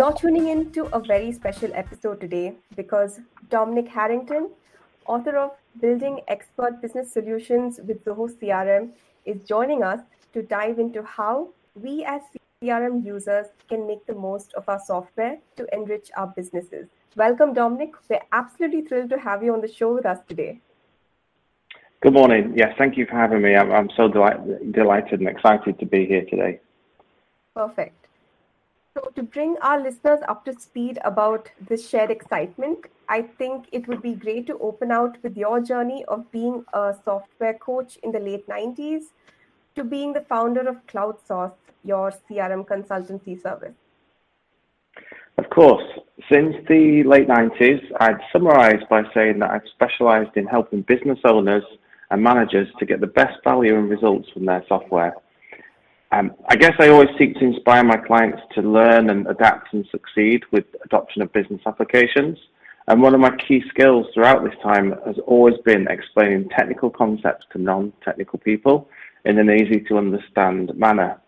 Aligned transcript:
You're 0.00 0.14
tuning 0.14 0.48
in 0.48 0.72
to 0.72 0.86
a 0.96 0.98
very 0.98 1.30
special 1.30 1.70
episode 1.74 2.22
today 2.22 2.54
because 2.74 3.20
Dominic 3.50 3.86
Harrington, 3.86 4.48
author 5.04 5.36
of 5.36 5.50
Building 5.78 6.20
Expert 6.26 6.80
Business 6.80 7.12
Solutions 7.12 7.78
with 7.86 8.02
Zoho 8.06 8.30
CRM, 8.34 8.92
is 9.26 9.44
joining 9.44 9.82
us 9.82 10.00
to 10.32 10.40
dive 10.40 10.78
into 10.78 11.02
how 11.02 11.50
we 11.74 12.02
as 12.06 12.22
CRM 12.62 13.04
users 13.04 13.48
can 13.68 13.86
make 13.86 14.06
the 14.06 14.14
most 14.14 14.54
of 14.54 14.66
our 14.70 14.80
software 14.82 15.36
to 15.56 15.66
enrich 15.70 16.08
our 16.16 16.28
businesses. 16.28 16.88
Welcome, 17.14 17.52
Dominic. 17.52 17.90
We're 18.08 18.22
absolutely 18.32 18.80
thrilled 18.80 19.10
to 19.10 19.18
have 19.18 19.42
you 19.42 19.52
on 19.52 19.60
the 19.60 19.70
show 19.70 19.92
with 19.94 20.06
us 20.06 20.20
today. 20.26 20.60
Good 22.00 22.14
morning. 22.14 22.54
Yes, 22.56 22.74
thank 22.78 22.96
you 22.96 23.04
for 23.04 23.16
having 23.16 23.42
me. 23.42 23.54
I'm, 23.54 23.70
I'm 23.70 23.90
so 23.98 24.08
delight, 24.08 24.72
delighted 24.72 25.20
and 25.20 25.28
excited 25.28 25.78
to 25.78 25.84
be 25.84 26.06
here 26.06 26.24
today. 26.24 26.60
Perfect. 27.54 27.99
So, 28.94 29.12
to 29.14 29.22
bring 29.22 29.56
our 29.62 29.80
listeners 29.80 30.18
up 30.26 30.44
to 30.46 30.52
speed 30.58 30.98
about 31.04 31.48
this 31.68 31.88
shared 31.88 32.10
excitement, 32.10 32.86
I 33.08 33.22
think 33.22 33.66
it 33.70 33.86
would 33.86 34.02
be 34.02 34.14
great 34.14 34.48
to 34.48 34.58
open 34.58 34.90
out 34.90 35.16
with 35.22 35.36
your 35.36 35.60
journey 35.60 36.04
of 36.08 36.30
being 36.32 36.64
a 36.72 36.96
software 37.04 37.54
coach 37.54 37.98
in 38.02 38.10
the 38.10 38.18
late 38.18 38.48
90s 38.48 39.12
to 39.76 39.84
being 39.84 40.12
the 40.12 40.22
founder 40.22 40.68
of 40.68 40.84
Cloud 40.88 41.24
Sauce, 41.24 41.52
your 41.84 42.12
CRM 42.28 42.66
consultancy 42.66 43.40
service. 43.40 43.74
Of 45.38 45.48
course. 45.50 45.86
Since 46.30 46.56
the 46.68 47.04
late 47.04 47.28
90s, 47.28 47.80
I'd 48.00 48.20
summarize 48.32 48.82
by 48.90 49.04
saying 49.14 49.38
that 49.38 49.50
I've 49.50 49.68
specialized 49.72 50.36
in 50.36 50.46
helping 50.46 50.82
business 50.82 51.18
owners 51.24 51.64
and 52.10 52.22
managers 52.22 52.68
to 52.78 52.86
get 52.86 53.00
the 53.00 53.06
best 53.06 53.38
value 53.44 53.78
and 53.78 53.88
results 53.88 54.28
from 54.30 54.46
their 54.46 54.64
software. 54.68 55.14
Um, 56.12 56.32
I 56.48 56.56
guess 56.56 56.74
I 56.80 56.88
always 56.88 57.08
seek 57.18 57.34
to 57.36 57.44
inspire 57.44 57.84
my 57.84 57.96
clients 57.96 58.42
to 58.54 58.62
learn 58.62 59.10
and 59.10 59.28
adapt 59.28 59.72
and 59.72 59.86
succeed 59.90 60.42
with 60.50 60.64
adoption 60.84 61.22
of 61.22 61.32
business 61.32 61.60
applications. 61.66 62.36
And 62.88 63.00
one 63.00 63.14
of 63.14 63.20
my 63.20 63.30
key 63.36 63.62
skills 63.68 64.06
throughout 64.12 64.42
this 64.42 64.58
time 64.60 64.94
has 65.06 65.16
always 65.26 65.54
been 65.64 65.86
explaining 65.88 66.48
technical 66.48 66.90
concepts 66.90 67.46
to 67.52 67.58
non-technical 67.58 68.40
people 68.40 68.88
in 69.24 69.38
an 69.38 69.50
easy 69.50 69.80
to 69.88 69.98
understand 69.98 70.76
manner. 70.76 71.20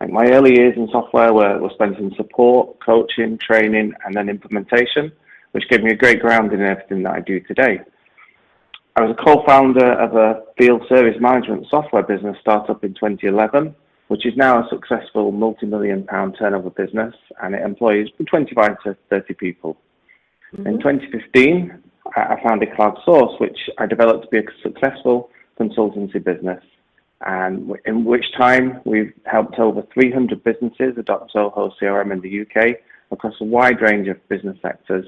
Like 0.00 0.10
my 0.10 0.26
early 0.32 0.56
years 0.56 0.74
in 0.76 0.88
software 0.90 1.32
were, 1.32 1.58
were 1.58 1.70
spent 1.74 1.98
in 1.98 2.12
support, 2.16 2.80
coaching, 2.84 3.38
training, 3.38 3.92
and 4.04 4.14
then 4.14 4.28
implementation, 4.28 5.12
which 5.52 5.68
gave 5.68 5.84
me 5.84 5.92
a 5.92 5.96
great 5.96 6.20
grounding 6.20 6.60
in 6.60 6.66
everything 6.66 7.04
that 7.04 7.14
I 7.14 7.20
do 7.20 7.38
today. 7.40 7.80
I 8.96 9.02
was 9.02 9.16
a 9.16 9.24
co-founder 9.24 9.92
of 9.92 10.16
a 10.16 10.42
field 10.58 10.82
service 10.88 11.16
management 11.20 11.66
software 11.70 12.02
business 12.02 12.36
startup 12.40 12.82
in 12.82 12.94
2011, 12.94 13.74
which 14.08 14.24
is 14.26 14.36
now 14.36 14.60
a 14.60 14.68
successful 14.68 15.32
multi-million 15.32 16.04
pound 16.04 16.36
turnover 16.38 16.70
business, 16.70 17.14
and 17.42 17.54
it 17.54 17.62
employs 17.62 18.08
25 18.24 18.82
to 18.84 18.96
30 19.10 19.34
people. 19.34 19.76
Mm-hmm. 20.54 20.66
In 20.66 20.78
2015, 20.78 21.82
I 22.14 22.36
founded 22.44 22.74
Cloud 22.76 22.98
Sauce, 23.04 23.38
which 23.40 23.58
I 23.78 23.86
developed 23.86 24.24
to 24.24 24.30
be 24.30 24.38
a 24.38 24.42
successful 24.62 25.30
consultancy 25.58 26.22
business 26.22 26.62
and 27.24 27.72
in 27.86 28.04
which 28.04 28.24
time 28.36 28.80
we've 28.84 29.12
helped 29.24 29.58
over 29.58 29.82
300 29.92 30.42
businesses 30.44 30.98
adopt 30.98 31.32
Zoho 31.32 31.72
CRM 31.80 32.12
in 32.12 32.20
the 32.20 32.42
UK 32.42 32.76
across 33.10 33.34
a 33.40 33.44
wide 33.44 33.80
range 33.80 34.08
of 34.08 34.28
business 34.28 34.58
sectors 34.60 35.06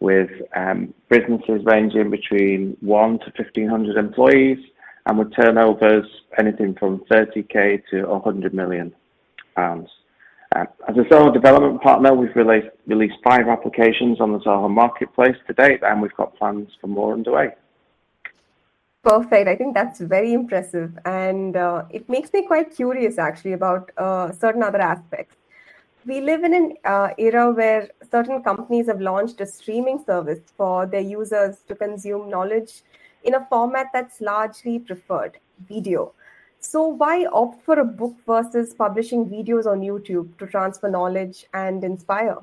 with 0.00 0.30
um, 0.54 0.92
businesses 1.08 1.62
ranging 1.64 2.10
between 2.10 2.76
1 2.80 3.18
to 3.20 3.32
1500 3.36 3.96
employees 3.96 4.58
and 5.06 5.18
with 5.18 5.34
turnovers 5.34 6.06
anything 6.38 6.74
from 6.74 7.00
30k 7.10 7.82
to 7.90 8.06
100 8.06 8.52
million 8.52 8.94
pounds. 9.54 9.88
Uh, 10.54 10.64
as 10.88 10.96
a 10.96 11.00
Zoho 11.02 11.32
development 11.32 11.80
partner, 11.82 12.14
we've 12.14 12.34
released, 12.36 13.16
five 13.24 13.48
applications 13.48 14.20
on 14.20 14.32
the 14.32 14.38
Zoho 14.40 14.70
marketplace 14.70 15.36
to 15.46 15.52
date, 15.54 15.80
and 15.82 16.02
we've 16.02 16.14
got 16.14 16.36
plans 16.36 16.68
for 16.80 16.86
more 16.86 17.12
underway. 17.12 17.50
Perfect. 19.02 19.48
I 19.48 19.54
think 19.54 19.74
that's 19.74 20.00
very 20.00 20.32
impressive. 20.32 20.98
And 21.04 21.56
uh, 21.56 21.84
it 21.90 22.08
makes 22.08 22.32
me 22.32 22.44
quite 22.46 22.74
curious 22.74 23.18
actually 23.18 23.52
about 23.52 23.90
uh, 23.96 24.32
certain 24.32 24.62
other 24.62 24.80
aspects. 24.80 25.36
We 26.04 26.20
live 26.20 26.44
in 26.44 26.54
an 26.54 26.74
uh, 26.84 27.10
era 27.18 27.52
where 27.52 27.88
certain 28.10 28.42
companies 28.42 28.86
have 28.86 29.00
launched 29.00 29.40
a 29.40 29.46
streaming 29.46 30.02
service 30.04 30.40
for 30.56 30.86
their 30.86 31.00
users 31.00 31.58
to 31.68 31.74
consume 31.74 32.30
knowledge 32.30 32.82
in 33.26 33.34
a 33.34 33.46
format 33.50 33.88
that's 33.92 34.20
largely 34.20 34.78
preferred 34.78 35.38
video. 35.68 36.12
So, 36.60 36.86
why 36.86 37.26
opt 37.26 37.64
for 37.64 37.78
a 37.80 37.84
book 37.84 38.14
versus 38.26 38.72
publishing 38.72 39.26
videos 39.26 39.66
on 39.66 39.80
YouTube 39.80 40.38
to 40.38 40.46
transfer 40.46 40.88
knowledge 40.88 41.44
and 41.52 41.84
inspire? 41.84 42.38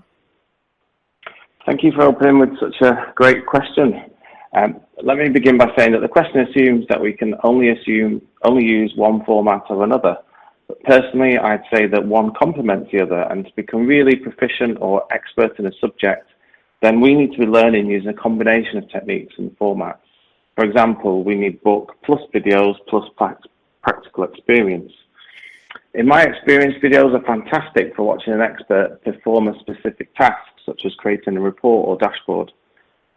Thank 1.65 1.83
you 1.83 1.91
for 1.93 2.03
opening 2.03 2.39
with 2.39 2.59
such 2.59 2.81
a 2.81 3.11
great 3.15 3.45
question. 3.45 4.11
Um, 4.55 4.81
let 5.01 5.17
me 5.17 5.29
begin 5.29 5.57
by 5.57 5.71
saying 5.77 5.93
that 5.93 6.01
the 6.01 6.07
question 6.07 6.41
assumes 6.41 6.85
that 6.89 7.01
we 7.01 7.13
can 7.13 7.33
only 7.43 7.69
assume 7.69 8.21
only 8.43 8.65
use 8.65 8.93
one 8.95 9.25
format 9.25 9.63
or 9.69 9.83
another. 9.83 10.17
But 10.67 10.83
personally, 10.83 11.37
I'd 11.37 11.63
say 11.73 11.87
that 11.87 12.05
one 12.05 12.33
complements 12.33 12.91
the 12.91 13.01
other, 13.01 13.21
and 13.31 13.45
to 13.45 13.51
become 13.55 13.87
really 13.87 14.15
proficient 14.15 14.77
or 14.79 15.05
expert 15.11 15.57
in 15.57 15.65
a 15.65 15.71
subject, 15.81 16.29
then 16.81 17.01
we 17.01 17.15
need 17.15 17.31
to 17.31 17.39
be 17.39 17.45
learning 17.45 17.87
using 17.87 18.09
a 18.09 18.13
combination 18.13 18.77
of 18.77 18.89
techniques 18.89 19.33
and 19.37 19.57
formats. 19.57 20.02
For 20.55 20.63
example, 20.63 21.23
we 21.23 21.35
need 21.35 21.63
book 21.63 21.95
plus 22.03 22.21
videos 22.33 22.75
plus 22.87 23.09
practical 23.81 24.23
experience. 24.23 24.91
In 25.95 26.07
my 26.07 26.23
experience, 26.23 26.75
videos 26.83 27.13
are 27.15 27.23
fantastic 27.23 27.95
for 27.95 28.03
watching 28.03 28.33
an 28.33 28.41
expert 28.41 28.99
perform 29.03 29.47
a 29.47 29.59
specific 29.59 30.13
task, 30.15 30.47
such 30.65 30.81
as 30.85 30.93
creating 30.95 31.37
a 31.37 31.41
report 31.41 31.87
or 31.87 31.97
dashboard. 31.97 32.51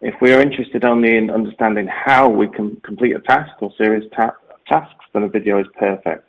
If 0.01 0.13
we 0.21 0.31
are 0.31 0.41
interested 0.41 0.85
only 0.85 1.17
in 1.17 1.31
understanding 1.31 1.87
how 1.87 2.29
we 2.29 2.47
can 2.47 2.75
complete 2.83 3.15
a 3.15 3.19
task 3.19 3.51
or 3.61 3.71
series 3.77 4.09
ta- 4.15 4.35
tasks, 4.67 5.05
then 5.13 5.23
a 5.23 5.27
video 5.27 5.59
is 5.59 5.67
perfect. 5.79 6.27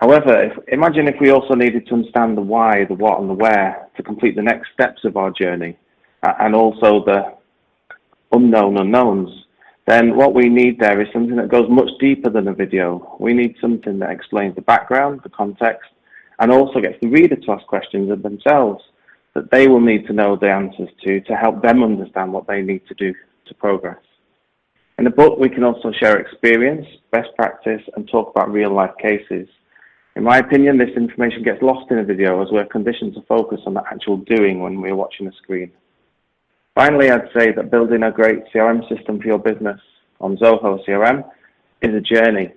However, 0.00 0.42
if, 0.42 0.52
imagine 0.68 1.08
if 1.08 1.20
we 1.20 1.30
also 1.30 1.54
needed 1.54 1.86
to 1.88 1.94
understand 1.94 2.38
the 2.38 2.42
why, 2.42 2.86
the 2.86 2.94
what, 2.94 3.20
and 3.20 3.28
the 3.28 3.34
where 3.34 3.86
to 3.96 4.02
complete 4.02 4.34
the 4.34 4.42
next 4.42 4.72
steps 4.72 5.04
of 5.04 5.18
our 5.18 5.30
journey, 5.30 5.76
uh, 6.22 6.32
and 6.40 6.54
also 6.54 7.04
the 7.04 7.34
unknown 8.32 8.78
unknowns. 8.78 9.39
Then 9.90 10.14
what 10.14 10.34
we 10.34 10.48
need 10.48 10.78
there 10.78 11.00
is 11.00 11.08
something 11.12 11.34
that 11.34 11.48
goes 11.48 11.68
much 11.68 11.90
deeper 11.98 12.30
than 12.30 12.46
a 12.46 12.54
video. 12.54 13.16
We 13.18 13.32
need 13.32 13.56
something 13.60 13.98
that 13.98 14.10
explains 14.10 14.54
the 14.54 14.60
background, 14.62 15.18
the 15.24 15.30
context, 15.30 15.90
and 16.38 16.52
also 16.52 16.80
gets 16.80 17.00
the 17.02 17.08
reader 17.08 17.34
to 17.34 17.50
ask 17.50 17.66
questions 17.66 18.08
of 18.08 18.22
themselves 18.22 18.84
that 19.34 19.50
they 19.50 19.66
will 19.66 19.80
need 19.80 20.06
to 20.06 20.12
know 20.12 20.36
the 20.36 20.48
answers 20.48 20.90
to 21.02 21.20
to 21.22 21.34
help 21.34 21.60
them 21.60 21.82
understand 21.82 22.32
what 22.32 22.46
they 22.46 22.62
need 22.62 22.86
to 22.86 22.94
do 22.94 23.12
to 23.46 23.54
progress. 23.54 23.98
In 24.96 25.02
the 25.06 25.10
book, 25.10 25.40
we 25.40 25.48
can 25.48 25.64
also 25.64 25.90
share 25.90 26.20
experience, 26.20 26.86
best 27.10 27.30
practice, 27.34 27.82
and 27.96 28.08
talk 28.08 28.30
about 28.30 28.52
real 28.52 28.72
life 28.72 28.94
cases. 29.02 29.48
In 30.14 30.22
my 30.22 30.38
opinion, 30.38 30.78
this 30.78 30.96
information 30.96 31.42
gets 31.42 31.62
lost 31.62 31.90
in 31.90 31.98
a 31.98 32.04
video 32.04 32.40
as 32.40 32.52
we're 32.52 32.64
conditioned 32.66 33.14
to 33.14 33.22
focus 33.22 33.58
on 33.66 33.74
the 33.74 33.82
actual 33.90 34.18
doing 34.18 34.60
when 34.60 34.80
we're 34.80 34.94
watching 34.94 35.26
a 35.26 35.32
screen. 35.32 35.72
Finally, 36.74 37.10
I'd 37.10 37.28
say 37.36 37.52
that 37.52 37.70
building 37.70 38.02
a 38.02 38.10
great 38.10 38.44
CRM 38.52 38.88
system 38.88 39.20
for 39.20 39.26
your 39.26 39.38
business 39.38 39.80
on 40.20 40.36
Zoho 40.36 40.84
CRM 40.86 41.24
is 41.82 41.94
a 41.94 42.00
journey 42.00 42.52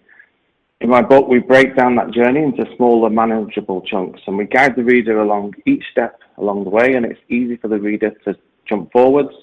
in 0.84 0.90
my 0.90 1.02
book, 1.02 1.30
we 1.30 1.40
break 1.40 1.78
down 1.78 1.96
that 1.96 2.12
journey 2.12 2.44
into 2.44 2.66
smaller, 2.76 3.10
manageable 3.10 3.82
chunks, 3.84 4.20
and 4.28 4.38
we 4.38 4.44
guide 4.44 4.76
the 4.76 4.84
reader 4.84 5.22
along 5.22 5.54
each 5.66 5.86
step 5.90 6.20
along 6.38 6.66
the 6.66 6.70
way, 6.70 6.96
and 6.96 7.06
it's 7.06 7.22
easy 7.30 7.56
for 7.56 7.70
the 7.70 7.80
reader 7.80 8.10
to 8.26 8.38
jump 8.68 8.92
forwards 8.92 9.34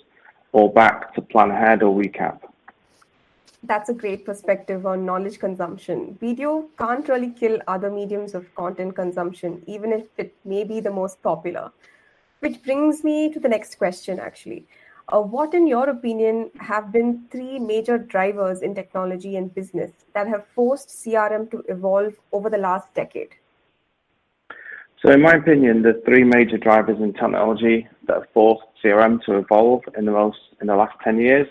or 0.53 0.71
back 0.71 1.15
to 1.15 1.23
plan 1.23 1.51
ahead 1.51 1.83
or 1.83 1.99
recap. 1.99 2.41
That's 3.63 3.89
a 3.89 3.95
great 3.95 4.27
perspective 4.27 4.85
on 4.85 5.07
knowledge 5.07 5.39
consumption. 5.39 6.19
Video 6.21 6.69
can't 6.79 7.09
really 7.09 7.31
kill 7.31 7.59
other 7.67 7.91
mediums 7.91 8.35
of 8.35 8.55
content 8.55 8.95
consumption, 8.95 9.63
even 9.67 9.93
if 9.95 10.09
it 10.19 10.35
may 10.45 10.65
be 10.65 10.81
the 10.81 10.91
most 10.91 11.23
popular. 11.23 11.73
Which 12.41 12.63
brings 12.63 13.05
me 13.05 13.31
to 13.33 13.39
the 13.39 13.49
next 13.49 13.77
question, 13.77 14.19
actually. 14.19 14.67
Uh, 15.09 15.21
what, 15.21 15.55
in 15.55 15.67
your 15.67 15.91
opinion, 15.91 16.51
have 16.59 16.91
been 16.93 17.25
three 17.31 17.59
major 17.59 17.99
drivers 17.99 18.63
in 18.63 18.75
technology 18.75 19.37
and 19.37 19.55
business 19.55 19.91
that 20.15 20.27
have 20.29 20.47
forced 20.55 20.89
CRM 20.89 21.51
to 21.51 21.63
evolve 21.69 22.15
over 22.33 22.49
the 22.49 22.57
last 22.59 22.93
decade? 22.95 23.35
So, 25.03 25.11
in 25.11 25.21
my 25.23 25.33
opinion, 25.33 25.83
the 25.83 26.01
three 26.05 26.25
major 26.25 26.57
drivers 26.59 26.99
in 26.99 27.13
technology 27.13 27.89
that 28.07 28.17
have 28.17 28.29
forced 28.33 28.67
CRM 28.83 29.23
to 29.25 29.39
evolve 29.39 29.83
in 29.99 30.05
the 30.05 30.13
most 30.13 30.39
in 30.61 30.67
the 30.67 30.77
last 30.77 30.97
10 31.03 31.19
years 31.19 31.49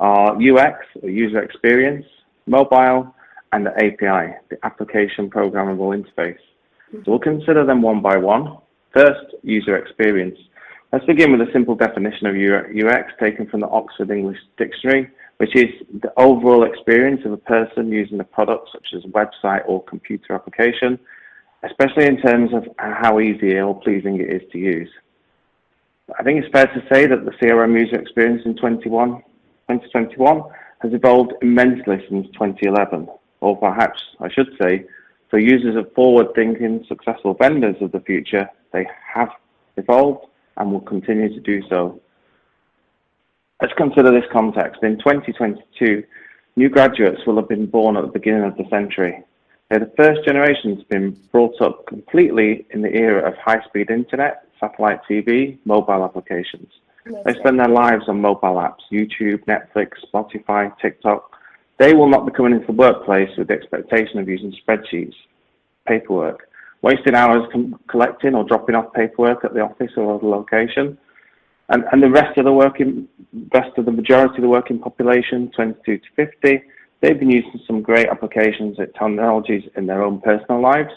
are 0.00 0.36
UX, 0.36 0.78
or 1.02 1.08
user 1.08 1.42
experience, 1.42 2.06
mobile, 2.46 3.14
and 3.52 3.66
the 3.66 3.74
API, 3.76 4.34
the 4.50 4.58
application 4.64 5.30
programmable 5.30 5.94
interface. 5.96 6.38
So 6.92 7.02
we'll 7.06 7.18
consider 7.18 7.64
them 7.64 7.82
one 7.82 8.02
by 8.02 8.16
one. 8.16 8.58
First, 8.92 9.34
user 9.42 9.76
experience. 9.76 10.38
Let's 10.92 11.06
begin 11.06 11.32
with 11.32 11.40
a 11.48 11.50
simple 11.52 11.74
definition 11.74 12.26
of 12.26 12.36
UX 12.36 13.12
taken 13.18 13.46
from 13.46 13.60
the 13.60 13.68
Oxford 13.68 14.10
English 14.10 14.38
Dictionary, 14.58 15.10
which 15.38 15.56
is 15.56 15.70
the 16.02 16.12
overall 16.18 16.64
experience 16.64 17.22
of 17.24 17.32
a 17.32 17.38
person 17.38 17.90
using 17.90 18.20
a 18.20 18.24
product 18.24 18.68
such 18.70 18.88
as 18.94 19.02
a 19.04 19.08
website 19.08 19.62
or 19.66 19.82
computer 19.84 20.34
application, 20.34 20.98
especially 21.62 22.04
in 22.04 22.18
terms 22.20 22.52
of 22.52 22.68
how 22.76 23.18
easy 23.18 23.58
or 23.58 23.80
pleasing 23.80 24.20
it 24.20 24.30
is 24.30 24.42
to 24.52 24.58
use. 24.58 24.90
I 26.18 26.22
think 26.22 26.44
it's 26.44 26.52
fair 26.52 26.66
to 26.66 26.86
say 26.92 27.06
that 27.06 27.24
the 27.24 27.30
CRM 27.30 27.80
user 27.80 27.98
experience 27.98 28.42
in 28.44 28.54
2021 28.56 30.42
has 30.80 30.92
evolved 30.92 31.32
immensely 31.40 32.04
since 32.10 32.26
2011, 32.32 33.08
or 33.40 33.56
perhaps 33.56 34.02
I 34.20 34.28
should 34.30 34.54
say, 34.60 34.84
for 35.30 35.38
users 35.38 35.76
of 35.76 35.90
forward-thinking, 35.94 36.84
successful 36.86 37.32
vendors 37.32 37.76
of 37.80 37.92
the 37.92 38.00
future, 38.00 38.50
they 38.72 38.86
have 39.14 39.30
evolved 39.76 40.26
and 40.56 40.72
will 40.72 40.80
continue 40.80 41.28
to 41.28 41.40
do 41.40 41.62
so. 41.68 42.00
Let's 43.60 43.74
consider 43.74 44.10
this 44.10 44.28
context. 44.32 44.82
In 44.82 44.98
2022, 44.98 46.02
new 46.56 46.68
graduates 46.68 47.24
will 47.26 47.36
have 47.36 47.48
been 47.48 47.66
born 47.66 47.96
at 47.96 48.02
the 48.02 48.10
beginning 48.10 48.44
of 48.44 48.56
the 48.56 48.68
century. 48.68 49.22
They're 49.68 49.80
the 49.80 49.92
first 49.96 50.24
generation 50.24 50.76
to 50.76 50.84
been 50.86 51.12
brought 51.30 51.60
up 51.62 51.86
completely 51.86 52.66
in 52.70 52.82
the 52.82 52.94
era 52.94 53.26
of 53.26 53.36
high-speed 53.38 53.90
internet, 53.90 54.44
satellite 54.60 55.00
TV, 55.08 55.58
mobile 55.64 56.04
applications. 56.04 56.68
They 57.04 57.34
spend 57.34 57.58
their 57.58 57.68
lives 57.68 58.04
on 58.08 58.20
mobile 58.20 58.56
apps, 58.56 58.80
YouTube, 58.92 59.44
Netflix, 59.46 59.92
Spotify, 60.12 60.76
TikTok. 60.78 61.36
They 61.78 61.94
will 61.94 62.08
not 62.08 62.26
be 62.26 62.32
coming 62.32 62.52
into 62.52 62.66
the 62.66 62.72
workplace 62.72 63.30
with 63.36 63.48
the 63.48 63.54
expectation 63.54 64.18
of 64.18 64.28
using 64.28 64.52
spreadsheets, 64.52 65.14
paperwork, 65.86 66.48
wasting 66.82 67.14
hours 67.14 67.48
collecting 67.88 68.34
or 68.34 68.44
dropping 68.44 68.74
off 68.74 68.92
paperwork 68.92 69.44
at 69.44 69.54
the 69.54 69.60
office 69.60 69.92
or 69.96 70.18
the 70.18 70.26
location. 70.26 70.98
And, 71.68 71.84
and 71.92 72.02
the 72.02 72.10
rest 72.10 72.36
of 72.36 72.44
the 72.44 72.52
working, 72.52 73.08
rest 73.54 73.78
of 73.78 73.86
the 73.86 73.92
majority 73.92 74.36
of 74.36 74.42
the 74.42 74.48
working 74.48 74.78
population, 74.78 75.50
22 75.54 75.98
to 75.98 76.04
50, 76.16 76.62
they've 77.00 77.18
been 77.18 77.30
using 77.30 77.60
some 77.66 77.82
great 77.82 78.08
applications 78.08 78.78
at 78.80 78.94
technologies 78.94 79.62
in 79.76 79.86
their 79.86 80.02
own 80.02 80.20
personal 80.20 80.60
lives. 80.60 80.92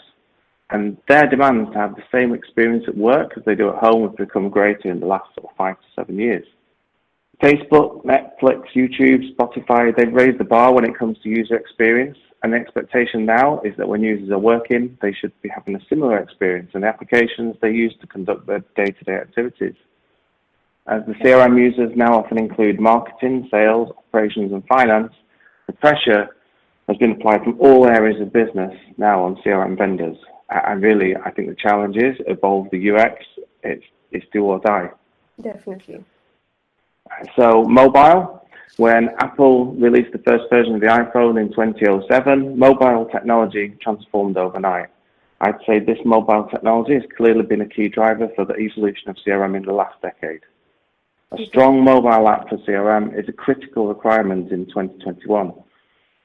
And 0.70 0.96
their 1.08 1.28
demands 1.28 1.70
to 1.72 1.78
have 1.78 1.94
the 1.94 2.02
same 2.12 2.34
experience 2.34 2.84
at 2.88 2.96
work 2.96 3.32
as 3.36 3.44
they 3.44 3.54
do 3.54 3.68
at 3.68 3.76
home 3.76 4.02
have 4.02 4.16
become 4.16 4.50
greater 4.50 4.90
in 4.90 4.98
the 4.98 5.06
last 5.06 5.32
sort 5.36 5.48
of 5.50 5.56
five 5.56 5.76
to 5.76 5.86
seven 5.94 6.18
years. 6.18 6.44
Facebook, 7.40 8.04
Netflix, 8.04 8.64
YouTube, 8.74 9.34
Spotify, 9.36 9.96
they've 9.96 10.12
raised 10.12 10.38
the 10.38 10.44
bar 10.44 10.74
when 10.74 10.84
it 10.84 10.98
comes 10.98 11.18
to 11.22 11.28
user 11.28 11.54
experience. 11.54 12.18
The 12.50 12.56
expectation 12.56 13.26
now 13.26 13.60
is 13.60 13.74
that 13.76 13.88
when 13.88 14.02
users 14.02 14.30
are 14.30 14.38
working, 14.38 14.96
they 15.02 15.12
should 15.12 15.32
be 15.42 15.48
having 15.48 15.74
a 15.74 15.80
similar 15.88 16.18
experience 16.18 16.70
in 16.74 16.82
the 16.82 16.86
applications 16.86 17.56
they 17.60 17.72
use 17.72 17.94
to 18.00 18.06
conduct 18.06 18.46
their 18.46 18.60
day 18.76 18.92
to 18.92 19.04
day 19.04 19.16
activities. 19.16 19.74
As 20.86 21.02
the 21.06 21.14
CRM 21.14 21.58
users 21.58 21.90
now 21.96 22.18
often 22.18 22.38
include 22.38 22.78
marketing, 22.78 23.48
sales, 23.50 23.90
operations, 23.98 24.52
and 24.52 24.64
finance, 24.66 25.12
the 25.66 25.72
pressure 25.72 26.36
has 26.86 26.96
been 26.98 27.12
applied 27.12 27.42
from 27.42 27.60
all 27.60 27.86
areas 27.86 28.20
of 28.20 28.32
business 28.32 28.72
now 28.96 29.24
on 29.24 29.36
CRM 29.36 29.76
vendors. 29.76 30.16
And 30.48 30.80
really, 30.80 31.16
I 31.16 31.32
think 31.32 31.48
the 31.48 31.56
challenge 31.56 31.96
is 31.96 32.16
evolve 32.28 32.68
the 32.70 32.90
UX. 32.92 33.24
It's, 33.64 33.84
it's 34.12 34.26
do 34.32 34.44
or 34.44 34.60
die. 34.60 34.90
Definitely. 35.42 36.04
So 37.36 37.64
mobile, 37.64 38.45
when 38.76 39.08
Apple 39.20 39.72
released 39.74 40.12
the 40.12 40.18
first 40.18 40.44
version 40.50 40.74
of 40.74 40.80
the 40.80 40.86
iPhone 40.86 41.40
in 41.40 41.48
2007, 41.48 42.58
mobile 42.58 43.06
technology 43.06 43.74
transformed 43.80 44.36
overnight. 44.36 44.88
I'd 45.40 45.58
say 45.66 45.78
this 45.78 45.98
mobile 46.04 46.44
technology 46.50 46.94
has 46.94 47.02
clearly 47.16 47.42
been 47.42 47.60
a 47.60 47.68
key 47.68 47.88
driver 47.88 48.28
for 48.34 48.44
the 48.44 48.56
evolution 48.56 49.10
of 49.10 49.16
CRM 49.16 49.56
in 49.56 49.64
the 49.64 49.72
last 49.72 50.00
decade. 50.02 50.40
A 51.32 51.44
strong 51.46 51.82
mobile 51.82 52.28
app 52.28 52.48
for 52.48 52.56
CRM 52.58 53.18
is 53.18 53.28
a 53.28 53.32
critical 53.32 53.88
requirement 53.88 54.52
in 54.52 54.66
2021. 54.66 55.52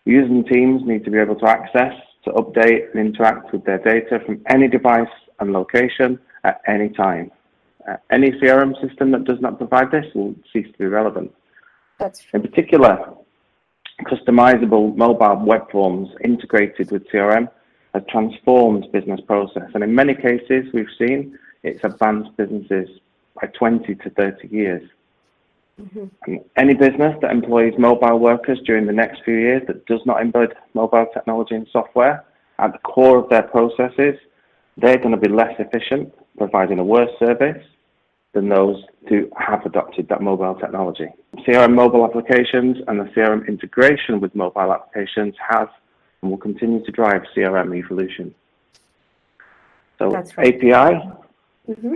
Users 0.06 0.30
and 0.30 0.46
teams 0.46 0.84
need 0.86 1.04
to 1.06 1.12
be 1.12 1.18
able 1.18 1.36
to 1.36 1.48
access, 1.48 1.94
to 2.24 2.32
update 2.32 2.92
and 2.92 3.00
interact 3.00 3.52
with 3.52 3.64
their 3.66 3.80
data 3.80 4.20
from 4.26 4.42
any 4.48 4.68
device 4.68 5.10
and 5.40 5.54
location 5.54 6.20
at 6.44 6.62
any 6.68 6.90
time. 6.90 7.32
Uh, 7.90 7.98
any 8.12 8.32
CRM 8.32 8.80
system 8.88 9.12
that 9.12 9.24
does 9.24 9.42
not 9.42 9.58
provide 9.58 9.92
this 9.92 10.06
will 10.14 10.36
cease 10.54 10.68
to 10.68 10.78
be 10.78 10.86
relevant. 10.86 11.34
That's 12.02 12.24
true. 12.24 12.40
In 12.40 12.50
particular, 12.50 13.14
customizable 14.06 14.96
mobile 14.96 15.46
web 15.46 15.70
forms 15.72 16.10
integrated 16.24 16.90
with 16.92 17.08
CRM 17.10 17.48
have 17.94 18.08
transformed 18.08 18.92
business 18.92 19.22
process. 19.28 19.70
And 19.76 19.84
in 19.84 19.94
many 19.94 20.16
cases, 20.16 20.66
we've 20.74 20.90
seen 20.98 21.38
it's 21.62 21.84
advanced 21.84 22.36
businesses 22.38 22.90
by 23.40 23.48
20 23.48 23.94
to 23.94 24.10
30 24.10 24.48
years. 24.48 24.90
Mm-hmm. 25.80 26.36
Any 26.58 26.74
business 26.74 27.16
that 27.22 27.30
employs 27.30 27.74
mobile 27.78 28.18
workers 28.18 28.60
during 28.66 28.88
the 28.88 28.94
next 28.94 29.22
few 29.24 29.36
years 29.36 29.62
that 29.68 29.86
does 29.86 30.02
not 30.08 30.18
embed 30.18 30.54
mobile 30.74 31.06
technology 31.14 31.54
and 31.54 31.68
software 31.72 32.26
at 32.58 32.74
the 32.74 32.80
core 32.80 33.20
of 33.20 33.30
their 33.30 33.44
processes, 33.44 34.16
they're 34.78 34.98
going 34.98 35.12
to 35.12 35.18
be 35.18 35.30
less 35.30 35.54
efficient, 35.60 36.12
providing 36.38 36.80
a 36.80 36.84
worse 36.84 37.12
service 37.20 37.64
than 38.34 38.50
those 38.50 38.82
who 39.10 39.30
have 39.38 39.66
adopted 39.66 40.08
that 40.10 40.22
mobile 40.22 40.56
technology. 40.56 41.08
CRM 41.40 41.74
mobile 41.74 42.06
applications 42.06 42.78
and 42.88 43.00
the 43.00 43.06
CRM 43.12 43.48
integration 43.48 44.22
with 44.22 44.34
mobile 44.36 44.74
applications 44.74 45.36
has 45.50 45.68
and 46.22 46.32
will 46.32 46.38
continue 46.38 46.84
to 46.86 46.92
drive 46.92 47.24
CRM 47.36 47.78
evolution. 47.78 48.34
So 50.00 50.12
right. 50.12 50.38
API, 50.40 51.12
mm-hmm. 51.70 51.96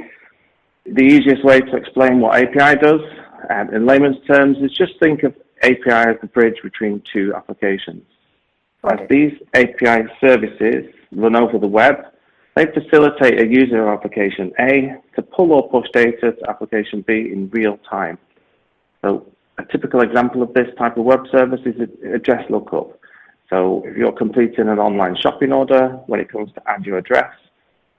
the 0.86 1.02
easiest 1.02 1.44
way 1.44 1.62
to 1.62 1.76
explain 1.76 2.20
what 2.20 2.36
API 2.36 2.80
does 2.80 3.02
um, 3.50 3.74
in 3.74 3.86
layman's 3.86 4.24
terms 4.28 4.58
is 4.60 4.72
just 4.72 5.00
think 5.00 5.24
of 5.24 5.36
API 5.64 6.10
as 6.10 6.18
the 6.22 6.28
bridge 6.28 6.58
between 6.62 7.02
two 7.12 7.34
applications. 7.36 8.04
As 8.84 9.00
these 9.10 9.34
API 9.56 10.04
services 10.22 10.94
run 11.12 11.36
over 11.36 11.58
the 11.58 11.68
web, 11.68 11.96
they 12.56 12.66
facilitate 12.68 13.40
a 13.40 13.48
user 13.48 13.88
application 13.90 14.54
A 14.60 14.96
to 15.16 15.22
pull 15.22 15.52
or 15.52 15.70
push 15.70 15.88
data 15.94 16.32
to 16.32 16.50
application 16.50 17.04
B 17.06 17.30
in 17.32 17.50
real 17.52 17.78
time. 17.90 18.18
So 19.04 19.28
a 19.58 19.66
typical 19.66 20.02
example 20.02 20.42
of 20.42 20.54
this 20.54 20.68
type 20.78 20.98
of 20.98 21.04
web 21.04 21.26
service 21.32 21.62
is 21.66 21.76
address 22.14 22.50
lookup. 22.50 22.98
So 23.50 23.84
if 23.86 23.96
you're 23.98 24.12
completing 24.12 24.70
an 24.70 24.80
online 24.80 25.16
shopping 25.22 25.52
order, 25.52 25.90
when 26.08 26.20
it 26.20 26.32
comes 26.32 26.52
to 26.54 26.62
add 26.66 26.86
your 26.86 26.98
address, 26.98 27.34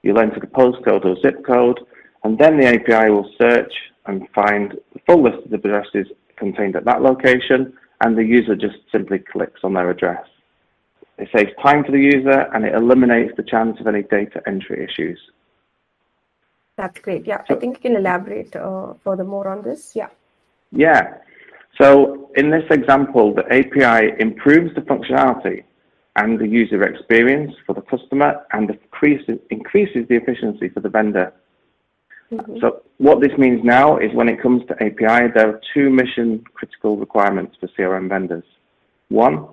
you'll 0.02 0.18
enter 0.18 0.40
the 0.40 0.46
postcode 0.46 1.04
or 1.04 1.16
zip 1.20 1.44
code, 1.44 1.80
and 2.24 2.38
then 2.38 2.58
the 2.58 2.66
API 2.66 3.10
will 3.10 3.30
search 3.40 3.72
and 4.06 4.26
find 4.34 4.72
the 4.92 5.00
full 5.06 5.22
list 5.22 5.46
of 5.46 5.52
addresses 5.52 6.06
contained 6.36 6.76
at 6.76 6.84
that 6.84 7.02
location, 7.02 7.72
and 8.00 8.16
the 8.16 8.24
user 8.24 8.56
just 8.56 8.76
simply 8.90 9.18
clicks 9.18 9.60
on 9.64 9.74
their 9.74 9.90
address. 9.90 10.26
It 11.18 11.28
saves 11.34 11.50
time 11.62 11.84
for 11.84 11.92
the 11.92 12.00
user 12.00 12.46
and 12.52 12.64
it 12.64 12.74
eliminates 12.74 13.32
the 13.36 13.42
chance 13.42 13.80
of 13.80 13.86
any 13.86 14.02
data 14.02 14.42
entry 14.46 14.84
issues. 14.84 15.18
That's 16.76 17.00
great. 17.00 17.26
Yeah, 17.26 17.42
so, 17.48 17.56
I 17.56 17.58
think 17.58 17.76
you 17.76 17.90
can 17.90 17.96
elaborate 17.96 18.54
uh, 18.54 18.94
furthermore 19.02 19.48
on 19.48 19.62
this. 19.62 19.96
Yeah. 19.96 20.08
Yeah. 20.72 21.14
So 21.80 22.30
in 22.36 22.50
this 22.50 22.64
example, 22.70 23.34
the 23.34 23.44
API 23.46 24.14
improves 24.20 24.74
the 24.74 24.82
functionality 24.82 25.64
and 26.16 26.38
the 26.38 26.48
user 26.48 26.82
experience 26.82 27.54
for 27.66 27.74
the 27.74 27.82
customer 27.82 28.44
and 28.52 28.70
increases, 28.70 29.38
increases 29.50 30.06
the 30.08 30.16
efficiency 30.16 30.68
for 30.68 30.80
the 30.80 30.88
vendor. 30.88 31.32
Mm-hmm. 32.32 32.58
So 32.60 32.82
what 32.98 33.20
this 33.20 33.36
means 33.38 33.62
now 33.62 33.98
is 33.98 34.12
when 34.14 34.28
it 34.28 34.42
comes 34.42 34.62
to 34.66 34.74
API, 34.74 35.32
there 35.34 35.50
are 35.50 35.60
two 35.72 35.90
mission 35.90 36.44
critical 36.54 36.96
requirements 36.96 37.56
for 37.60 37.68
CRM 37.68 38.08
vendors. 38.08 38.44
One, 39.08 39.46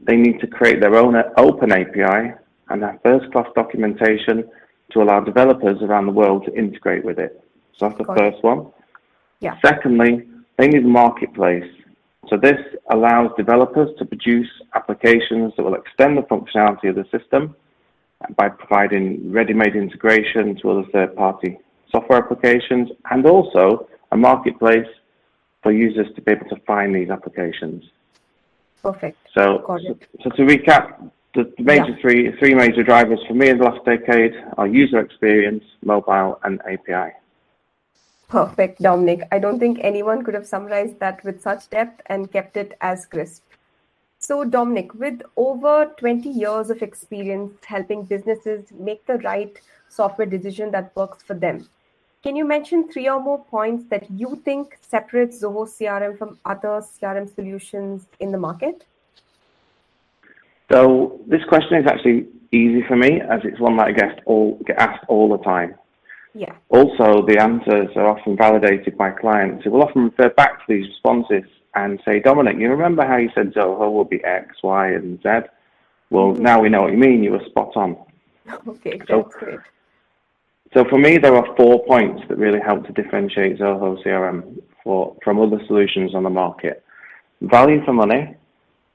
they 0.00 0.16
need 0.16 0.40
to 0.40 0.46
create 0.46 0.80
their 0.80 0.96
own 0.96 1.14
open 1.36 1.72
API 1.72 2.34
and 2.68 2.82
have 2.82 3.00
first 3.02 3.30
class 3.32 3.46
documentation 3.54 4.44
to 4.92 5.02
allow 5.02 5.20
developers 5.20 5.82
around 5.82 6.06
the 6.06 6.12
world 6.12 6.44
to 6.46 6.54
integrate 6.54 7.04
with 7.04 7.18
it. 7.18 7.42
So 7.76 7.88
that's 7.88 7.98
the 7.98 8.04
Got 8.04 8.18
first 8.18 8.38
it. 8.38 8.44
one. 8.44 8.66
Yeah. 9.40 9.56
Secondly, 9.64 10.28
they 10.56 10.68
need 10.68 10.84
a 10.84 10.88
marketplace. 10.88 11.70
So 12.28 12.36
this 12.36 12.58
allows 12.90 13.30
developers 13.36 13.90
to 13.98 14.04
produce 14.04 14.48
applications 14.74 15.52
that 15.56 15.62
will 15.62 15.74
extend 15.74 16.16
the 16.16 16.22
functionality 16.22 16.88
of 16.88 16.96
the 16.96 17.06
system 17.10 17.54
by 18.36 18.48
providing 18.48 19.30
ready-made 19.30 19.76
integration 19.76 20.56
to 20.56 20.70
other 20.70 20.84
third-party 20.92 21.58
software 21.90 22.18
applications 22.18 22.88
and 23.10 23.26
also 23.26 23.88
a 24.12 24.16
marketplace 24.16 24.86
for 25.62 25.72
users 25.72 26.06
to 26.14 26.22
be 26.22 26.32
able 26.32 26.48
to 26.48 26.56
find 26.66 26.94
these 26.94 27.10
applications. 27.10 27.84
Perfect. 28.84 29.16
So, 29.34 29.64
so, 29.66 29.98
so, 30.22 30.30
to 30.36 30.42
recap, 30.42 31.10
the 31.34 31.50
major 31.58 31.88
yeah. 31.88 32.02
three 32.02 32.36
three 32.38 32.54
major 32.54 32.82
drivers 32.82 33.18
for 33.26 33.32
me 33.32 33.48
in 33.48 33.56
the 33.56 33.64
last 33.64 33.82
decade 33.86 34.34
are 34.58 34.66
user 34.66 35.00
experience, 35.00 35.64
mobile, 35.82 36.38
and 36.44 36.60
API. 36.72 37.14
Perfect, 38.28 38.82
Dominic. 38.82 39.26
I 39.32 39.38
don't 39.38 39.58
think 39.58 39.78
anyone 39.80 40.22
could 40.22 40.34
have 40.34 40.46
summarized 40.46 40.98
that 41.00 41.24
with 41.24 41.40
such 41.40 41.70
depth 41.70 42.02
and 42.06 42.30
kept 42.30 42.58
it 42.58 42.76
as 42.82 43.06
crisp. 43.06 43.42
So, 44.18 44.44
Dominic, 44.44 44.92
with 44.92 45.22
over 45.38 45.90
20 45.96 46.28
years 46.28 46.68
of 46.68 46.82
experience 46.82 47.52
helping 47.64 48.04
businesses 48.04 48.70
make 48.72 49.06
the 49.06 49.18
right 49.18 49.58
software 49.88 50.26
decision 50.26 50.70
that 50.72 50.94
works 50.94 51.22
for 51.22 51.34
them, 51.34 51.68
can 52.24 52.34
you 52.36 52.46
mention 52.46 52.88
three 52.90 53.06
or 53.06 53.20
more 53.20 53.44
points 53.44 53.84
that 53.90 54.10
you 54.10 54.40
think 54.46 54.78
separates 54.80 55.42
Zoho 55.42 55.68
CRM 55.68 56.16
from 56.18 56.38
other 56.46 56.82
CRM 56.82 57.32
solutions 57.34 58.06
in 58.18 58.32
the 58.32 58.38
market? 58.38 58.86
So 60.72 61.20
this 61.26 61.44
question 61.44 61.76
is 61.76 61.86
actually 61.86 62.26
easy 62.50 62.82
for 62.88 62.96
me 62.96 63.20
as 63.20 63.40
it's 63.44 63.60
one 63.60 63.76
that 63.76 63.88
I 63.88 63.92
get 63.92 64.22
all 64.24 64.58
get 64.66 64.78
asked 64.78 65.04
all 65.08 65.28
the 65.36 65.44
time. 65.44 65.74
Yeah. 66.34 66.54
Also, 66.70 67.26
the 67.26 67.38
answers 67.38 67.90
are 67.94 68.08
often 68.08 68.36
validated 68.38 68.96
by 68.96 69.10
clients 69.10 69.62
who 69.62 69.72
will 69.72 69.82
often 69.82 70.04
refer 70.04 70.30
back 70.30 70.60
to 70.60 70.74
these 70.74 70.86
responses 70.88 71.44
and 71.74 72.00
say, 72.06 72.20
Dominic, 72.20 72.56
you 72.58 72.70
remember 72.70 73.04
how 73.06 73.18
you 73.18 73.30
said 73.34 73.52
Zoho 73.52 73.92
will 73.92 74.04
be 74.04 74.24
X, 74.24 74.62
Y, 74.62 74.92
and 74.92 75.22
Z? 75.22 75.28
Well, 76.08 76.32
mm-hmm. 76.32 76.42
now 76.42 76.60
we 76.62 76.70
know 76.70 76.82
what 76.82 76.92
you 76.92 76.98
mean. 76.98 77.22
You 77.22 77.32
were 77.32 77.44
spot 77.44 77.76
on. 77.76 77.98
Okay, 78.68 79.00
so, 79.08 79.22
that's 79.22 79.36
great. 79.36 79.58
So 80.74 80.84
for 80.90 80.98
me, 80.98 81.18
there 81.18 81.36
are 81.36 81.54
four 81.56 81.84
points 81.84 82.24
that 82.28 82.36
really 82.36 82.58
help 82.58 82.84
to 82.86 82.92
differentiate 82.92 83.60
Zoho 83.60 84.02
CRM 84.04 84.60
for, 84.82 85.16
from 85.22 85.40
other 85.40 85.60
solutions 85.68 86.16
on 86.16 86.24
the 86.24 86.30
market. 86.30 86.82
Value 87.42 87.84
for 87.84 87.92
money, 87.92 88.34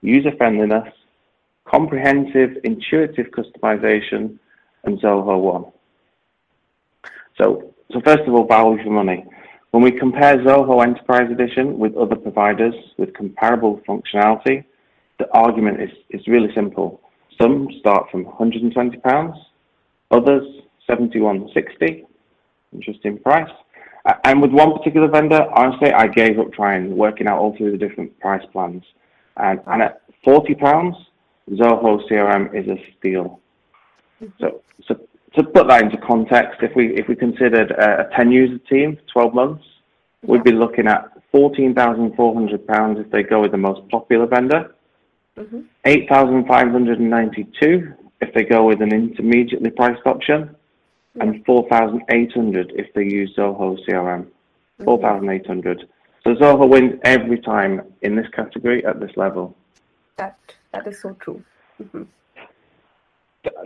user 0.02 0.32
friendliness, 0.36 0.94
comprehensive, 1.66 2.58
intuitive 2.66 3.28
customization, 3.28 4.38
and 4.84 5.00
Zoho 5.00 5.40
One. 5.40 5.66
So, 7.38 7.74
so 7.94 8.02
first 8.02 8.28
of 8.28 8.34
all, 8.34 8.46
value 8.46 8.84
for 8.84 8.90
money. 8.90 9.26
When 9.72 9.82
we 9.82 9.92
compare 9.92 10.38
Zoho 10.40 10.84
Enterprise 10.84 11.32
Edition 11.32 11.80
with 11.80 11.96
other 11.96 12.18
providers 12.18 12.76
with 12.98 13.14
comparable 13.14 13.80
functionality, 13.88 14.66
the 15.18 15.32
argument 15.32 15.82
is, 15.82 15.92
is 16.10 16.28
really 16.28 16.54
simple. 16.54 17.00
Some 17.40 17.70
start 17.80 18.12
from 18.12 18.26
£120, 18.26 19.34
others 20.12 20.59
71.60, 20.90 22.06
interesting 22.74 23.20
price. 23.20 23.50
And 24.24 24.42
with 24.42 24.52
one 24.52 24.78
particular 24.78 25.08
vendor, 25.08 25.46
honestly, 25.56 25.92
I 25.92 26.08
gave 26.08 26.40
up 26.40 26.52
trying, 26.54 26.96
working 26.96 27.28
out 27.28 27.38
all 27.38 27.56
through 27.56 27.72
the 27.72 27.78
different 27.78 28.18
price 28.20 28.44
plans. 28.52 28.84
And, 29.38 29.60
and 29.68 29.84
at 29.84 30.02
£40, 30.26 30.96
Zoho 31.52 32.10
CRM 32.10 32.56
is 32.56 32.68
a 32.68 32.78
steal. 32.98 33.40
So, 34.40 34.62
so 34.88 34.96
to 35.36 35.44
put 35.44 35.68
that 35.68 35.84
into 35.84 35.98
context, 35.98 36.62
if 36.62 36.76
we 36.76 36.96
if 36.96 37.08
we 37.08 37.16
considered 37.16 37.72
a, 37.72 38.08
a 38.08 38.10
10 38.16 38.32
user 38.32 38.58
team, 38.70 38.98
for 39.14 39.30
12 39.30 39.34
months, 39.34 39.64
yeah. 40.24 40.32
we'd 40.32 40.44
be 40.44 40.52
looking 40.52 40.88
at 40.88 41.10
14,400 41.32 42.68
pounds 42.68 43.00
if 43.00 43.10
they 43.12 43.24
go 43.24 43.42
with 43.42 43.52
the 43.52 43.58
most 43.58 43.88
popular 43.90 44.26
vendor, 44.26 44.76
mm-hmm. 45.38 45.62
8,592 45.86 47.94
if 48.22 48.34
they 48.34 48.44
go 48.44 48.66
with 48.66 48.82
an 48.82 48.94
intermediately 48.94 49.70
priced 49.70 50.06
option. 50.06 50.56
And 51.20 51.44
4,800 51.46 52.74
if 52.76 52.94
they 52.94 53.04
use 53.04 53.34
Zoho 53.38 53.78
CRM. 53.88 54.24
Mm-hmm. 54.24 54.84
4,800. 54.84 55.88
So 56.24 56.36
Zoho 56.36 56.70
wins 56.70 57.00
every 57.04 57.40
time 57.40 57.82
in 58.02 58.16
this 58.16 58.28
category 58.36 58.86
at 58.86 59.00
this 59.00 59.12
level. 59.16 59.56
That 60.18 60.38
that 60.72 60.88
is 60.88 61.02
so 61.02 61.14
true. 61.14 61.44
Mm-hmm. 61.82 62.04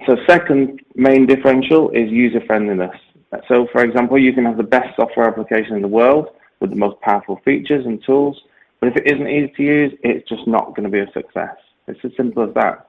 So 0.06 0.18
second 0.28 0.82
main 0.96 1.26
differential 1.26 1.90
is 1.92 2.10
user 2.12 2.42
friendliness. 2.46 2.96
So 3.48 3.68
for 3.72 3.84
example, 3.84 4.20
you 4.20 4.34
can 4.34 4.46
have 4.46 4.58
the 4.58 4.64
best 4.64 4.96
software 4.96 5.28
application 5.28 5.76
in 5.76 5.82
the 5.82 5.88
world 5.88 6.30
with 6.60 6.70
the 6.70 6.76
most 6.76 7.02
powerful 7.02 7.42
features 7.44 7.86
and 7.86 8.02
tools, 8.06 8.40
but 8.80 8.90
if 8.90 8.96
it 8.96 9.08
isn't 9.08 9.28
easy 9.28 9.52
to 9.58 9.64
use, 9.64 9.94
it's 10.04 10.28
just 10.30 10.48
not 10.48 10.76
going 10.76 10.84
to 10.84 10.90
be 10.90 11.00
a 11.00 11.12
success. 11.12 11.58
It's 11.88 12.00
as 12.06 12.12
simple 12.16 12.48
as 12.48 12.54
that. 12.54 12.88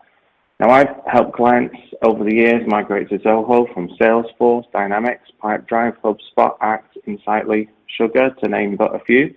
Now 0.61 0.71
I've 0.71 0.95
helped 1.07 1.35
clients 1.35 1.77
over 2.03 2.23
the 2.23 2.35
years 2.35 2.63
migrate 2.67 3.09
to 3.09 3.19
Zoho 3.19 3.73
from 3.75 3.89
Salesforce, 4.01 4.71
Dynamics, 4.73 5.29
Pipedrive, 5.43 5.97
HubSpot, 5.99 6.57
Act, 6.61 6.97
Insightly, 7.07 7.69
Sugar, 7.97 8.31
to 8.43 8.49
name 8.49 8.77
but 8.77 8.95
a 8.95 9.01
few. 9.01 9.35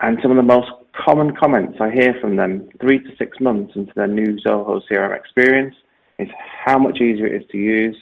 And 0.00 0.18
some 0.22 0.30
of 0.30 0.36
the 0.36 0.42
most 0.42 0.70
common 0.92 1.34
comments 1.36 1.78
I 1.80 1.90
hear 1.90 2.14
from 2.20 2.36
them 2.36 2.68
three 2.80 3.00
to 3.00 3.16
six 3.16 3.40
months 3.40 3.74
into 3.74 3.92
their 3.94 4.06
new 4.06 4.38
Zoho 4.46 4.80
CRM 4.88 5.16
experience 5.16 5.74
is 6.18 6.28
how 6.64 6.78
much 6.78 7.00
easier 7.00 7.26
it 7.26 7.42
is 7.42 7.48
to 7.50 7.58
use, 7.58 7.96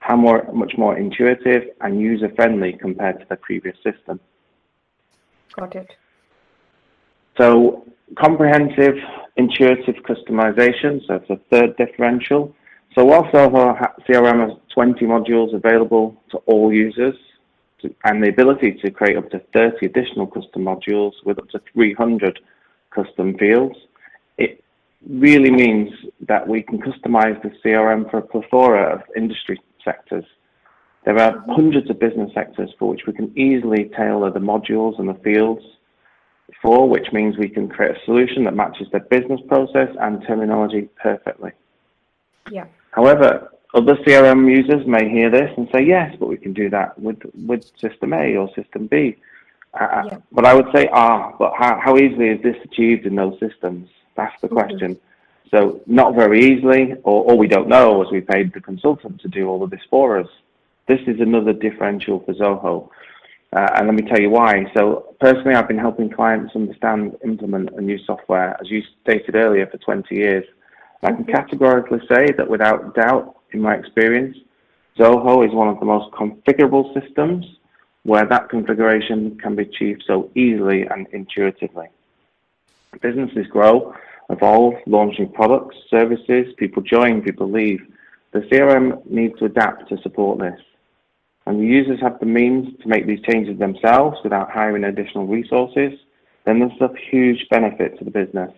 how 0.00 0.16
more, 0.16 0.50
much 0.52 0.72
more 0.76 0.96
intuitive 0.98 1.62
and 1.80 2.00
user 2.00 2.30
friendly 2.34 2.72
compared 2.72 3.20
to 3.20 3.26
the 3.28 3.36
previous 3.36 3.76
system. 3.84 4.18
Got 5.56 5.76
it. 5.76 5.90
So 7.40 7.86
comprehensive, 8.18 8.96
intuitive 9.36 9.94
customization. 10.04 11.00
So 11.06 11.14
it's 11.14 11.30
a 11.30 11.40
third 11.50 11.74
differential. 11.78 12.54
So 12.94 13.06
whilst 13.06 13.32
Zoho 13.32 13.78
CRM 14.06 14.46
has 14.46 14.58
20 14.74 15.06
modules 15.06 15.54
available 15.54 16.20
to 16.32 16.36
all 16.38 16.70
users, 16.70 17.14
and 18.04 18.22
the 18.22 18.28
ability 18.28 18.72
to 18.82 18.90
create 18.90 19.16
up 19.16 19.30
to 19.30 19.40
30 19.54 19.86
additional 19.86 20.26
custom 20.26 20.64
modules 20.64 21.12
with 21.24 21.38
up 21.38 21.48
to 21.48 21.62
300 21.72 22.38
custom 22.90 23.38
fields, 23.38 23.76
it 24.36 24.62
really 25.08 25.50
means 25.50 25.90
that 26.28 26.46
we 26.46 26.62
can 26.62 26.78
customize 26.78 27.40
the 27.42 27.50
CRM 27.64 28.10
for 28.10 28.18
a 28.18 28.22
plethora 28.22 28.96
of 28.96 29.02
industry 29.16 29.58
sectors. 29.82 30.26
There 31.06 31.18
are 31.18 31.42
hundreds 31.48 31.88
of 31.88 31.98
business 31.98 32.30
sectors 32.34 32.70
for 32.78 32.90
which 32.90 33.06
we 33.06 33.14
can 33.14 33.32
easily 33.38 33.90
tailor 33.96 34.30
the 34.30 34.40
modules 34.40 34.98
and 34.98 35.08
the 35.08 35.18
fields 35.24 35.64
for, 36.62 36.88
which 36.88 37.12
means 37.12 37.36
we 37.36 37.48
can 37.48 37.68
create 37.68 37.96
a 37.96 38.04
solution 38.04 38.44
that 38.44 38.54
matches 38.54 38.88
their 38.90 39.00
business 39.00 39.40
process 39.48 39.88
and 40.00 40.22
terminology 40.26 40.88
perfectly. 41.02 41.52
Yeah. 42.50 42.66
However, 42.90 43.52
other 43.74 43.94
CRM 43.96 44.50
users 44.50 44.86
may 44.86 45.08
hear 45.08 45.30
this 45.30 45.50
and 45.56 45.68
say, 45.72 45.82
yes, 45.82 46.16
but 46.18 46.28
we 46.28 46.36
can 46.36 46.52
do 46.52 46.68
that 46.70 46.98
with, 46.98 47.18
with 47.46 47.64
system 47.78 48.12
A 48.12 48.36
or 48.36 48.52
system 48.54 48.86
B. 48.86 49.16
Uh, 49.74 50.02
yeah. 50.06 50.18
But 50.32 50.44
I 50.44 50.54
would 50.54 50.66
say, 50.74 50.88
ah, 50.92 51.32
but 51.38 51.52
how, 51.56 51.78
how 51.80 51.96
easily 51.96 52.28
is 52.28 52.42
this 52.42 52.56
achieved 52.64 53.06
in 53.06 53.14
those 53.14 53.38
systems? 53.38 53.88
That's 54.16 54.38
the 54.40 54.48
mm-hmm. 54.48 54.56
question. 54.56 54.98
So 55.50 55.80
not 55.86 56.14
very 56.14 56.44
easily, 56.44 56.94
or, 57.02 57.24
or 57.24 57.38
we 57.38 57.48
don't 57.48 57.68
know 57.68 58.02
as 58.02 58.10
we 58.10 58.20
paid 58.20 58.52
the 58.52 58.60
consultant 58.60 59.20
to 59.20 59.28
do 59.28 59.48
all 59.48 59.62
of 59.62 59.70
this 59.70 59.80
for 59.88 60.18
us. 60.18 60.28
This 60.86 61.00
is 61.06 61.20
another 61.20 61.52
differential 61.52 62.20
for 62.20 62.34
Zoho. 62.34 62.88
Uh, 63.54 63.68
and 63.74 63.88
let 63.88 63.96
me 63.96 64.02
tell 64.02 64.20
you 64.20 64.30
why. 64.30 64.64
So 64.76 65.14
personally, 65.20 65.54
I've 65.54 65.66
been 65.66 65.78
helping 65.78 66.08
clients 66.10 66.54
understand, 66.54 67.16
implement 67.24 67.70
a 67.76 67.80
new 67.80 67.98
software, 68.04 68.56
as 68.60 68.70
you 68.70 68.82
stated 69.02 69.34
earlier, 69.34 69.66
for 69.66 69.78
20 69.78 70.14
years. 70.14 70.44
I 71.02 71.08
can 71.08 71.24
mm-hmm. 71.24 71.32
categorically 71.32 72.00
say 72.08 72.32
that 72.36 72.48
without 72.48 72.94
doubt, 72.94 73.36
in 73.52 73.60
my 73.60 73.74
experience, 73.74 74.36
Zoho 74.96 75.46
is 75.46 75.52
one 75.52 75.68
of 75.68 75.80
the 75.80 75.86
most 75.86 76.12
configurable 76.12 76.94
systems 76.94 77.44
where 78.04 78.26
that 78.26 78.48
configuration 78.48 79.36
can 79.38 79.56
be 79.56 79.64
achieved 79.64 80.04
so 80.06 80.30
easily 80.34 80.86
and 80.86 81.06
intuitively. 81.12 81.86
Businesses 83.02 83.46
grow, 83.48 83.94
evolve, 84.30 84.74
launching 84.86 85.30
products, 85.32 85.76
services, 85.90 86.54
people 86.56 86.82
join, 86.82 87.22
people 87.22 87.50
leave. 87.50 87.80
The 88.32 88.40
CRM 88.40 89.04
needs 89.06 89.38
to 89.38 89.46
adapt 89.46 89.88
to 89.88 90.00
support 90.02 90.38
this. 90.38 90.60
And 91.50 91.60
the 91.60 91.66
users 91.66 92.00
have 92.00 92.20
the 92.20 92.26
means 92.26 92.80
to 92.80 92.86
make 92.86 93.08
these 93.08 93.20
changes 93.22 93.58
themselves 93.58 94.18
without 94.22 94.52
hiring 94.52 94.84
additional 94.84 95.26
resources, 95.26 95.98
then 96.44 96.60
there's 96.60 96.80
a 96.80 96.96
huge 97.10 97.44
benefit 97.50 97.98
to 97.98 98.04
the 98.04 98.10
business. 98.12 98.52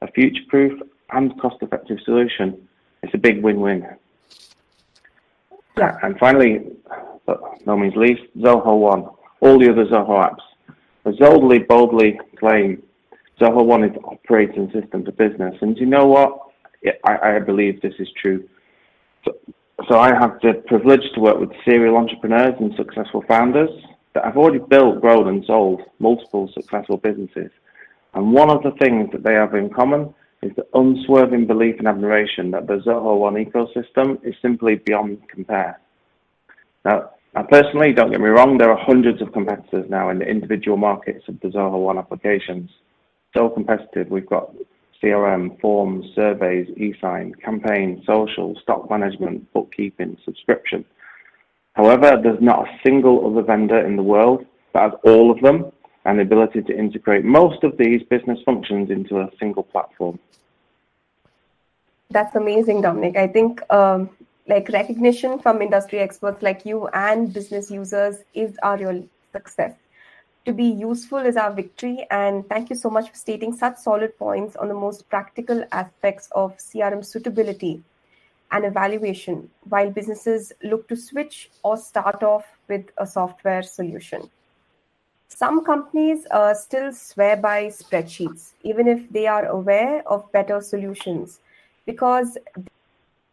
A 0.00 0.10
future-proof 0.10 0.80
and 1.12 1.40
cost-effective 1.40 1.98
solution 2.04 2.66
is 3.04 3.10
a 3.14 3.18
big 3.18 3.40
win-win. 3.40 3.86
Yeah. 5.78 5.96
And 6.02 6.18
finally, 6.18 6.72
but 7.24 7.40
no 7.68 7.76
means 7.76 7.94
least, 7.94 8.22
Zoho 8.36 8.80
One. 8.80 9.06
All 9.38 9.56
the 9.60 9.70
other 9.70 9.86
Zoho 9.86 10.28
apps. 10.28 10.42
As 11.04 11.14
boldly, 11.18 11.60
boldly 11.60 12.18
claim 12.34 12.82
Zoho 13.38 13.64
One 13.64 13.84
is 13.84 13.94
the 13.94 14.00
operating 14.00 14.72
system 14.72 15.04
for 15.04 15.12
business. 15.12 15.54
And 15.60 15.76
do 15.76 15.82
you 15.82 15.86
know 15.86 16.06
what? 16.06 16.36
I, 17.04 17.36
I 17.36 17.38
believe 17.38 17.80
this 17.80 17.94
is 18.00 18.08
true. 18.20 18.48
So, 19.88 19.98
I 19.98 20.14
have 20.14 20.38
the 20.40 20.62
privilege 20.66 21.02
to 21.14 21.20
work 21.20 21.38
with 21.38 21.50
serial 21.64 21.96
entrepreneurs 21.96 22.54
and 22.60 22.72
successful 22.76 23.24
founders 23.26 23.70
that 24.14 24.24
have 24.24 24.36
already 24.36 24.60
built, 24.60 25.00
grown, 25.00 25.28
and 25.28 25.44
sold 25.44 25.82
multiple 25.98 26.48
successful 26.54 26.96
businesses. 26.96 27.50
And 28.14 28.32
one 28.32 28.50
of 28.50 28.62
the 28.62 28.70
things 28.80 29.10
that 29.12 29.24
they 29.24 29.34
have 29.34 29.54
in 29.54 29.70
common 29.70 30.14
is 30.42 30.52
the 30.54 30.66
unswerving 30.74 31.46
belief 31.46 31.76
and 31.78 31.88
admiration 31.88 32.52
that 32.52 32.68
the 32.68 32.74
Zoho 32.86 33.18
One 33.18 33.34
ecosystem 33.34 34.24
is 34.24 34.34
simply 34.40 34.76
beyond 34.76 35.18
compare. 35.28 35.80
Now, 36.84 37.10
now, 37.34 37.42
personally, 37.42 37.92
don't 37.92 38.12
get 38.12 38.20
me 38.20 38.28
wrong, 38.28 38.58
there 38.58 38.70
are 38.70 38.78
hundreds 38.78 39.20
of 39.20 39.32
competitors 39.32 39.86
now 39.90 40.10
in 40.10 40.20
the 40.20 40.24
individual 40.24 40.76
markets 40.76 41.24
of 41.26 41.40
the 41.40 41.48
Zoho 41.48 41.82
One 41.82 41.98
applications. 41.98 42.70
So 43.36 43.48
competitive, 43.48 44.08
we've 44.08 44.28
got 44.28 44.54
CRM, 45.04 45.60
forms, 45.60 46.06
surveys, 46.14 46.66
e-sign, 46.78 47.34
campaign, 47.34 48.02
social, 48.06 48.56
stock 48.62 48.88
management, 48.88 49.52
bookkeeping, 49.52 50.16
subscription. 50.24 50.84
However, 51.74 52.18
there's 52.22 52.40
not 52.40 52.66
a 52.66 52.78
single 52.82 53.26
other 53.26 53.42
vendor 53.42 53.84
in 53.84 53.96
the 53.96 54.02
world 54.02 54.46
that 54.72 54.82
has 54.82 54.92
all 55.04 55.30
of 55.30 55.40
them 55.42 55.70
and 56.06 56.18
the 56.18 56.22
ability 56.22 56.62
to 56.62 56.78
integrate 56.78 57.24
most 57.24 57.64
of 57.64 57.76
these 57.76 58.02
business 58.04 58.38
functions 58.44 58.90
into 58.90 59.20
a 59.20 59.30
single 59.38 59.62
platform. 59.62 60.18
That's 62.10 62.34
amazing, 62.36 62.82
Dominic. 62.82 63.16
I 63.16 63.26
think 63.26 63.60
um, 63.70 64.08
like 64.46 64.68
recognition 64.70 65.38
from 65.38 65.60
industry 65.60 65.98
experts 65.98 66.42
like 66.42 66.64
you 66.64 66.86
and 66.88 67.32
business 67.32 67.70
users 67.70 68.16
is 68.34 68.56
our 68.62 68.78
real 68.78 69.06
success. 69.32 69.74
To 70.46 70.52
be 70.52 70.64
useful 70.64 71.18
is 71.18 71.36
our 71.36 71.52
victory. 71.52 72.06
And 72.10 72.46
thank 72.48 72.68
you 72.68 72.76
so 72.76 72.90
much 72.90 73.10
for 73.10 73.16
stating 73.16 73.56
such 73.56 73.78
solid 73.78 74.18
points 74.18 74.56
on 74.56 74.68
the 74.68 74.74
most 74.74 75.08
practical 75.08 75.64
aspects 75.72 76.28
of 76.32 76.56
CRM 76.58 77.04
suitability 77.04 77.82
and 78.50 78.64
evaluation 78.64 79.50
while 79.68 79.90
businesses 79.90 80.52
look 80.62 80.86
to 80.88 80.96
switch 80.96 81.50
or 81.62 81.76
start 81.76 82.22
off 82.22 82.44
with 82.68 82.84
a 82.98 83.06
software 83.06 83.62
solution. 83.62 84.30
Some 85.28 85.64
companies 85.64 86.26
uh, 86.30 86.54
still 86.54 86.92
swear 86.92 87.36
by 87.36 87.66
spreadsheets, 87.66 88.52
even 88.62 88.86
if 88.86 89.10
they 89.10 89.26
are 89.26 89.46
aware 89.46 90.06
of 90.06 90.30
better 90.30 90.60
solutions, 90.60 91.40
because 91.86 92.38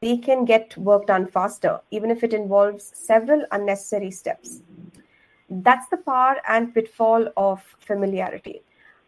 they 0.01 0.18
can 0.18 0.46
get 0.46 0.75
work 0.77 1.06
done 1.06 1.27
faster, 1.27 1.80
even 1.91 2.10
if 2.10 2.24
it 2.24 2.34
involves 2.34 2.91
several 2.96 3.46
unnecessary 3.51 4.10
steps. 4.10 4.62
That's 5.53 5.89
the 5.89 5.98
power 5.98 6.38
and 6.48 6.74
pitfall 6.74 7.27
of 7.36 7.62
familiarity. 7.79 8.62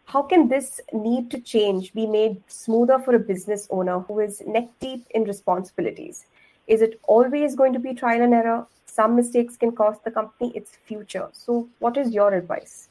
How 0.03 0.23
can 0.23 0.49
this 0.49 0.81
need 0.91 1.31
to 1.31 1.39
change 1.39 1.93
be 1.93 2.05
made 2.05 2.43
smoother 2.47 2.99
for 2.99 3.15
a 3.15 3.19
business 3.19 3.65
owner 3.71 3.99
who 3.99 4.19
is 4.19 4.43
neck 4.45 4.67
deep 4.81 5.07
in 5.11 5.23
responsibilities? 5.23 6.25
Is 6.67 6.81
it 6.81 6.99
always 7.07 7.55
going 7.55 7.71
to 7.71 7.79
be 7.79 7.93
trial 7.93 8.21
and 8.21 8.33
error? 8.33 8.67
Some 8.85 9.15
mistakes 9.15 9.55
can 9.55 9.71
cost 9.71 10.03
the 10.03 10.11
company 10.11 10.51
its 10.53 10.75
future. 10.85 11.29
So, 11.31 11.69
what 11.79 11.95
is 11.95 12.11
your 12.11 12.33
advice? 12.33 12.89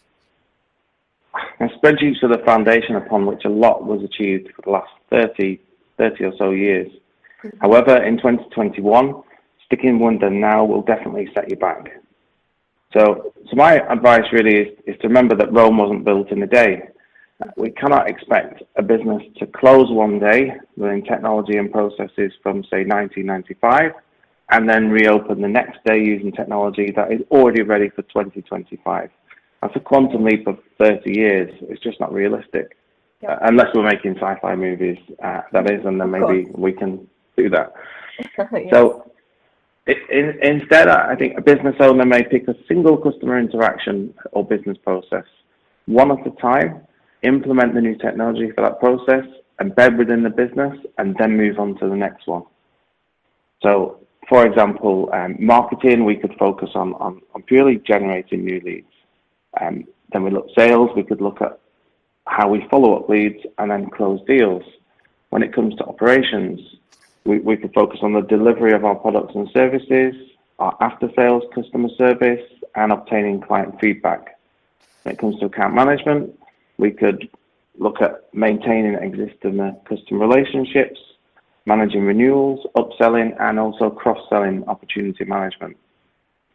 And 1.60 1.70
spreadsheets 1.72 2.22
are 2.22 2.28
the 2.28 2.42
foundation 2.46 2.96
upon 2.96 3.26
which 3.26 3.44
a 3.44 3.50
lot 3.50 3.84
was 3.84 4.02
achieved 4.02 4.48
for 4.56 4.62
the 4.62 4.70
last 4.70 4.90
30, 5.10 5.60
30 5.98 6.24
or 6.24 6.32
so 6.38 6.50
years. 6.52 6.90
Mm-hmm. 7.44 7.58
However, 7.60 8.02
in 8.02 8.16
2021, 8.16 9.22
sticking 9.66 9.98
one 9.98 10.18
down 10.18 10.40
now 10.40 10.64
will 10.64 10.82
definitely 10.82 11.28
set 11.34 11.50
you 11.50 11.56
back. 11.56 12.01
So, 12.96 13.32
so 13.48 13.56
my 13.56 13.74
advice 13.92 14.24
really 14.32 14.56
is, 14.56 14.78
is 14.86 14.96
to 15.00 15.08
remember 15.08 15.34
that 15.36 15.52
Rome 15.52 15.78
wasn't 15.78 16.04
built 16.04 16.30
in 16.30 16.42
a 16.42 16.46
day. 16.46 16.88
We 17.56 17.70
cannot 17.70 18.08
expect 18.08 18.62
a 18.76 18.82
business 18.82 19.22
to 19.38 19.46
close 19.46 19.90
one 19.90 20.20
day 20.20 20.52
running 20.76 21.04
technology 21.04 21.56
and 21.56 21.72
processes 21.72 22.32
from, 22.42 22.62
say, 22.64 22.84
1995 22.84 23.92
and 24.50 24.68
then 24.68 24.90
reopen 24.90 25.40
the 25.40 25.48
next 25.48 25.78
day 25.84 25.98
using 25.98 26.30
technology 26.30 26.92
that 26.94 27.10
is 27.10 27.20
already 27.30 27.62
ready 27.62 27.88
for 27.88 28.02
2025. 28.02 29.10
That's 29.60 29.76
a 29.76 29.80
quantum 29.80 30.24
leap 30.24 30.46
of 30.46 30.58
30 30.78 31.10
years. 31.18 31.50
It's 31.62 31.82
just 31.82 31.98
not 32.00 32.12
realistic. 32.12 32.76
Uh, 33.26 33.36
unless 33.42 33.68
we're 33.74 33.88
making 33.88 34.16
sci-fi 34.16 34.54
movies, 34.56 34.98
uh, 35.24 35.42
that 35.52 35.70
is, 35.70 35.84
and 35.84 36.00
then 36.00 36.10
maybe 36.10 36.50
we 36.54 36.72
can 36.72 37.08
do 37.36 37.48
that. 37.48 37.72
yes. 38.38 38.68
So 38.72 39.11
in, 39.86 40.38
instead, 40.42 40.88
I 40.88 41.16
think 41.16 41.36
a 41.36 41.42
business 41.42 41.74
owner 41.80 42.04
may 42.04 42.22
pick 42.22 42.46
a 42.48 42.54
single 42.68 42.96
customer 42.96 43.38
interaction 43.38 44.14
or 44.32 44.44
business 44.44 44.78
process, 44.78 45.24
one 45.86 46.12
at 46.12 46.26
a 46.26 46.30
time, 46.40 46.82
implement 47.22 47.74
the 47.74 47.80
new 47.80 47.96
technology 47.96 48.50
for 48.54 48.62
that 48.62 48.78
process, 48.78 49.24
embed 49.60 49.98
within 49.98 50.22
the 50.22 50.30
business, 50.30 50.76
and 50.98 51.16
then 51.18 51.36
move 51.36 51.58
on 51.58 51.76
to 51.78 51.88
the 51.88 51.96
next 51.96 52.26
one. 52.26 52.42
So, 53.62 53.98
for 54.28 54.46
example, 54.46 55.10
um, 55.12 55.36
marketing, 55.38 56.04
we 56.04 56.16
could 56.16 56.34
focus 56.38 56.70
on, 56.74 56.94
on, 56.94 57.20
on, 57.34 57.42
purely 57.42 57.80
generating 57.84 58.44
new 58.44 58.60
leads. 58.64 58.86
Um, 59.60 59.84
then 60.12 60.22
we 60.24 60.30
look 60.30 60.46
sales, 60.56 60.90
we 60.96 61.02
could 61.02 61.20
look 61.20 61.40
at 61.42 61.58
how 62.26 62.48
we 62.48 62.66
follow 62.70 62.96
up 62.96 63.08
leads 63.08 63.44
and 63.58 63.70
then 63.70 63.90
close 63.90 64.20
deals. 64.26 64.62
When 65.30 65.42
it 65.42 65.54
comes 65.54 65.74
to 65.76 65.84
operations, 65.84 66.60
we, 67.24 67.38
we 67.38 67.56
could 67.56 67.72
focus 67.72 68.00
on 68.02 68.12
the 68.12 68.22
delivery 68.22 68.72
of 68.72 68.84
our 68.84 68.94
products 68.94 69.34
and 69.34 69.48
services, 69.52 70.14
our 70.58 70.76
after 70.80 71.10
sales 71.16 71.44
customer 71.54 71.88
service, 71.96 72.40
and 72.74 72.92
obtaining 72.92 73.40
client 73.40 73.80
feedback. 73.80 74.38
When 75.02 75.14
it 75.14 75.18
comes 75.18 75.38
to 75.40 75.46
account 75.46 75.74
management, 75.74 76.38
we 76.78 76.90
could 76.90 77.28
look 77.78 78.00
at 78.00 78.28
maintaining 78.32 78.94
existing 78.94 79.58
customer 79.88 80.26
relationships, 80.26 81.00
managing 81.66 82.04
renewals, 82.04 82.66
upselling, 82.76 83.36
and 83.40 83.58
also 83.58 83.90
cross-selling 83.90 84.64
opportunity 84.68 85.24
management. 85.24 85.76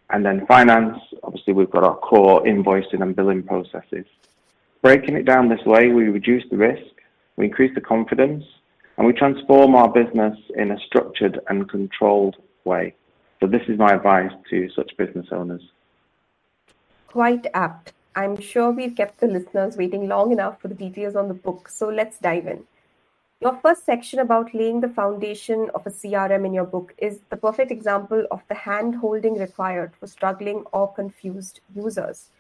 And 0.10 0.26
then 0.26 0.46
finance, 0.48 0.98
obviously 1.24 1.54
we've 1.54 1.70
got 1.70 1.84
our 1.84 1.98
core 1.98 2.44
invoicing 2.44 3.02
and 3.02 3.16
billing 3.16 3.44
processes. 3.44 4.06
Breaking 4.82 5.16
it 5.16 5.26
down 5.26 5.50
this 5.50 5.66
way, 5.66 5.90
we 5.90 6.04
reduce 6.04 6.44
the 6.50 6.58
risk, 6.58 6.94
we 7.36 7.46
increase 7.46 7.74
the 7.76 7.82
confidence, 7.82 8.44
and 8.98 9.06
we 9.06 9.14
transform 9.14 9.76
our 9.76 9.92
business 9.92 10.38
in 10.56 10.72
a 10.72 10.80
structured 10.80 11.40
and 11.50 11.70
controlled 11.70 12.38
way. 12.66 12.96
So 13.40 13.48
this 13.48 13.62
is 13.68 13.78
my 13.78 13.94
advice 13.94 14.32
to 14.50 14.70
such 14.76 14.98
business 14.98 15.28
owners. 15.32 15.62
Quite 17.08 17.46
apt. 17.54 17.94
I'm 18.16 18.40
sure 18.40 18.72
we've 18.72 18.96
kept 18.96 19.20
the 19.20 19.28
listeners 19.28 19.78
waiting 19.78 20.08
long 20.08 20.32
enough 20.32 20.60
for 20.60 20.68
the 20.68 20.74
details 20.74 21.16
on 21.16 21.28
the 21.28 21.36
book, 21.36 21.70
so 21.70 21.88
let's 21.90 22.18
dive 22.18 22.48
in. 22.48 22.64
Your 23.40 23.60
first 23.62 23.86
section 23.86 24.18
about 24.18 24.56
laying 24.56 24.82
the 24.82 24.90
foundation 24.90 25.70
of 25.76 25.86
a 25.86 25.92
CRM 25.92 26.44
in 26.44 26.56
your 26.56 26.66
book 26.66 26.96
is 26.98 27.20
the 27.30 27.38
perfect 27.38 27.70
example 27.70 28.26
of 28.32 28.42
the 28.48 28.56
hand 28.56 28.96
holding 28.96 29.38
required 29.38 29.92
for 30.00 30.08
struggling 30.08 30.64
or 30.74 30.92
confused 30.92 31.60
users. 31.76 32.32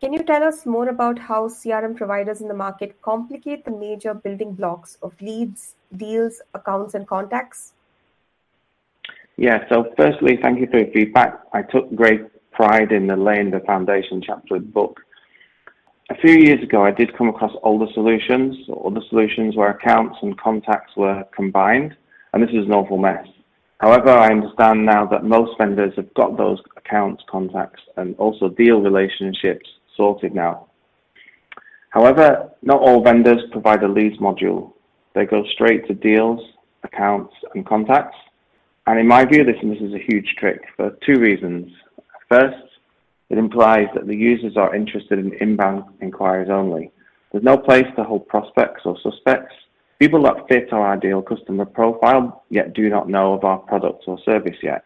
Can 0.00 0.12
you 0.12 0.22
tell 0.22 0.44
us 0.44 0.64
more 0.64 0.88
about 0.88 1.18
how 1.18 1.48
CRM 1.48 1.96
providers 1.96 2.40
in 2.40 2.46
the 2.46 2.54
market 2.54 3.00
complicate 3.02 3.64
the 3.64 3.72
major 3.72 4.14
building 4.14 4.52
blocks 4.52 4.98
of 5.02 5.20
leads, 5.20 5.74
deals, 5.96 6.40
accounts, 6.54 6.94
and 6.94 7.06
contacts? 7.06 7.72
Yeah, 9.36 9.68
so 9.68 9.92
firstly, 9.96 10.38
thank 10.40 10.60
you 10.60 10.66
for 10.70 10.78
your 10.78 10.90
feedback. 10.92 11.40
I 11.52 11.62
took 11.62 11.94
great 11.94 12.22
pride 12.52 12.90
in 12.92 13.06
the 13.06 13.16
laying 13.16 13.50
the 13.50 13.60
foundation 13.60 14.22
chapter 14.24 14.58
book. 14.58 15.00
A 16.08 16.16
few 16.16 16.32
years 16.32 16.62
ago, 16.62 16.84
I 16.84 16.92
did 16.92 17.16
come 17.18 17.28
across 17.28 17.52
older 17.62 17.86
solutions, 17.92 18.56
older 18.68 19.02
solutions 19.08 19.56
where 19.56 19.70
accounts 19.70 20.16
and 20.22 20.38
contacts 20.40 20.96
were 20.96 21.24
combined, 21.34 21.96
and 22.32 22.42
this 22.42 22.50
is 22.50 22.64
an 22.64 22.72
awful 22.72 22.96
mess. 22.96 23.26
However, 23.78 24.10
I 24.10 24.30
understand 24.30 24.86
now 24.86 25.04
that 25.06 25.24
most 25.24 25.58
vendors 25.58 25.92
have 25.96 26.14
got 26.14 26.38
those 26.38 26.58
accounts, 26.76 27.22
contacts, 27.28 27.82
and 27.96 28.16
also 28.16 28.48
deal 28.48 28.80
relationships 28.80 29.68
sorted 29.96 30.34
now. 30.34 30.68
However, 31.90 32.50
not 32.62 32.80
all 32.80 33.02
vendors 33.02 33.42
provide 33.52 33.82
a 33.82 33.88
leads 33.88 34.18
module. 34.18 34.72
They 35.16 35.24
go 35.24 35.44
straight 35.54 35.88
to 35.88 35.94
deals, 35.94 36.40
accounts, 36.84 37.34
and 37.54 37.64
contacts. 37.64 38.18
And 38.86 39.00
in 39.00 39.08
my 39.08 39.24
view, 39.24 39.44
this 39.44 39.56
misses 39.62 39.94
a 39.94 40.12
huge 40.12 40.34
trick 40.38 40.60
for 40.76 40.90
two 41.06 41.18
reasons. 41.18 41.72
First, 42.28 42.62
it 43.30 43.38
implies 43.38 43.86
that 43.94 44.06
the 44.06 44.14
users 44.14 44.58
are 44.58 44.76
interested 44.76 45.18
in 45.18 45.32
inbound 45.40 45.84
inquiries 46.02 46.50
only. 46.50 46.92
There's 47.32 47.42
no 47.42 47.56
place 47.56 47.86
to 47.96 48.04
hold 48.04 48.28
prospects 48.28 48.82
or 48.84 48.98
suspects, 49.02 49.54
people 49.98 50.22
that 50.24 50.46
fit 50.50 50.70
our 50.70 50.92
ideal 50.92 51.22
customer 51.22 51.64
profile 51.64 52.44
yet 52.50 52.74
do 52.74 52.90
not 52.90 53.08
know 53.08 53.32
of 53.32 53.42
our 53.42 53.58
product 53.58 54.04
or 54.06 54.18
service 54.22 54.58
yet. 54.62 54.84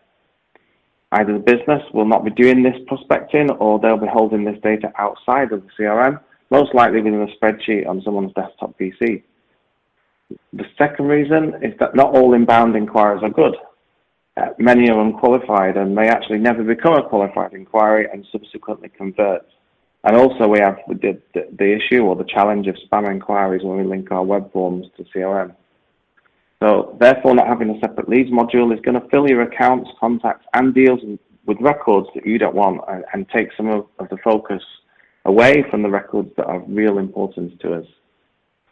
Either 1.11 1.33
the 1.33 1.41
business 1.41 1.83
will 1.93 2.07
not 2.07 2.25
be 2.25 2.31
doing 2.31 2.63
this 2.63 2.77
prospecting 2.87 3.51
or 3.59 3.81
they'll 3.81 3.97
be 3.97 4.07
holding 4.07 4.45
this 4.45 4.61
data 4.63 4.93
outside 4.97 5.51
of 5.51 5.65
the 5.65 5.71
CRM, 5.77 6.21
most 6.53 6.73
likely 6.73 7.03
within 7.03 7.21
a 7.21 7.27
spreadsheet 7.37 7.89
on 7.89 8.01
someone's 8.03 8.33
desktop 8.35 8.79
PC. 8.79 9.25
The 10.53 10.65
second 10.79 11.07
reason 11.07 11.55
is 11.63 11.75
that 11.79 11.95
not 11.95 12.15
all 12.15 12.35
inbound 12.35 12.77
inquiries 12.77 13.23
are 13.23 13.31
good. 13.31 13.57
Uh, 14.37 14.51
many 14.59 14.89
are 14.91 15.01
unqualified 15.01 15.77
and 15.77 15.95
may 15.95 16.09
actually 16.09 16.39
never 16.39 16.63
become 16.63 16.95
a 16.95 17.09
qualified 17.09 17.53
inquiry 17.53 18.07
and 18.13 18.27
subsequently 18.31 18.89
convert. 18.89 19.47
And 20.05 20.17
also 20.17 20.49
we 20.49 20.61
have 20.61 20.79
the, 20.89 21.21
the, 21.35 21.49
the 21.59 21.77
issue 21.77 22.03
or 22.05 22.17
the 22.17 22.25
challenge 22.25 22.67
of 22.69 22.77
spam 22.91 23.11
inquiries 23.11 23.63
when 23.63 23.77
we 23.77 23.85
link 23.85 24.11
our 24.11 24.25
web 24.25 24.51
forms 24.53 24.87
to 24.97 25.05
CRM. 25.05 25.55
So 26.63 26.97
therefore, 27.01 27.35
not 27.35 27.47
having 27.47 27.71
a 27.71 27.81
separate 27.81 28.09
leads 28.09 28.31
module 28.31 28.73
is 28.75 28.81
going 28.81 29.01
to 29.01 29.09
fill 29.09 29.29
your 29.29 29.43
accounts, 29.43 29.91
contacts, 29.99 30.47
and 30.53 30.75
deals 30.75 31.01
with 31.47 31.59
records 31.61 32.07
that 32.15 32.27
you 32.27 32.39
don't 32.39 32.55
want 32.55 32.83
and, 32.89 33.05
and 33.13 33.29
take 33.31 33.49
some 33.57 33.69
of, 33.69 33.87
of, 33.99 34.09
the 34.11 34.19
focus 34.19 34.63
away 35.25 35.65
from 35.71 35.83
the 35.83 35.89
records 35.89 36.31
that 36.37 36.45
are 36.45 36.61
real 36.61 36.99
importance 36.99 37.53
to 37.61 37.75
us. 37.75 37.87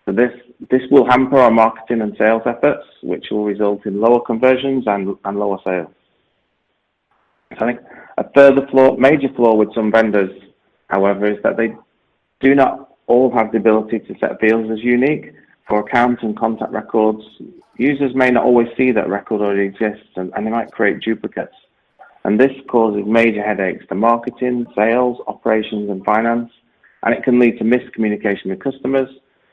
So 0.09 0.14
this, 0.14 0.33
this 0.71 0.81
will 0.90 1.05
hamper 1.07 1.37
our 1.37 1.51
marketing 1.51 2.01
and 2.01 2.16
sales 2.16 2.40
efforts, 2.47 2.87
which 3.03 3.27
will 3.31 3.44
result 3.44 3.85
in 3.85 4.01
lower 4.01 4.21
conversions 4.21 4.85
and, 4.87 5.14
and 5.27 5.38
lower 5.38 5.59
sales. 5.66 5.92
I 7.51 7.57
think 7.57 7.81
a 8.16 8.25
further 8.35 8.66
flaw, 8.71 8.97
major 8.97 9.29
flaw 9.37 9.55
with 9.55 9.75
some 9.75 9.92
vendors, 9.92 10.31
however, 10.88 11.27
is 11.31 11.37
that 11.42 11.59
they 11.59 11.75
do 12.40 12.55
not 12.55 12.97
all 13.07 13.31
have 13.37 13.53
the 13.53 13.59
ability 13.59 13.99
to 13.99 14.14
set 14.18 14.40
fields 14.40 14.71
as 14.71 14.79
unique 14.83 15.35
for 15.68 15.81
account 15.81 16.23
and 16.23 16.38
contact 16.38 16.73
records 16.73 17.23
Users 17.79 18.12
may 18.12 18.31
not 18.31 18.44
always 18.44 18.66
see 18.77 18.90
that 18.90 19.09
record 19.09 19.40
already 19.40 19.62
exists 19.62 20.11
and, 20.16 20.33
and 20.35 20.44
they 20.44 20.51
might 20.51 20.73
create 20.73 21.01
duplicates. 21.01 21.55
And 22.25 22.38
this 22.38 22.51
causes 22.68 23.05
major 23.07 23.40
headaches 23.40 23.87
to 23.88 23.94
marketing, 23.94 24.66
sales, 24.75 25.18
operations, 25.29 25.88
and 25.88 26.05
finance. 26.05 26.51
And 27.05 27.14
it 27.14 27.23
can 27.23 27.38
lead 27.38 27.57
to 27.59 27.64
miscommunication 27.64 28.47
with 28.47 28.59
customers, 28.59 29.09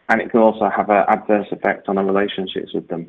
and 0.09 0.21
it 0.21 0.29
can 0.31 0.39
also 0.39 0.69
have 0.69 0.89
an 0.89 1.05
adverse 1.07 1.47
effect 1.51 1.89
on 1.89 1.97
our 1.97 2.05
relationships 2.05 2.73
with 2.73 2.87
them. 2.87 3.07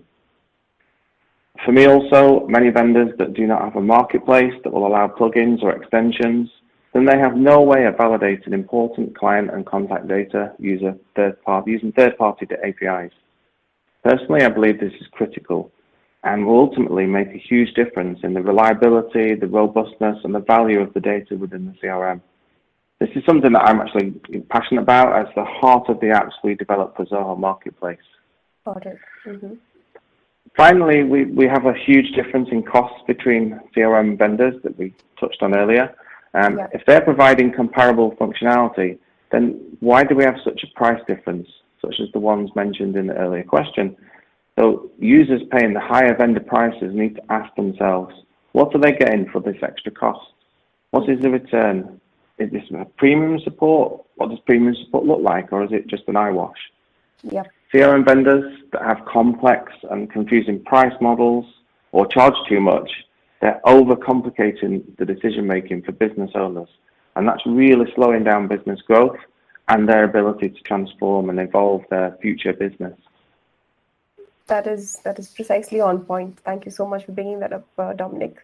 For 1.65 1.73
me 1.73 1.87
also, 1.87 2.47
many 2.47 2.71
vendors 2.71 3.17
that 3.19 3.35
do 3.35 3.47
not 3.47 3.63
have 3.63 3.77
a 3.77 3.81
marketplace 3.81 4.53
that 4.63 4.73
will 4.73 4.87
allow 4.87 5.09
plugins 5.09 5.63
or 5.63 5.73
extensions, 5.73 6.51
then 6.93 7.05
they 7.05 7.19
have 7.19 7.37
no 7.37 7.61
way 7.61 7.85
of 7.85 7.95
validating 7.97 8.53
important 8.53 9.17
client 9.17 9.51
and 9.51 9.67
contact 9.67 10.09
data 10.09 10.53
user 10.59 10.97
third 11.15 11.43
party, 11.43 11.73
using 11.73 11.93
third-party 11.93 12.47
APIs. 12.65 13.13
Personally, 14.03 14.43
I 14.43 14.49
believe 14.49 14.81
this 14.81 14.93
is 15.01 15.07
critical 15.13 15.71
and 16.25 16.47
will 16.47 16.59
ultimately 16.59 17.07
make 17.07 17.29
a 17.29 17.39
huge 17.39 17.75
difference 17.75 18.21
in 18.23 18.35
the 18.35 18.41
reliability, 18.41 19.35
the 19.35 19.47
robustness, 19.47 20.19
and 20.25 20.35
the 20.35 20.41
value 20.41 20.81
of 20.81 20.93
the 20.95 21.01
data 21.01 21.37
within 21.37 21.67
the 21.67 21.87
CRM. 21.87 22.21
This 22.99 23.11
is 23.15 23.23
something 23.27 23.53
that 23.53 23.63
I'm 23.63 23.81
actually 23.81 24.13
passionate 24.49 24.83
about 24.83 25.19
as 25.21 25.33
the 25.35 25.45
heart 25.45 25.89
of 25.89 26.01
the 26.01 26.07
apps 26.07 26.33
we 26.43 26.55
develop 26.55 26.97
for 26.97 27.05
Zoho 27.05 27.39
Marketplace. 27.39 27.99
Got 28.65 28.87
it. 28.87 28.99
Mm-hmm. 29.27 29.55
Finally, 30.57 31.05
we, 31.05 31.25
we 31.27 31.47
have 31.47 31.67
a 31.67 31.75
huge 31.75 32.13
difference 32.13 32.49
in 32.51 32.63
costs 32.63 32.99
between 33.07 33.61
CRM 33.77 34.19
vendors 34.19 34.55
that 34.63 34.79
we 34.79 34.95
touched 35.21 35.43
on 35.43 35.55
earlier. 35.55 35.95
Um, 36.33 36.59
yeah. 36.59 36.67
If 36.73 36.83
they're 36.87 37.03
providing 37.03 37.53
comparable 37.53 38.13
functionality, 38.13 38.99
then 39.31 39.61
why 39.81 40.05
do 40.05 40.15
we 40.15 40.25
have 40.25 40.37
such 40.43 40.63
a 40.63 40.79
price 40.79 41.01
difference, 41.07 41.49
such 41.83 41.97
as 42.01 42.09
the 42.13 42.19
ones 42.19 42.51
mentioned 42.57 42.97
in 42.97 43.09
the 43.09 43.15
earlier 43.15 43.45
question? 43.45 43.95
So 44.59 44.91
users 44.99 45.43
paying 45.51 45.75
the 45.75 45.81
higher 45.81 46.17
vendor 46.17 46.41
prices 46.41 46.95
need 46.95 47.17
to 47.17 47.23
ask 47.31 47.55
themselves, 47.57 48.15
what 48.53 48.75
are 48.75 48.81
they 48.81 48.93
getting 48.93 49.29
for 49.31 49.41
this 49.41 49.57
extra 49.63 49.93
cost? 49.93 50.33
What 50.93 51.11
is 51.11 51.21
the 51.21 51.29
return? 51.29 52.01
Is 52.39 52.51
this 52.51 52.65
a 52.79 52.85
premium 52.85 53.41
support? 53.41 54.05
What 54.17 54.31
does 54.31 54.39
premium 54.41 54.75
support 54.85 55.05
look 55.05 55.21
like? 55.21 55.53
Or 55.53 55.65
is 55.65 55.73
it 55.73 55.87
just 55.87 56.05
an 56.09 56.17
eyewash? 56.17 56.59
Yep. 57.23 57.49
CRM 57.73 58.05
vendors 58.05 58.63
that 58.73 58.83
have 58.83 59.05
complex 59.07 59.73
and 59.91 60.11
confusing 60.11 60.63
price 60.65 60.95
models 61.01 61.47
or 61.93 62.07
charge 62.07 62.35
too 62.49 62.61
much, 62.61 62.91
they're 63.41 63.61
overcomplicating 63.65 64.85
the 64.99 65.05
decision 65.05 65.47
making 65.47 65.83
for 65.83 65.93
business 65.93 66.31
owners. 66.35 66.69
And 67.17 67.27
that's 67.27 67.45
really 67.47 67.91
slowing 67.95 68.25
down 68.25 68.49
business 68.49 68.81
growth 68.83 69.17
and 69.69 69.89
their 69.89 70.05
ability 70.05 70.51
to 70.51 70.61
transform 70.63 71.31
and 71.31 71.41
evolve 71.41 71.85
their 71.91 72.17
future 72.21 72.53
business. 72.53 72.99
That 74.47 74.67
is 74.67 74.99
that 74.99 75.19
is 75.19 75.29
precisely 75.29 75.81
on 75.81 76.05
point. 76.05 76.39
Thank 76.41 76.67
you 76.67 76.71
so 76.71 76.87
much 76.87 77.05
for 77.05 77.13
bringing 77.13 77.41
that 77.41 77.53
up, 77.53 77.67
uh, 77.79 77.95
Dominic. 77.95 78.37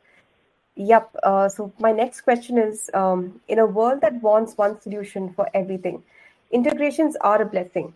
Yep. 0.77 1.17
Uh, 1.23 1.49
so 1.49 1.73
my 1.79 1.93
next 1.93 2.23
question 2.23 2.59
is: 2.59 2.91
um, 2.95 3.41
In 3.49 3.59
a 3.59 3.67
world 3.67 4.01
that 4.01 4.23
wants 4.23 4.57
one 4.57 4.81
solution 4.81 5.33
for 5.35 5.49
everything, 5.55 6.03
integrations 6.51 7.17
are 7.21 7.43
a 7.43 7.47
blessing. 7.47 7.95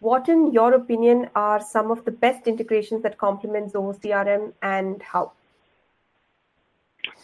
What, 0.00 0.28
in 0.28 0.52
your 0.52 0.74
opinion, 0.74 1.28
are 1.34 1.60
some 1.60 1.90
of 1.90 2.04
the 2.04 2.12
best 2.12 2.46
integrations 2.46 3.02
that 3.02 3.18
complement 3.18 3.72
Zoho 3.72 3.98
CRM, 4.00 4.52
and 4.62 5.02
how? 5.02 5.32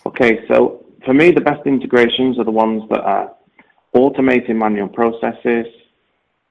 Okay, 0.06 0.40
so 0.48 0.84
for 1.04 1.14
me, 1.14 1.30
the 1.30 1.40
best 1.40 1.66
integrations 1.66 2.38
are 2.38 2.44
the 2.44 2.50
ones 2.50 2.82
that 2.90 3.00
are 3.00 3.32
automating 3.94 4.56
manual 4.56 4.88
processes, 4.88 5.66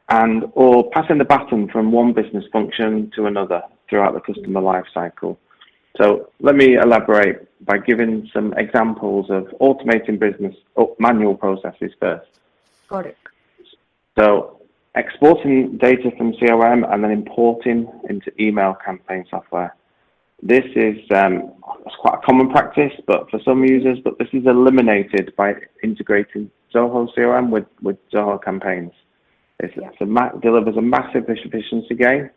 and 0.10 0.46
or 0.54 0.90
passing 0.92 1.18
the 1.18 1.26
baton 1.26 1.68
from 1.70 1.92
one 1.92 2.14
business 2.14 2.46
function 2.52 3.12
to 3.16 3.26
another 3.26 3.62
throughout 3.90 4.14
the 4.14 4.22
customer 4.22 4.62
lifecycle. 4.62 5.38
So 5.98 6.30
let 6.40 6.56
me 6.56 6.76
elaborate 6.76 7.48
by 7.66 7.78
giving 7.78 8.30
some 8.34 8.54
examples 8.54 9.30
of 9.30 9.46
automating 9.62 10.20
business 10.20 10.56
oh, 10.76 10.96
manual 11.00 11.36
processes 11.36 11.92
first. 12.00 12.28
Got 12.88 13.08
it. 13.08 13.18
So 14.18 14.60
exporting 14.96 15.78
data 15.78 16.12
from 16.18 16.34
CRM 16.34 16.92
and 16.92 17.04
then 17.04 17.12
importing 17.12 17.88
into 18.10 18.32
email 18.42 18.76
campaign 18.84 19.26
software. 19.30 19.76
This 20.42 20.66
is 20.76 20.98
um, 21.12 21.54
quite 22.00 22.16
a 22.16 22.26
common 22.26 22.50
practice, 22.50 22.92
but 23.08 23.30
for 23.30 23.40
some 23.46 23.64
users, 23.64 24.00
but 24.04 24.18
this 24.18 24.28
is 24.34 24.46
eliminated 24.46 25.34
by 25.38 25.54
integrating 25.84 26.52
Zoho 26.74 27.08
CRM 27.16 27.50
with, 27.50 27.66
with 27.82 27.98
Zoho 28.12 28.44
campaigns. 28.44 28.92
It's, 29.60 29.74
yeah. 29.78 29.90
it's 29.92 30.02
a 30.02 30.40
delivers 30.42 30.76
a 30.76 30.82
massive 30.82 31.26
efficiency 31.30 31.96
gain 31.96 32.30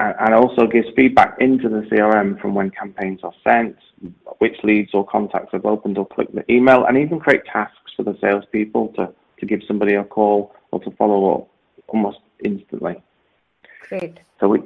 and, 0.00 0.34
also 0.34 0.66
gives 0.66 0.88
feedback 0.96 1.36
into 1.40 1.68
the 1.68 1.82
CRM 1.90 2.40
from 2.40 2.54
when 2.54 2.70
campaigns 2.70 3.20
are 3.22 3.34
sent, 3.44 3.76
which 4.38 4.56
leads 4.62 4.90
or 4.94 5.06
contacts 5.06 5.50
have 5.52 5.66
opened 5.66 5.98
or 5.98 6.06
clicked 6.06 6.34
the 6.34 6.50
email, 6.50 6.84
and 6.86 6.96
even 6.96 7.20
create 7.20 7.44
tasks 7.44 7.92
for 7.96 8.02
the 8.02 8.16
salespeople 8.20 8.88
to, 8.96 9.12
to 9.38 9.46
give 9.46 9.60
somebody 9.66 9.94
a 9.94 10.04
call 10.04 10.54
or 10.70 10.80
to 10.80 10.90
follow 10.92 11.34
up 11.34 11.48
almost 11.88 12.18
instantly. 12.44 13.02
Great. 13.88 14.20
So 14.38 14.48
we 14.48 14.60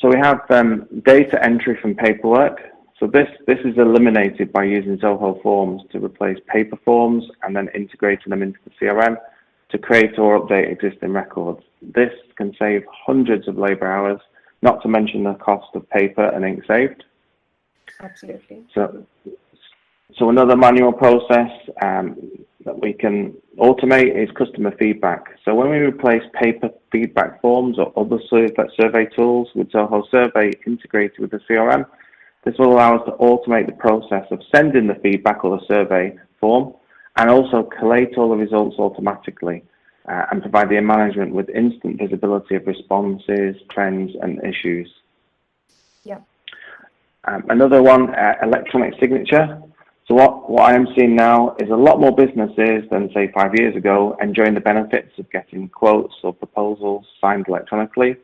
so 0.00 0.08
we 0.08 0.18
have 0.18 0.40
um, 0.50 0.86
data 1.06 1.42
entry 1.42 1.78
from 1.80 1.94
paperwork. 1.94 2.60
So 3.00 3.06
this 3.06 3.28
this 3.46 3.58
is 3.64 3.78
eliminated 3.78 4.52
by 4.52 4.64
using 4.64 4.98
Zoho 4.98 5.40
Forms 5.42 5.82
to 5.92 6.04
replace 6.04 6.38
paper 6.46 6.76
forms 6.84 7.24
and 7.42 7.56
then 7.56 7.68
integrating 7.74 8.30
them 8.30 8.42
into 8.42 8.58
the 8.64 8.70
CRM 8.78 9.16
to 9.70 9.78
create 9.78 10.18
or 10.18 10.40
update 10.40 10.70
existing 10.70 11.12
records. 11.12 11.62
This 11.80 12.12
can 12.36 12.54
save 12.58 12.82
hundreds 12.90 13.48
of 13.48 13.56
labour 13.56 13.86
hours, 13.86 14.20
not 14.62 14.82
to 14.82 14.88
mention 14.88 15.24
the 15.24 15.34
cost 15.34 15.68
of 15.74 15.88
paper 15.90 16.28
and 16.28 16.44
ink 16.44 16.64
saved. 16.66 17.04
Absolutely. 18.00 18.64
So, 18.74 19.04
so 20.16 20.28
another 20.28 20.56
manual 20.56 20.92
process 20.92 21.50
um, 21.82 22.16
that 22.64 22.80
we 22.80 22.92
can 22.92 23.34
automate 23.58 24.16
is 24.20 24.28
customer 24.36 24.72
feedback. 24.78 25.24
So 25.44 25.54
when 25.54 25.70
we 25.70 25.78
replace 25.78 26.22
paper 26.40 26.70
feedback 26.90 27.40
forms 27.40 27.78
or 27.78 27.92
other 27.96 28.18
survey 28.30 29.06
tools 29.06 29.48
with 29.54 29.70
Zoho 29.70 30.02
Survey 30.10 30.52
integrated 30.66 31.18
with 31.18 31.30
the 31.30 31.40
CRM, 31.48 31.86
this 32.44 32.54
will 32.58 32.72
allow 32.72 32.96
us 32.96 33.04
to 33.06 33.12
automate 33.12 33.66
the 33.66 33.72
process 33.72 34.24
of 34.30 34.40
sending 34.54 34.86
the 34.86 34.94
feedback 34.96 35.44
or 35.44 35.58
the 35.58 35.66
survey 35.66 36.16
form 36.40 36.74
and 37.16 37.30
also 37.30 37.68
collate 37.78 38.16
all 38.16 38.30
the 38.30 38.36
results 38.36 38.76
automatically 38.78 39.62
and 40.30 40.42
provide 40.42 40.68
the 40.68 40.80
management 40.80 41.34
with 41.34 41.48
instant 41.50 41.98
visibility 41.98 42.54
of 42.54 42.66
responses, 42.66 43.56
trends, 43.70 44.12
and 44.22 44.42
issues. 44.44 44.88
Yeah. 46.04 46.20
Um, 47.24 47.44
another 47.48 47.82
one, 47.82 48.14
uh, 48.14 48.34
electronic 48.42 48.94
signature. 49.00 49.60
So 50.06 50.14
what, 50.14 50.48
what 50.48 50.62
I 50.62 50.74
am 50.74 50.86
seeing 50.96 51.14
now 51.14 51.54
is 51.58 51.68
a 51.68 51.76
lot 51.76 52.00
more 52.00 52.14
businesses 52.14 52.88
than 52.90 53.10
say 53.12 53.30
five 53.34 53.54
years 53.54 53.76
ago 53.76 54.16
enjoying 54.22 54.54
the 54.54 54.60
benefits 54.60 55.18
of 55.18 55.30
getting 55.30 55.68
quotes 55.68 56.14
or 56.22 56.32
proposals 56.32 57.04
signed 57.20 57.46
electronically. 57.48 58.16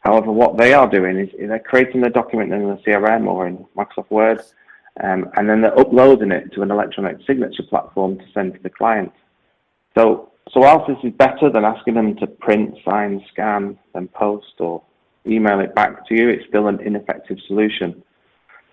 However, 0.00 0.32
what 0.32 0.56
they 0.56 0.72
are 0.72 0.88
doing 0.88 1.18
is, 1.18 1.28
is 1.38 1.48
they're 1.48 1.60
creating 1.60 2.00
the 2.00 2.10
document 2.10 2.52
in 2.52 2.62
the 2.62 2.76
CRM 2.78 3.26
or 3.26 3.46
in 3.46 3.64
Microsoft 3.76 4.10
Word 4.10 4.42
um, 5.02 5.30
and 5.36 5.48
then 5.48 5.62
they're 5.62 5.78
uploading 5.78 6.32
it 6.32 6.52
to 6.52 6.62
an 6.62 6.70
electronic 6.70 7.18
signature 7.26 7.62
platform 7.62 8.18
to 8.18 8.24
send 8.34 8.54
to 8.54 8.62
the 8.62 8.70
client. 8.70 9.12
So, 9.96 10.29
so 10.52 10.60
whilst 10.60 10.88
this 10.88 10.98
is 11.04 11.16
better 11.16 11.50
than 11.50 11.64
asking 11.64 11.94
them 11.94 12.16
to 12.16 12.26
print, 12.26 12.76
sign, 12.84 13.24
scan, 13.32 13.78
then 13.94 14.08
post 14.08 14.54
or 14.58 14.82
email 15.26 15.60
it 15.60 15.74
back 15.74 16.06
to 16.08 16.14
you, 16.14 16.28
it's 16.28 16.46
still 16.48 16.66
an 16.66 16.80
ineffective 16.80 17.38
solution. 17.46 18.02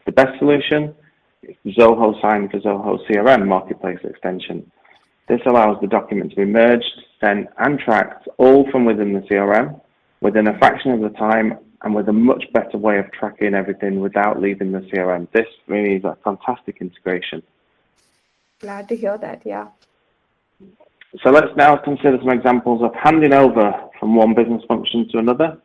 The 0.05 0.11
best 0.11 0.37
solution 0.39 0.95
is 1.43 1.75
Zoho 1.75 2.19
Sign 2.21 2.49
for 2.49 2.59
Zoho 2.59 2.99
CRM 3.07 3.47
Marketplace 3.47 3.99
extension. 4.03 4.71
This 5.27 5.41
allows 5.45 5.77
the 5.81 5.87
document 5.87 6.31
to 6.31 6.37
be 6.37 6.45
merged, 6.45 7.03
sent, 7.19 7.47
and 7.57 7.77
tracked 7.79 8.27
all 8.37 8.69
from 8.71 8.85
within 8.85 9.13
the 9.13 9.19
CRM 9.21 9.79
within 10.21 10.47
a 10.47 10.57
fraction 10.57 10.91
of 10.91 11.01
the 11.01 11.17
time 11.17 11.57
and 11.83 11.93
with 11.93 12.09
a 12.09 12.13
much 12.13 12.45
better 12.53 12.77
way 12.77 12.97
of 12.97 13.11
tracking 13.11 13.53
everything 13.53 13.99
without 13.99 14.41
leaving 14.41 14.71
the 14.71 14.79
CRM. 14.79 15.27
This 15.31 15.45
really 15.67 15.95
is 15.95 16.03
a 16.03 16.17
fantastic 16.23 16.77
integration. 16.81 17.43
Glad 18.59 18.89
to 18.89 18.95
hear 18.95 19.17
that, 19.19 19.41
yeah. 19.45 19.67
So 21.23 21.31
let's 21.31 21.55
now 21.55 21.77
consider 21.77 22.17
some 22.19 22.29
examples 22.29 22.81
of 22.83 22.93
handing 22.93 23.33
over 23.33 23.73
from 23.99 24.15
one 24.15 24.33
business 24.33 24.61
function 24.67 25.07
to 25.11 25.19
another. 25.19 25.57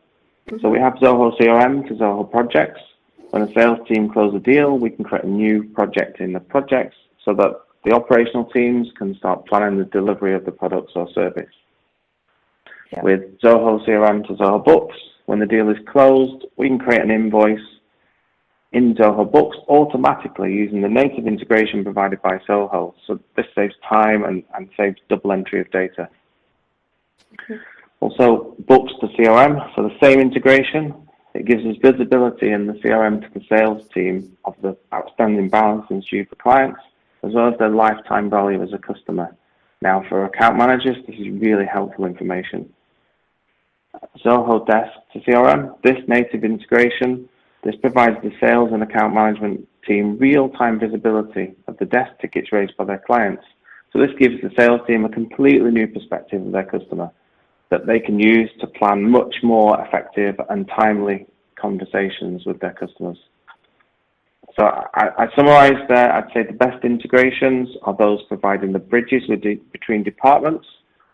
So 0.61 0.69
we 0.69 0.79
have 0.79 0.93
Zoho 0.93 1.37
CRM 1.37 1.87
to 1.87 1.95
Zoho 1.95 2.29
Projects. 2.29 2.79
When 3.31 3.41
a 3.41 3.53
sales 3.53 3.79
team 3.87 4.09
closes 4.09 4.37
a 4.37 4.43
deal, 4.43 4.77
we 4.77 4.89
can 4.89 5.03
create 5.03 5.25
a 5.25 5.29
new 5.29 5.63
project 5.63 6.19
in 6.21 6.33
the 6.33 6.39
projects 6.39 6.95
so 7.25 7.33
that 7.33 7.61
the 7.83 7.91
operational 7.91 8.45
teams 8.45 8.87
can 8.97 9.15
start 9.15 9.45
planning 9.45 9.77
the 9.77 9.85
delivery 9.85 10.33
of 10.33 10.45
the 10.45 10.51
products 10.51 10.93
or 10.95 11.11
service. 11.13 11.53
Yeah. 12.91 13.01
With 13.01 13.39
Zoho 13.39 13.85
CRM 13.85 14.25
to 14.27 14.33
Zoho 14.35 14.63
Books, 14.63 14.95
when 15.25 15.39
the 15.39 15.45
deal 15.45 15.69
is 15.69 15.77
closed, 15.87 16.45
we 16.57 16.67
can 16.67 16.79
create 16.79 17.01
an 17.01 17.11
invoice 17.11 17.59
in 18.73 18.95
Zoho 18.95 19.31
Books 19.31 19.57
automatically 19.69 20.51
using 20.51 20.81
the 20.81 20.89
native 20.89 21.27
integration 21.27 21.83
provided 21.83 22.21
by 22.21 22.39
Zoho. 22.39 22.93
So 23.05 23.19
this 23.35 23.45
saves 23.55 23.75
time 23.87 24.23
and, 24.25 24.43
and 24.55 24.69
saves 24.75 24.97
double 25.09 25.31
entry 25.31 25.61
of 25.61 25.71
data. 25.71 26.09
Okay. 27.33 27.59
Also, 27.99 28.55
Books 28.67 28.91
to 28.99 29.07
CRM, 29.07 29.73
so 29.75 29.83
the 29.83 29.97
same 30.01 30.19
integration. 30.19 30.93
It 31.33 31.45
gives 31.45 31.65
us 31.65 31.77
visibility 31.81 32.51
in 32.51 32.67
the 32.67 32.73
CRM 32.73 33.21
to 33.21 33.39
the 33.39 33.45
sales 33.47 33.87
team 33.93 34.35
of 34.45 34.55
the 34.61 34.75
outstanding 34.93 35.49
balances 35.49 36.05
due 36.05 36.25
for 36.25 36.35
clients, 36.35 36.79
as 37.23 37.33
well 37.33 37.51
as 37.51 37.57
their 37.57 37.69
lifetime 37.69 38.29
value 38.29 38.61
as 38.61 38.73
a 38.73 38.77
customer. 38.77 39.35
Now, 39.81 40.03
for 40.09 40.25
account 40.25 40.57
managers, 40.57 40.97
this 41.07 41.15
is 41.17 41.29
really 41.29 41.65
helpful 41.65 42.05
information. 42.05 42.71
Zoho 44.23 44.65
Desk 44.65 44.91
to 45.13 45.19
CRM. 45.19 45.81
This 45.83 45.97
native 46.07 46.43
integration, 46.43 47.29
this 47.63 47.75
provides 47.77 48.17
the 48.21 48.31
sales 48.39 48.69
and 48.73 48.83
account 48.83 49.13
management 49.13 49.67
team 49.87 50.17
real-time 50.17 50.79
visibility 50.79 51.53
of 51.67 51.77
the 51.77 51.85
desk 51.85 52.11
tickets 52.21 52.51
raised 52.51 52.75
by 52.77 52.85
their 52.85 53.01
clients. 53.05 53.43
So 53.91 53.99
this 53.99 54.11
gives 54.19 54.41
the 54.41 54.51
sales 54.57 54.81
team 54.87 55.05
a 55.05 55.09
completely 55.09 55.71
new 55.71 55.87
perspective 55.87 56.45
of 56.45 56.51
their 56.51 56.65
customer 56.65 57.11
that 57.69 57.85
they 57.85 57.99
can 57.99 58.19
use 58.19 58.49
to 58.59 58.67
plan 58.67 59.09
much 59.09 59.35
more 59.43 59.79
effective 59.81 60.35
and 60.49 60.67
timely 60.67 61.25
conversations 61.55 62.45
with 62.45 62.59
their 62.59 62.73
customers. 62.73 63.17
So 64.57 64.65
I, 64.93 65.27
summarise 65.35 65.81
there, 65.89 66.13
I'd 66.13 66.31
say 66.33 66.43
the 66.43 66.53
best 66.53 66.83
integrations 66.83 67.69
are 67.83 67.95
those 67.95 68.21
providing 68.27 68.73
the 68.73 68.79
bridges 68.79 69.23
between 69.71 70.03
departments 70.03 70.67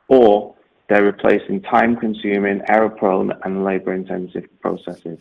or 0.10 0.56
they're 0.90 1.04
replacing 1.04 1.62
time-consuming, 1.62 2.64
error-prone 2.68 3.32
and 3.44 3.64
labor-intensive 3.64 4.46
processes. 4.60 5.20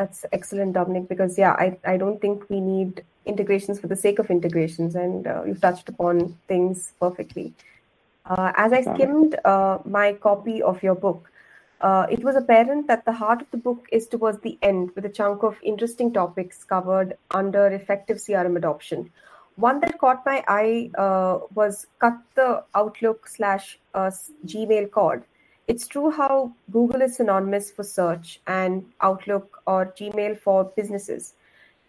That's 0.00 0.24
excellent, 0.32 0.72
Dominic, 0.72 1.10
because 1.10 1.36
yeah, 1.36 1.52
I, 1.52 1.76
I 1.84 1.98
don't 1.98 2.22
think 2.22 2.48
we 2.48 2.58
need 2.58 3.04
integrations 3.26 3.78
for 3.78 3.86
the 3.86 3.96
sake 3.96 4.18
of 4.18 4.30
integrations 4.30 4.94
and 4.94 5.26
uh, 5.26 5.42
you've 5.46 5.60
touched 5.60 5.90
upon 5.90 6.38
things 6.48 6.94
perfectly. 6.98 7.52
Uh, 8.24 8.50
as 8.56 8.72
I 8.72 8.80
skimmed 8.80 9.36
uh, 9.44 9.76
my 9.84 10.14
copy 10.14 10.62
of 10.62 10.82
your 10.82 10.94
book, 10.94 11.30
uh, 11.82 12.06
it 12.10 12.24
was 12.24 12.34
apparent 12.34 12.86
that 12.86 13.04
the 13.04 13.12
heart 13.12 13.42
of 13.42 13.50
the 13.50 13.58
book 13.58 13.88
is 13.92 14.08
towards 14.08 14.40
the 14.40 14.56
end 14.62 14.90
with 14.94 15.04
a 15.04 15.10
chunk 15.10 15.42
of 15.42 15.58
interesting 15.62 16.14
topics 16.14 16.64
covered 16.64 17.18
under 17.32 17.66
effective 17.66 18.16
CRM 18.16 18.56
adoption. 18.56 19.10
One 19.56 19.80
that 19.80 19.98
caught 19.98 20.24
my 20.24 20.42
eye 20.48 20.90
uh, 20.96 21.40
was 21.54 21.86
cut 21.98 22.16
the 22.36 22.64
Outlook 22.74 23.28
slash 23.28 23.78
uh, 23.92 24.10
Gmail 24.46 24.90
cord. 24.90 25.24
It's 25.68 25.86
true 25.86 26.10
how 26.10 26.52
Google 26.70 27.02
is 27.02 27.16
synonymous 27.16 27.70
for 27.70 27.84
search 27.84 28.40
and 28.46 28.84
Outlook 29.00 29.62
or 29.66 29.86
Gmail 29.86 30.38
for 30.38 30.64
businesses. 30.76 31.34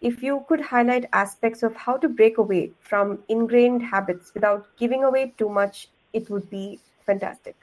If 0.00 0.22
you 0.22 0.44
could 0.48 0.60
highlight 0.60 1.08
aspects 1.12 1.62
of 1.62 1.74
how 1.76 1.96
to 1.96 2.08
break 2.08 2.38
away 2.38 2.72
from 2.80 3.20
ingrained 3.28 3.82
habits 3.82 4.32
without 4.34 4.66
giving 4.76 5.04
away 5.04 5.32
too 5.38 5.48
much, 5.48 5.88
it 6.12 6.28
would 6.30 6.48
be 6.50 6.80
fantastic. 7.06 7.56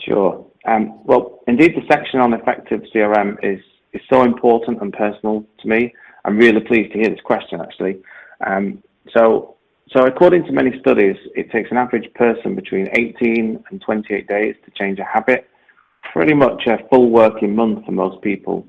Sure. 0.00 0.46
Um, 0.66 1.04
well, 1.04 1.40
indeed, 1.46 1.74
the 1.76 1.86
section 1.90 2.20
on 2.20 2.32
effective 2.32 2.82
CRM 2.94 3.36
is, 3.42 3.60
is 3.92 4.00
so 4.10 4.22
important 4.22 4.80
and 4.80 4.92
personal 4.92 5.44
to 5.60 5.68
me. 5.68 5.94
I'm 6.24 6.38
really 6.38 6.60
pleased 6.60 6.92
to 6.92 6.98
hear 6.98 7.10
this 7.10 7.20
question, 7.24 7.60
actually. 7.60 7.98
Um, 8.46 8.82
so, 9.16 9.56
so 9.94 10.06
according 10.06 10.44
to 10.46 10.52
many 10.52 10.76
studies, 10.80 11.16
it 11.36 11.52
takes 11.52 11.70
an 11.70 11.76
average 11.76 12.12
person 12.14 12.56
between 12.56 12.88
18 12.92 13.62
and 13.70 13.80
28 13.80 14.26
days 14.26 14.56
to 14.64 14.70
change 14.72 14.98
a 14.98 15.04
habit, 15.04 15.48
pretty 16.12 16.34
much 16.34 16.66
a 16.66 16.78
full 16.88 17.10
working 17.10 17.54
month 17.54 17.84
for 17.86 17.92
most 17.92 18.20
people. 18.20 18.66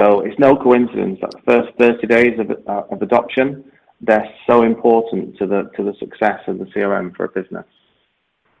So 0.00 0.22
it's 0.22 0.36
no 0.40 0.56
coincidence 0.56 1.20
that 1.20 1.30
the 1.30 1.42
first 1.46 1.78
30 1.78 2.06
days 2.08 2.40
of, 2.40 2.50
uh, 2.66 2.92
of 2.92 3.02
adoption, 3.02 3.64
they're 4.00 4.28
so 4.48 4.62
important 4.62 5.38
to 5.38 5.46
the, 5.46 5.70
to 5.76 5.84
the 5.84 5.94
success 6.00 6.40
of 6.48 6.58
the 6.58 6.64
CRM 6.64 7.14
for 7.14 7.26
a 7.26 7.28
business. 7.28 7.66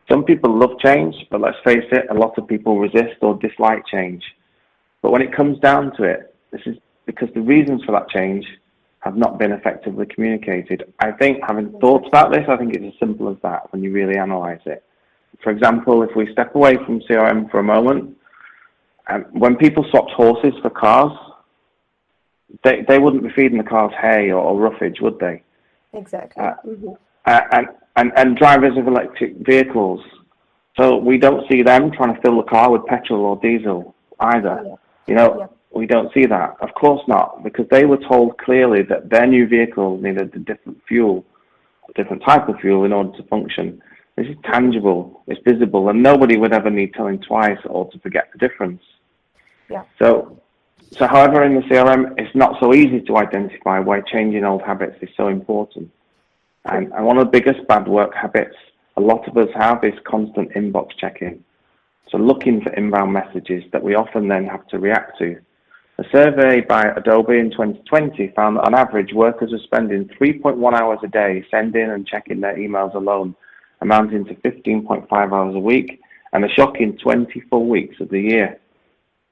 Some 0.08 0.22
people 0.22 0.56
love 0.56 0.78
change, 0.84 1.16
but 1.32 1.40
let's 1.40 1.56
face 1.64 1.88
it, 1.90 2.06
a 2.10 2.14
lot 2.14 2.38
of 2.38 2.46
people 2.46 2.78
resist 2.78 3.16
or 3.22 3.36
dislike 3.38 3.82
change. 3.90 4.22
But 5.02 5.10
when 5.10 5.22
it 5.22 5.34
comes 5.34 5.58
down 5.58 5.96
to 5.96 6.04
it, 6.04 6.36
this 6.52 6.60
is 6.66 6.76
because 7.06 7.28
the 7.34 7.40
reasons 7.40 7.82
for 7.84 7.90
that 7.92 8.08
change 8.10 8.46
have 9.04 9.16
not 9.16 9.38
been 9.38 9.52
effectively 9.52 10.06
communicated. 10.06 10.92
I 10.98 11.12
think, 11.12 11.38
having 11.46 11.78
thought 11.78 12.06
about 12.08 12.32
this, 12.32 12.44
I 12.48 12.56
think 12.56 12.74
it's 12.74 12.84
as 12.84 12.98
simple 12.98 13.28
as 13.28 13.36
that 13.42 13.70
when 13.70 13.82
you 13.82 13.92
really 13.92 14.16
analyze 14.16 14.60
it. 14.64 14.82
For 15.42 15.50
example, 15.50 16.02
if 16.02 16.10
we 16.16 16.32
step 16.32 16.54
away 16.54 16.76
from 16.76 17.00
CRM 17.00 17.50
for 17.50 17.58
a 17.58 17.62
moment, 17.62 18.16
um, 19.08 19.26
when 19.32 19.56
people 19.56 19.84
swapped 19.90 20.12
horses 20.12 20.54
for 20.62 20.70
cars, 20.70 21.12
they, 22.62 22.82
they 22.88 22.98
wouldn't 22.98 23.22
be 23.22 23.30
feeding 23.36 23.58
the 23.58 23.64
cars 23.64 23.92
hay 24.00 24.30
or, 24.30 24.40
or 24.40 24.58
roughage, 24.58 25.00
would 25.00 25.18
they? 25.18 25.42
Exactly. 25.92 26.42
Uh, 26.42 26.54
mm-hmm. 26.66 26.88
uh, 27.26 27.40
and 27.52 27.66
and, 27.96 28.12
and 28.16 28.36
drivers 28.36 28.76
of 28.76 28.88
electric 28.88 29.36
vehicles. 29.36 30.00
So 30.80 30.96
we 30.96 31.18
don't 31.18 31.48
see 31.48 31.62
them 31.62 31.92
trying 31.92 32.14
to 32.14 32.20
fill 32.20 32.38
the 32.38 32.42
car 32.42 32.70
with 32.70 32.84
petrol 32.86 33.24
or 33.24 33.36
diesel 33.36 33.94
either. 34.18 34.62
Yeah. 34.66 34.74
You 35.06 35.14
know, 35.14 35.36
yeah. 35.38 35.46
We 35.76 35.86
don't 35.86 36.12
see 36.12 36.26
that. 36.26 36.56
Of 36.60 36.74
course 36.74 37.02
not, 37.08 37.42
because 37.42 37.66
they 37.70 37.84
were 37.84 37.96
told 37.96 38.38
clearly 38.38 38.82
that 38.82 39.10
their 39.10 39.26
new 39.26 39.46
vehicle 39.46 39.98
needed 39.98 40.34
a 40.34 40.38
different 40.38 40.80
fuel, 40.86 41.24
a 41.88 41.92
different 41.92 42.22
type 42.22 42.48
of 42.48 42.58
fuel 42.60 42.84
in 42.84 42.92
order 42.92 43.16
to 43.16 43.22
function. 43.24 43.82
This 44.16 44.28
is 44.28 44.36
tangible, 44.44 45.22
it's 45.26 45.40
visible, 45.44 45.88
and 45.88 46.02
nobody 46.02 46.36
would 46.36 46.52
ever 46.52 46.70
need 46.70 46.94
telling 46.94 47.20
twice 47.20 47.58
or 47.66 47.90
to 47.90 47.98
forget 47.98 48.28
the 48.32 48.38
difference. 48.38 48.82
Yeah. 49.68 49.82
So, 49.98 50.40
so 50.92 51.06
however, 51.06 51.42
in 51.42 51.54
the 51.56 51.62
CRM, 51.62 52.14
it's 52.18 52.34
not 52.34 52.60
so 52.60 52.72
easy 52.72 53.00
to 53.00 53.16
identify 53.16 53.80
why 53.80 54.00
changing 54.02 54.44
old 54.44 54.62
habits 54.62 54.96
is 55.02 55.08
so 55.16 55.28
important. 55.28 55.90
And, 56.66 56.92
and 56.92 57.04
one 57.04 57.18
of 57.18 57.26
the 57.26 57.30
biggest 57.30 57.66
bad 57.66 57.88
work 57.88 58.14
habits 58.14 58.56
a 58.96 59.00
lot 59.00 59.26
of 59.26 59.36
us 59.36 59.48
have 59.54 59.82
is 59.82 59.94
constant 60.04 60.52
inbox 60.52 60.96
checking. 60.96 61.42
So 62.10 62.18
looking 62.18 62.60
for 62.60 62.72
inbound 62.74 63.12
messages 63.12 63.64
that 63.72 63.82
we 63.82 63.94
often 63.94 64.28
then 64.28 64.46
have 64.46 64.66
to 64.68 64.78
react 64.78 65.18
to. 65.18 65.40
A 65.98 66.04
survey 66.10 66.60
by 66.60 66.82
Adobe 66.96 67.38
in 67.38 67.50
2020 67.50 68.32
found 68.34 68.56
that 68.56 68.64
on 68.64 68.74
average, 68.74 69.12
workers 69.12 69.52
are 69.52 69.60
spending 69.60 70.06
3.1 70.20 70.72
hours 70.74 70.98
a 71.04 71.08
day 71.08 71.44
sending 71.50 71.90
and 71.90 72.06
checking 72.06 72.40
their 72.40 72.56
emails 72.56 72.94
alone, 72.94 73.36
amounting 73.80 74.24
to 74.24 74.34
15.5 74.34 75.08
hours 75.12 75.54
a 75.54 75.58
week, 75.58 76.00
and 76.32 76.44
a 76.44 76.48
shocking 76.48 76.98
24 76.98 77.64
weeks 77.64 78.00
of 78.00 78.08
the 78.08 78.20
year. 78.20 78.58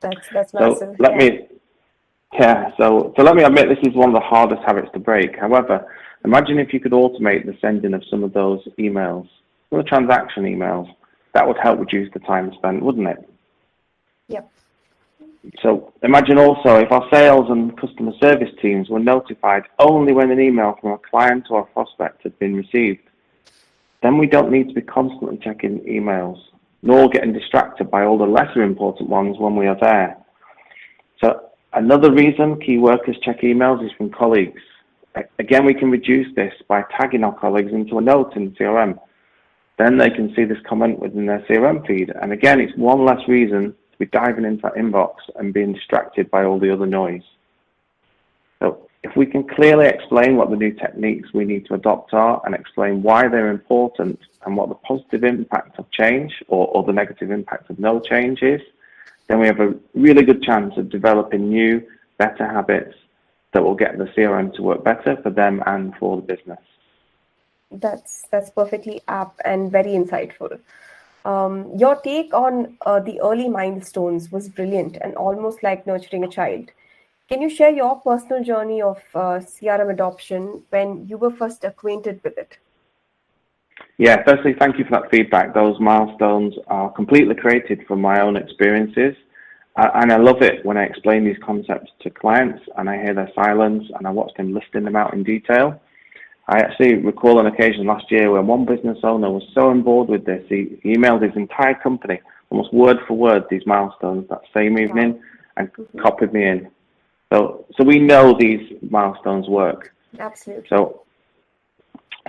That's, 0.01 0.29
that's 0.33 0.55
massive. 0.55 0.79
So 0.79 0.96
let 1.01 1.12
yeah. 1.12 1.18
me, 1.18 1.48
yeah, 2.35 2.70
so, 2.77 3.12
so 3.16 3.22
let 3.22 3.35
me 3.35 3.42
admit 3.42 3.68
this 3.68 3.88
is 3.88 3.94
one 3.96 4.11
of 4.11 4.14
the 4.14 4.27
hardest 4.27 4.62
habits 4.64 4.88
to 4.92 5.01
break. 5.01 5.37
However, 5.38 5.87
Imagine 6.25 6.59
if 6.59 6.72
you 6.72 6.81
could 6.81 6.92
automate 6.92 7.46
the 7.46 7.57
sending 7.61 7.94
of 7.94 8.05
some 8.09 8.22
of 8.22 8.33
those 8.33 8.61
emails, 8.79 9.29
some 9.70 9.81
of 9.81 9.85
the 9.85 9.88
transaction 9.88 10.44
emails. 10.44 10.88
That 11.35 11.48
would 11.48 11.57
help 11.61 11.81
reduce 11.81 12.12
the 12.12 12.20
time 12.20 12.53
spent, 12.59 12.83
wouldn't 12.83 13.09
it? 13.09 13.29
Yep. 14.29 14.51
So 15.61 15.92
imagine 16.02 16.38
also 16.38 16.76
if 16.76 16.92
our 16.92 17.09
sales 17.12 17.46
and 17.48 17.76
customer 17.78 18.12
service 18.20 18.50
teams 18.61 18.88
were 18.88 19.00
notified 19.00 19.64
only 19.78 20.12
when 20.12 20.31
an 20.31 20.40
email 20.40 20.76
from 20.81 20.92
a 20.92 20.98
client 20.98 21.46
or 21.50 21.61
a 21.61 21.66
prospect 21.66 22.22
had 22.22 22.38
been 22.38 22.55
received. 22.55 23.00
Then 24.02 24.18
we 24.18 24.26
don't 24.26 24.52
need 24.52 24.68
to 24.68 24.74
be 24.74 24.83
constantly 24.83 25.38
checking 25.38 25.81
emails, 25.81 26.38
nor 26.83 27.09
getting 27.09 27.33
distracted 27.33 27.90
by 27.90 28.05
all 28.05 28.18
the 28.18 28.24
lesser 28.24 28.62
important 28.62 29.09
ones 29.09 29.37
when 29.38 29.57
we 29.57 29.66
are 29.66 29.78
there. 29.81 30.16
So 31.22 31.50
another 31.72 32.12
reason 32.12 32.61
key 32.61 32.78
workers 32.78 33.16
check 33.22 33.42
emails 33.42 33.85
is 33.85 33.92
from 33.92 34.11
colleagues. 34.11 34.62
Again, 35.38 35.66
we 35.66 35.74
can 35.74 35.90
reduce 35.90 36.35
this 36.35 36.55
by 36.68 36.83
tagging 36.96 37.22
our 37.22 37.38
colleagues 37.38 37.72
into 37.72 37.98
a 37.98 38.00
note 38.00 38.35
in 38.35 38.52
CRM. 38.52 38.98
Then 39.78 39.98
they 39.98 40.11
can 40.11 40.35
see 40.35 40.44
this 40.44 40.59
comment 40.68 41.00
within 41.00 41.26
their 41.26 41.40
CRM 41.40 41.87
feed. 41.87 42.11
And 42.20 42.33
again, 42.33 42.61
it's 42.61 42.76
one 42.76 43.05
less 43.05 43.26
reason 43.28 43.74
be 44.04 44.18
diving 44.18 44.44
into 44.44 44.62
that 44.62 44.74
inbox 44.74 45.14
and 45.36 45.54
being 45.54 45.72
distracted 45.72 46.30
by 46.30 46.44
all 46.44 46.58
the 46.58 46.72
other 46.72 46.86
noise. 46.86 47.22
So 48.60 48.88
if 49.04 49.16
we 49.16 49.26
can 49.26 49.44
clearly 49.46 49.86
explain 49.86 50.36
what 50.36 50.50
the 50.50 50.56
new 50.56 50.72
techniques 50.72 51.32
we 51.32 51.44
need 51.44 51.66
to 51.66 51.74
adopt 51.74 52.12
are 52.12 52.42
and 52.44 52.54
explain 52.54 53.02
why 53.02 53.28
they're 53.28 53.50
important 53.50 54.18
and 54.44 54.56
what 54.56 54.68
the 54.68 54.74
positive 54.76 55.22
impact 55.22 55.78
of 55.78 55.90
change 55.90 56.32
or, 56.48 56.66
or 56.68 56.82
the 56.82 56.92
negative 56.92 57.30
impact 57.30 57.70
of 57.70 57.78
no 57.78 58.00
change 58.00 58.42
is, 58.42 58.60
then 59.28 59.38
we 59.38 59.46
have 59.46 59.60
a 59.60 59.74
really 59.94 60.24
good 60.24 60.42
chance 60.42 60.76
of 60.76 60.90
developing 60.90 61.48
new, 61.48 61.82
better 62.18 62.46
habits 62.46 62.96
that 63.52 63.62
will 63.62 63.74
get 63.74 63.98
the 63.98 64.04
CRM 64.04 64.52
to 64.54 64.62
work 64.62 64.82
better 64.82 65.16
for 65.22 65.30
them 65.30 65.62
and 65.66 65.94
for 65.96 66.16
the 66.16 66.22
business. 66.22 66.58
That's 67.70 68.26
that's 68.30 68.50
perfectly 68.50 69.00
apt 69.08 69.40
and 69.44 69.70
very 69.72 69.92
insightful. 69.92 70.58
Um, 71.24 71.70
your 71.78 71.96
take 71.96 72.35
on 72.35 72.76
uh, 72.85 73.00
the 73.00 73.20
early 73.20 73.48
milestones 73.48 74.32
was 74.32 74.48
brilliant 74.48 74.98
and 75.00 75.14
almost 75.14 75.62
like 75.62 75.87
nurturing 75.87 76.24
a 76.24 76.28
child. 76.28 76.70
Can 77.28 77.40
you 77.40 77.48
share 77.48 77.70
your 77.70 77.96
personal 78.00 78.42
journey 78.42 78.82
of 78.82 78.98
uh, 79.14 79.38
CRM 79.38 79.90
adoption 79.90 80.62
when 80.70 81.06
you 81.06 81.16
were 81.16 81.30
first 81.30 81.64
acquainted 81.64 82.20
with 82.24 82.37
it? 82.37 82.58
Yeah, 83.98 84.22
firstly, 84.24 84.54
thank 84.58 84.78
you 84.78 84.85
for 84.85 84.92
that 84.92 85.11
feedback. 85.11 85.54
Those 85.54 85.78
milestones 85.80 86.54
are 86.66 86.90
completely 86.90 87.35
created 87.35 87.87
from 87.87 88.00
my 88.00 88.20
own 88.20 88.37
experiences 88.37 89.14
and 89.76 90.12
I 90.12 90.16
love 90.16 90.42
it 90.42 90.64
when 90.64 90.76
I 90.76 90.85
explain 90.85 91.24
these 91.24 91.38
concepts 91.42 91.90
to 92.00 92.11
clients 92.11 92.62
and 92.76 92.90
I 92.90 93.02
hear 93.02 93.14
their 93.14 93.30
silence 93.35 93.85
and 93.94 94.06
I 94.06 94.11
watch 94.11 94.32
them 94.37 94.52
listing 94.52 94.85
them 94.85 94.96
out 94.96 95.14
in 95.14 95.22
detail. 95.22 95.80
I 96.48 96.59
actually 96.59 96.96
recall 96.96 97.38
an 97.38 97.46
occasion 97.46 97.87
last 97.87 98.11
year 98.11 98.31
when 98.31 98.46
one 98.46 98.64
business 98.64 98.98
owner 99.05 99.31
was 99.31 99.44
so 99.55 99.70
on 99.70 99.83
board 99.83 100.09
with 100.09 100.24
this, 100.24 100.44
he, 100.48 100.78
emailed 100.85 101.22
his 101.22 101.37
entire 101.37 101.74
company, 101.74 102.20
almost 102.50 102.72
word 102.74 102.98
for 103.07 103.14
word, 103.14 103.44
these 103.48 103.64
milestones 103.64 104.28
that 104.28 104.42
same 104.52 104.78
evening 104.78 105.20
and 105.57 105.70
copied 106.00 106.33
me 106.33 106.46
in. 106.46 106.68
So, 107.33 107.64
so 107.76 107.85
we 107.85 107.98
know 107.98 108.37
these 108.38 108.76
milestones 108.90 109.48
work. 109.48 109.94
Absolutely. 110.18 110.68
So, 110.68 111.02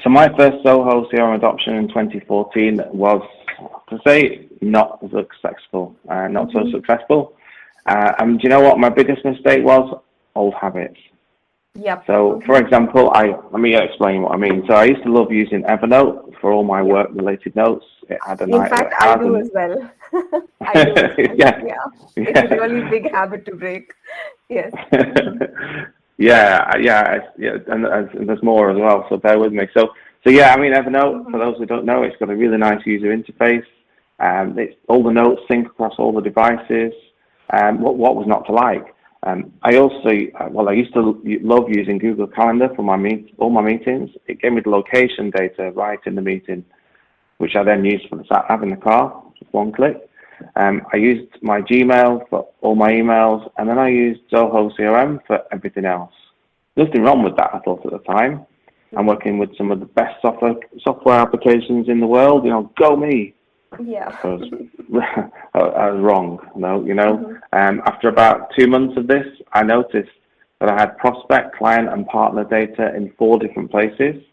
so 0.01 0.09
my 0.09 0.27
first 0.37 0.63
Zoho 0.63 1.11
CRM 1.11 1.35
adoption 1.35 1.75
in 1.75 1.87
2014 1.87 2.81
was 2.91 3.21
to 3.89 3.99
say 4.05 4.47
not 4.61 4.99
successful, 5.01 5.95
uh, 6.07 6.27
not 6.27 6.49
mm-hmm. 6.49 6.71
so 6.71 6.77
successful. 6.77 7.33
Uh, 7.85 8.13
and 8.19 8.39
do 8.39 8.43
you 8.43 8.49
know 8.49 8.61
what 8.61 8.79
my 8.79 8.89
biggest 8.89 9.25
mistake 9.25 9.63
was? 9.63 9.99
Old 10.35 10.53
habits. 10.53 10.99
Yep. 11.75 12.03
So, 12.05 12.41
for 12.45 12.57
example, 12.57 13.09
I 13.11 13.35
let 13.51 13.59
me 13.59 13.75
explain 13.75 14.21
what 14.21 14.33
I 14.33 14.37
mean. 14.37 14.63
So, 14.67 14.75
I 14.75 14.85
used 14.85 15.03
to 15.03 15.11
love 15.11 15.31
using 15.31 15.63
Evernote 15.63 16.39
for 16.39 16.51
all 16.51 16.63
my 16.63 16.81
work-related 16.83 17.55
notes. 17.55 17.85
It 18.09 18.19
had 18.25 18.41
a 18.41 18.43
In 18.43 18.69
fact, 18.69 18.93
I 18.99 19.17
do 19.17 19.35
as 19.37 19.49
well. 19.53 19.91
I 20.61 20.83
do. 20.83 20.91
yeah. 21.35 21.59
yeah. 21.65 21.75
It's 22.15 22.51
a 22.51 22.55
really 22.55 22.87
big 22.89 23.11
habit 23.11 23.45
to 23.45 23.55
break. 23.55 23.91
Yes. 24.49 24.71
Yeah, 26.17 26.77
yeah, 26.77 27.19
yeah, 27.37 27.57
and, 27.67 27.85
and, 27.85 28.29
there's 28.29 28.43
more 28.43 28.69
as 28.69 28.77
well. 28.77 29.05
So 29.09 29.17
bear 29.17 29.39
with 29.39 29.51
me. 29.51 29.67
So, 29.73 29.89
so 30.23 30.29
yeah, 30.29 30.53
I 30.53 30.59
mean, 30.59 30.73
Evernote. 30.73 31.31
For 31.31 31.39
those 31.39 31.57
who 31.57 31.65
don't 31.65 31.85
know, 31.85 32.03
it's 32.03 32.15
got 32.17 32.29
a 32.29 32.35
really 32.35 32.57
nice 32.57 32.85
user 32.85 33.07
interface. 33.07 33.65
Um, 34.19 34.57
it's, 34.57 34.75
all 34.87 35.03
the 35.03 35.11
notes 35.11 35.41
sync 35.49 35.67
across 35.67 35.95
all 35.97 36.13
the 36.13 36.21
devices. 36.21 36.93
Um, 37.51 37.81
what, 37.81 37.97
what 37.97 38.15
was 38.15 38.27
not 38.27 38.45
to 38.45 38.51
like? 38.51 38.92
Um, 39.25 39.53
I 39.61 39.77
also, 39.77 40.11
well, 40.51 40.67
I 40.67 40.73
used 40.73 40.93
to 40.95 41.21
love 41.41 41.69
using 41.69 41.97
Google 41.97 42.27
Calendar 42.27 42.69
for 42.75 42.83
my 42.83 42.97
meet, 42.97 43.33
all 43.37 43.49
my 43.49 43.61
meetings. 43.61 44.09
It 44.27 44.41
gave 44.41 44.51
me 44.53 44.61
the 44.61 44.69
location 44.69 45.29
data 45.29 45.71
right 45.71 45.99
in 46.05 46.15
the 46.15 46.21
meeting, 46.21 46.65
which 47.37 47.55
I 47.55 47.63
then 47.63 47.85
used 47.85 48.09
for 48.09 48.17
the 48.17 48.25
sat 48.25 48.45
nav 48.49 48.63
in 48.63 48.69
the 48.69 48.75
car, 48.75 49.23
just 49.39 49.53
one 49.53 49.71
click. 49.71 50.09
Um, 50.57 50.81
I 50.91 50.97
used 50.97 51.29
my 51.41 51.61
Gmail 51.61 52.27
for 52.29 52.49
all 52.61 52.75
my 52.75 52.91
emails, 52.91 53.49
and 53.57 53.69
then 53.69 53.79
I 53.79 53.89
used 53.89 54.21
Zoho 54.29 54.75
CRM 54.77 55.19
for 55.25 55.39
everything 55.53 55.85
else. 55.85 56.13
Nothing 56.75 57.03
wrong 57.03 57.23
with 57.23 57.37
that, 57.37 57.51
I 57.53 57.59
thought 57.59 57.85
at 57.85 57.91
the 57.91 57.99
time. 57.99 58.45
I'm 58.97 59.05
working 59.05 59.37
with 59.37 59.55
some 59.57 59.71
of 59.71 59.79
the 59.79 59.85
best 59.85 60.21
software 60.21 60.55
software 60.83 61.19
applications 61.19 61.87
in 61.89 61.99
the 61.99 62.07
world. 62.07 62.43
You 62.43 62.51
know, 62.51 62.71
go 62.77 62.95
me. 62.95 63.33
Yeah. 63.81 64.17
I 64.23 64.27
was, 64.27 64.49
I 65.53 65.89
was 65.91 66.01
wrong. 66.01 66.39
No, 66.55 66.83
you 66.83 66.93
know. 66.93 67.17
Mm-hmm. 67.17 67.33
Um, 67.53 67.81
after 67.85 68.09
about 68.09 68.51
two 68.57 68.67
months 68.67 68.97
of 68.97 69.07
this, 69.07 69.25
I 69.53 69.63
noticed 69.63 70.11
that 70.59 70.69
I 70.69 70.79
had 70.79 70.97
prospect, 70.97 71.57
client, 71.57 71.89
and 71.89 72.07
partner 72.07 72.43
data 72.43 72.95
in 72.95 73.11
four 73.17 73.37
different 73.39 73.71
places, 73.71 74.23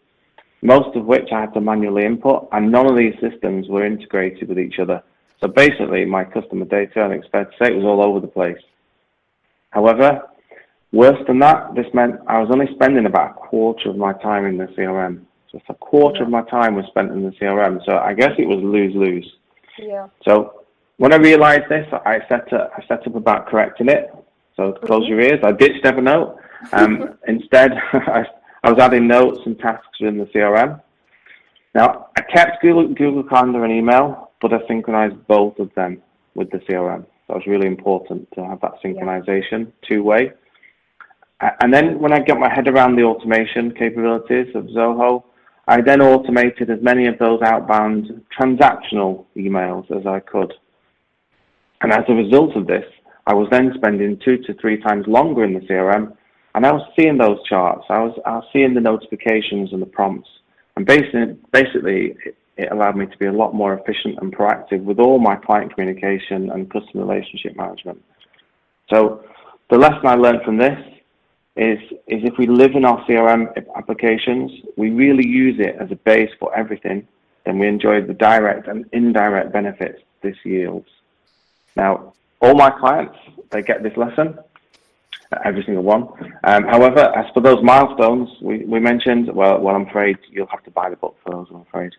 most 0.61 0.95
of 0.95 1.05
which 1.05 1.29
I 1.31 1.41
had 1.41 1.53
to 1.55 1.61
manually 1.61 2.05
input, 2.05 2.47
and 2.51 2.71
none 2.71 2.85
of 2.85 2.97
these 2.97 3.15
systems 3.19 3.67
were 3.67 3.85
integrated 3.85 4.47
with 4.47 4.59
each 4.59 4.79
other. 4.79 5.03
So 5.41 5.47
basically, 5.47 6.05
my 6.05 6.23
customer 6.23 6.65
data, 6.65 7.09
and 7.09 7.23
say, 7.31 7.67
it 7.67 7.75
was 7.75 7.83
all 7.83 8.01
over 8.01 8.19
the 8.19 8.27
place. 8.27 8.61
However, 9.71 10.21
worse 10.91 11.17
than 11.27 11.39
that, 11.39 11.73
this 11.75 11.87
meant 11.93 12.15
I 12.27 12.39
was 12.39 12.49
only 12.51 12.67
spending 12.75 13.07
about 13.07 13.31
a 13.31 13.33
quarter 13.33 13.89
of 13.89 13.97
my 13.97 14.13
time 14.13 14.45
in 14.45 14.57
the 14.57 14.65
CRM. 14.65 15.25
Just 15.51 15.65
a 15.69 15.73
quarter 15.73 16.19
yeah. 16.19 16.23
of 16.23 16.29
my 16.29 16.43
time 16.43 16.75
was 16.75 16.85
spent 16.87 17.11
in 17.11 17.23
the 17.23 17.31
CRM. 17.31 17.83
So 17.85 17.97
I 17.97 18.13
guess 18.13 18.31
it 18.37 18.47
was 18.47 18.59
lose 18.63 18.95
lose. 18.95 19.29
Yeah. 19.77 20.07
So 20.25 20.63
when 20.97 21.13
I 21.13 21.17
realized 21.17 21.69
this, 21.69 21.87
I 22.05 22.19
set 22.29 22.51
up, 22.53 22.71
I 22.77 22.85
set 22.87 23.05
up 23.07 23.15
about 23.15 23.47
correcting 23.47 23.89
it. 23.89 24.13
So 24.55 24.73
close 24.73 25.03
mm-hmm. 25.03 25.11
your 25.11 25.21
ears. 25.21 25.39
I 25.43 25.51
ditched 25.51 25.83
Evernote. 25.83 26.37
Um, 26.73 27.17
instead, 27.27 27.73
I, 27.93 28.25
I 28.63 28.69
was 28.69 28.79
adding 28.79 29.07
notes 29.07 29.39
and 29.45 29.57
tasks 29.59 29.99
in 29.99 30.17
the 30.17 30.25
CRM. 30.25 30.81
Now, 31.73 32.09
I 32.17 32.21
kept 32.21 32.61
Google, 32.61 32.87
Google 32.93 33.23
Calendar 33.23 33.63
and 33.63 33.73
email, 33.73 34.31
but 34.41 34.53
I 34.53 34.59
synchronized 34.67 35.15
both 35.27 35.57
of 35.59 35.73
them 35.75 36.01
with 36.35 36.51
the 36.51 36.59
CRM. 36.59 37.05
That 37.27 37.35
was 37.35 37.47
really 37.47 37.67
important 37.67 38.29
to 38.33 38.45
have 38.45 38.59
that 38.61 38.73
synchronization 38.83 39.65
yeah. 39.65 39.89
two 39.89 40.03
way. 40.03 40.33
And 41.61 41.73
then 41.73 41.99
when 41.99 42.13
I 42.13 42.19
got 42.19 42.39
my 42.39 42.53
head 42.53 42.67
around 42.67 42.95
the 42.95 43.03
automation 43.03 43.71
capabilities 43.71 44.53
of 44.53 44.65
Zoho, 44.65 45.23
I 45.71 45.79
then 45.79 46.01
automated 46.01 46.69
as 46.69 46.81
many 46.81 47.07
of 47.07 47.17
those 47.17 47.41
outbound 47.41 48.25
transactional 48.37 49.23
emails 49.37 49.89
as 49.97 50.05
I 50.05 50.19
could. 50.19 50.53
And 51.79 51.93
as 51.93 52.03
a 52.09 52.13
result 52.13 52.57
of 52.57 52.67
this, 52.67 52.83
I 53.25 53.33
was 53.33 53.47
then 53.51 53.71
spending 53.75 54.19
two 54.19 54.39
to 54.39 54.53
three 54.55 54.81
times 54.81 55.05
longer 55.07 55.45
in 55.45 55.53
the 55.53 55.61
CRM, 55.61 56.13
and 56.55 56.65
I 56.65 56.73
was 56.73 56.85
seeing 56.99 57.17
those 57.17 57.37
charts. 57.47 57.85
I 57.89 57.99
was, 57.99 58.19
I 58.25 58.31
was 58.31 58.43
seeing 58.51 58.73
the 58.73 58.81
notifications 58.81 59.71
and 59.71 59.81
the 59.81 59.85
prompts. 59.85 60.27
And 60.75 60.85
basically, 60.85 61.37
basically 61.53 62.17
it, 62.25 62.35
it 62.57 62.69
allowed 62.69 62.97
me 62.97 63.05
to 63.05 63.17
be 63.17 63.27
a 63.27 63.31
lot 63.31 63.55
more 63.55 63.73
efficient 63.73 64.19
and 64.21 64.35
proactive 64.35 64.83
with 64.83 64.99
all 64.99 65.19
my 65.19 65.37
client 65.37 65.73
communication 65.73 66.51
and 66.51 66.69
customer 66.69 67.05
relationship 67.05 67.55
management. 67.55 68.03
So 68.93 69.23
the 69.69 69.77
lesson 69.77 70.05
I 70.05 70.15
learned 70.15 70.41
from 70.43 70.57
this 70.57 70.77
is, 71.55 71.79
is 72.07 72.23
if 72.23 72.37
we 72.37 72.47
live 72.47 72.75
in 72.75 72.85
our 72.85 73.03
CRM 73.05 73.53
applications, 73.75 74.51
we 74.77 74.89
really 74.89 75.27
use 75.27 75.59
it 75.59 75.75
as 75.79 75.91
a 75.91 75.95
base 75.95 76.31
for 76.39 76.55
everything, 76.55 77.07
then 77.45 77.59
we 77.59 77.67
enjoy 77.67 78.01
the 78.01 78.13
direct 78.13 78.67
and 78.67 78.85
indirect 78.93 79.51
benefits 79.51 80.01
this 80.21 80.37
yields. 80.43 80.87
Now, 81.75 82.13
all 82.41 82.55
my 82.55 82.69
clients, 82.69 83.17
they 83.49 83.61
get 83.61 83.83
this 83.83 83.95
lesson, 83.97 84.37
every 85.43 85.63
single 85.63 85.83
one. 85.83 86.07
Um, 86.43 86.63
however, 86.63 86.99
as 87.15 87.31
for 87.33 87.41
those 87.41 87.63
milestones 87.63 88.29
we, 88.41 88.65
we 88.65 88.79
mentioned, 88.79 89.33
well, 89.33 89.59
well, 89.59 89.75
I'm 89.75 89.87
afraid 89.87 90.17
you'll 90.29 90.47
have 90.47 90.63
to 90.63 90.71
buy 90.71 90.89
the 90.89 90.95
book 90.95 91.17
for 91.23 91.31
those, 91.31 91.47
I'm 91.49 91.61
afraid. 91.61 91.93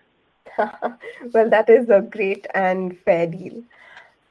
well, 1.33 1.49
that 1.51 1.69
is 1.69 1.88
a 1.88 2.01
great 2.01 2.47
and 2.55 2.99
fair 3.05 3.27
deal. 3.27 3.62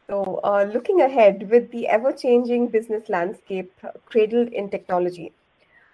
So, 0.08 0.42
uh, 0.44 0.70
looking 0.74 1.02
ahead 1.02 1.50
with 1.50 1.72
the 1.72 1.88
ever 1.88 2.12
changing 2.12 2.68
business 2.68 3.08
landscape 3.10 3.72
cradled 4.06 4.50
in 4.50 4.70
technology, 4.70 5.32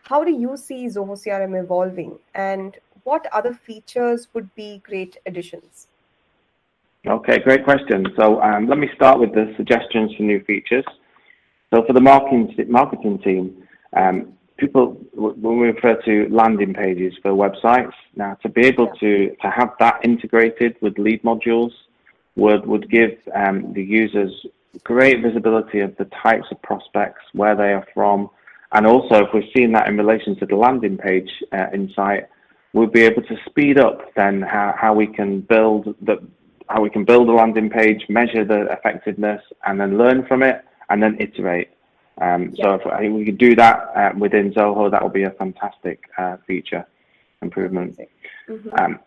how 0.04 0.24
do 0.24 0.32
you 0.32 0.58
see 0.58 0.86
Zoho 0.86 1.15
CRM 1.15 1.60
evolving 1.62 2.17
and 2.34 2.78
what 3.04 3.26
other 3.32 3.54
features 3.54 4.28
would 4.34 4.54
be 4.56 4.82
great 4.84 5.17
additions? 5.26 5.88
Okay, 7.06 7.39
great 7.39 7.63
question. 7.63 8.08
So, 8.17 8.41
um, 8.41 8.67
let 8.67 8.78
me 8.78 8.89
start 8.96 9.20
with 9.20 9.34
the 9.34 9.54
suggestions 9.56 10.13
for 10.15 10.24
new 10.24 10.43
features. 10.43 10.86
So, 11.74 11.84
for 11.86 11.93
the 11.93 12.02
marketing, 12.02 12.54
marketing 12.70 13.20
team, 13.20 13.67
um, 13.96 14.34
people 14.58 14.98
when 15.13 15.60
we 15.60 15.67
refer 15.67 15.96
to 16.04 16.28
landing 16.30 16.74
pages 16.74 17.13
for 17.22 17.32
websites 17.32 17.93
now 18.15 18.34
to 18.41 18.50
be 18.50 18.65
able 18.65 18.86
yeah. 18.86 19.00
to 19.00 19.36
to 19.41 19.50
have 19.50 19.70
that 19.80 20.00
integrated 20.04 20.76
with 20.82 20.98
lead 20.98 21.22
modules 21.24 21.72
would, 22.38 22.65
would 22.65 22.89
give 22.89 23.17
um, 23.36 23.73
the 23.73 23.84
users 23.84 24.32
great 24.84 25.21
visibility 25.21 25.80
of 25.82 25.95
the 25.97 26.06
types 26.23 26.45
of 26.52 26.62
prospects, 26.62 27.21
where 27.34 27.56
they 27.56 27.73
are 27.73 27.86
from, 27.93 28.30
and 28.73 28.86
also 28.86 29.26
if 29.26 29.30
we're 29.34 29.52
seeing 29.56 29.71
that 29.73 29.88
in 29.88 29.97
relation 29.97 30.38
to 30.38 30.45
the 30.45 30.56
landing 30.56 30.97
page 30.97 31.30
uh, 31.52 31.65
insight, 31.73 32.28
we'll 32.73 32.88
be 32.88 33.02
able 33.02 33.23
to 33.23 33.36
speed 33.50 33.80
up 33.80 34.13
then 34.15 34.41
how, 34.41 34.73
how 34.78 34.93
we 34.93 35.08
can 35.08 35.41
build 35.41 35.95
the 36.02 36.17
how 36.69 36.82
we 36.82 36.89
can 36.89 37.06
build 37.06 37.30
a 37.30 37.32
landing 37.32 37.69
page, 37.69 38.04
measure 38.10 38.43
the 38.43 38.69
effectiveness, 38.71 39.41
and 39.65 39.80
then 39.80 39.97
learn 39.97 40.26
from 40.28 40.43
it, 40.43 40.65
and 40.89 41.02
then 41.02 41.15
iterate. 41.17 41.69
Um, 42.19 42.52
yeah. 42.54 42.65
So 42.65 42.73
if 42.73 42.88
I 42.88 43.00
think 43.00 43.15
we 43.15 43.23
could 43.23 43.38
do 43.38 43.56
that 43.56 43.91
uh, 43.95 44.10
within 44.17 44.52
Zoho, 44.52 44.91
that 44.91 45.02
would 45.02 45.13
be 45.13 45.23
a 45.23 45.32
fantastic 45.32 46.04
uh, 46.17 46.36
feature 46.45 46.86
improvement. 47.41 47.97
Mm-hmm. 48.50 48.69
Um, 48.78 49.00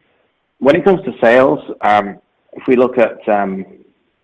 when 0.58 0.74
it 0.74 0.84
comes 0.84 1.04
to 1.04 1.12
sales, 1.22 1.60
um, 1.82 2.18
if 2.52 2.66
we 2.66 2.76
look 2.76 2.98
at 2.98 3.26
um, 3.28 3.64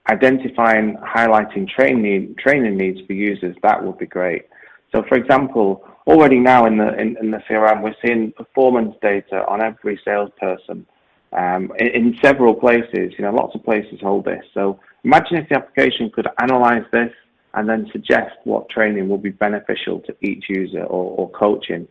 identifying, 0.09 0.97
highlighting 0.97 1.69
training, 1.69 2.37
training 2.39 2.77
needs 2.77 3.01
for 3.07 3.12
users, 3.12 3.57
that 3.62 3.83
would 3.83 3.99
be 3.99 4.07
great. 4.07 4.47
So, 4.93 5.03
for 5.09 5.17
example, 5.17 5.85
already 6.07 6.39
now 6.39 6.67
in 6.67 6.79
the 6.79 6.99
in, 6.99 7.17
in 7.21 7.31
the 7.31 7.39
CRM, 7.49 7.83
we're 7.83 7.95
seeing 8.05 8.33
performance 8.33 8.95
data 9.03 9.45
on 9.49 9.61
every 9.61 10.01
salesperson 10.05 10.87
um, 11.33 11.73
in, 11.79 11.89
in, 11.89 12.19
several 12.23 12.55
places. 12.55 13.12
You 13.19 13.25
know, 13.25 13.33
lots 13.33 13.55
of 13.55 13.65
places 13.65 14.01
hold 14.01 14.25
this. 14.25 14.45
So, 14.55 14.81
imagine 15.05 15.39
if 15.39 15.49
the 15.49 15.57
application 15.57 16.11
could 16.11 16.29
analyze 16.41 16.85
this 16.93 17.12
and 17.55 17.69
then 17.69 17.89
suggest 17.93 18.37
what 18.45 18.69
training 18.69 19.09
will 19.09 19.19
be 19.19 19.31
beneficial 19.31 20.01
to 20.01 20.15
each 20.21 20.45
user 20.49 20.85
or, 20.85 21.17
or 21.19 21.31
coaching 21.31 21.89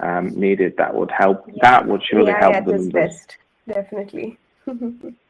um, 0.00 0.28
needed. 0.28 0.74
That 0.78 0.94
would 0.94 1.10
help. 1.10 1.44
Yeah. 1.48 1.54
That 1.62 1.86
would 1.86 2.02
surely 2.08 2.32
yeah, 2.32 2.40
help 2.40 2.54
yeah, 2.54 2.60
them. 2.60 2.88
Best. 2.88 3.36
Definitely. 3.66 4.38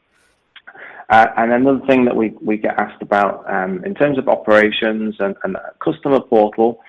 Uh, 1.10 1.26
and 1.38 1.52
another 1.52 1.84
thing 1.86 2.04
that 2.04 2.14
we, 2.14 2.34
we 2.42 2.56
get 2.56 2.78
asked 2.78 3.00
about 3.00 3.50
um, 3.50 3.82
in 3.84 3.94
terms 3.94 4.18
of 4.18 4.28
operations 4.28 5.16
and, 5.20 5.36
and 5.42 5.56
customer 5.82 6.20
portal, 6.20 6.80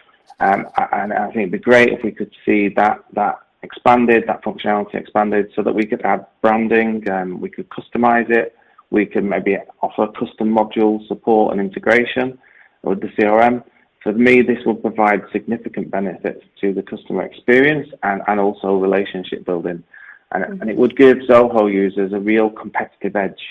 um, 0.41 0.67
and 0.91 1.13
I 1.13 1.25
think 1.27 1.37
it'd 1.37 1.51
be 1.51 1.59
great 1.59 1.89
if 1.89 2.03
we 2.03 2.11
could 2.11 2.33
see 2.45 2.69
that 2.69 3.04
that 3.13 3.39
expanded, 3.62 4.23
that 4.27 4.43
functionality 4.43 4.95
expanded, 4.95 5.51
so 5.56 5.63
that 5.63 5.73
we 5.73 5.85
could 5.85 6.01
add 6.04 6.25
branding, 6.41 7.10
um, 7.10 7.41
we 7.41 7.49
could 7.49 7.69
customize 7.69 8.29
it, 8.29 8.56
we 8.89 9.06
could 9.06 9.23
maybe 9.23 9.58
offer 9.81 10.08
custom 10.08 10.49
module 10.49 11.06
support 11.08 11.51
and 11.51 11.62
integration 11.62 12.37
with 12.83 13.01
the 13.01 13.08
CRM. 13.08 13.63
For 14.01 14.13
me, 14.13 14.41
this 14.41 14.63
will 14.65 14.75
provide 14.75 15.23
significant 15.31 15.91
benefits 15.91 16.43
to 16.62 16.73
the 16.73 16.81
customer 16.81 17.23
experience 17.23 17.89
and, 18.04 18.21
and 18.27 18.39
also 18.39 18.75
relationship 18.75 19.45
building. 19.45 19.83
And, 20.31 20.62
and 20.62 20.69
it 20.69 20.77
would 20.77 20.95
give 20.95 21.17
Zoho 21.17 21.71
users 21.71 22.13
a 22.13 22.19
real 22.19 22.49
competitive 22.49 23.15
edge 23.15 23.41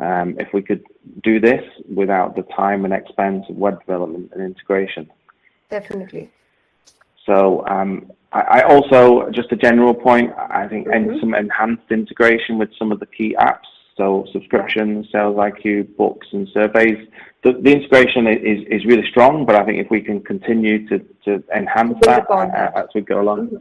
um, 0.00 0.36
if 0.38 0.48
we 0.52 0.62
could 0.62 0.84
do 1.22 1.40
this 1.40 1.62
without 1.94 2.36
the 2.36 2.42
time 2.42 2.84
and 2.84 2.92
expense 2.92 3.44
of 3.48 3.56
web 3.56 3.80
development 3.80 4.30
and 4.34 4.42
integration. 4.42 5.10
Definitely. 5.70 6.30
So 7.24 7.66
um, 7.66 8.12
I, 8.32 8.40
I, 8.40 8.62
also, 8.62 9.28
just 9.30 9.50
a 9.52 9.56
general 9.56 9.94
point, 9.94 10.32
I 10.36 10.68
think 10.68 10.86
mm-hmm. 10.86 11.18
some 11.18 11.34
enhanced 11.34 11.90
integration 11.90 12.58
with 12.58 12.70
some 12.78 12.92
of 12.92 13.00
the 13.00 13.06
key 13.06 13.34
apps, 13.38 13.66
so 13.96 14.26
subscriptions, 14.32 15.06
Sales 15.10 15.36
IQ, 15.36 15.96
books, 15.96 16.26
and 16.32 16.48
surveys. 16.52 17.08
The, 17.42 17.52
the 17.52 17.72
integration 17.72 18.26
is, 18.26 18.64
is 18.68 18.84
really 18.84 19.08
strong, 19.10 19.46
but 19.46 19.56
I 19.56 19.64
think 19.64 19.78
if 19.78 19.90
we 19.90 20.02
can 20.02 20.20
continue 20.20 20.86
to, 20.88 20.98
to 21.24 21.42
enhance 21.54 21.96
that 22.02 22.30
uh, 22.30 22.70
as 22.76 22.86
we 22.94 23.00
go 23.00 23.20
along, 23.22 23.46
mm-hmm. 23.48 23.56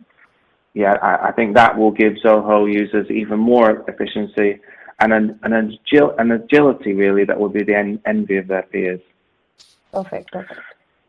yeah, 0.74 0.94
I, 1.02 1.30
I 1.30 1.32
think 1.32 1.56
that 1.56 1.76
will 1.76 1.92
give 1.92 2.14
Zoho 2.24 2.72
users 2.72 3.10
even 3.10 3.40
more 3.40 3.84
efficiency 3.88 4.60
and 5.00 5.14
an, 5.14 5.40
an, 5.44 5.52
agil, 5.52 6.16
an 6.20 6.32
agility 6.32 6.94
really 6.94 7.26
that 7.26 7.40
would 7.40 7.54
be 7.54 7.64
the 7.64 7.76
en- 7.76 8.02
envy 8.06 8.38
of 8.38 8.48
their 8.48 8.64
peers. 8.64 9.02
Perfect, 9.92 10.32
perfect. 10.32 10.60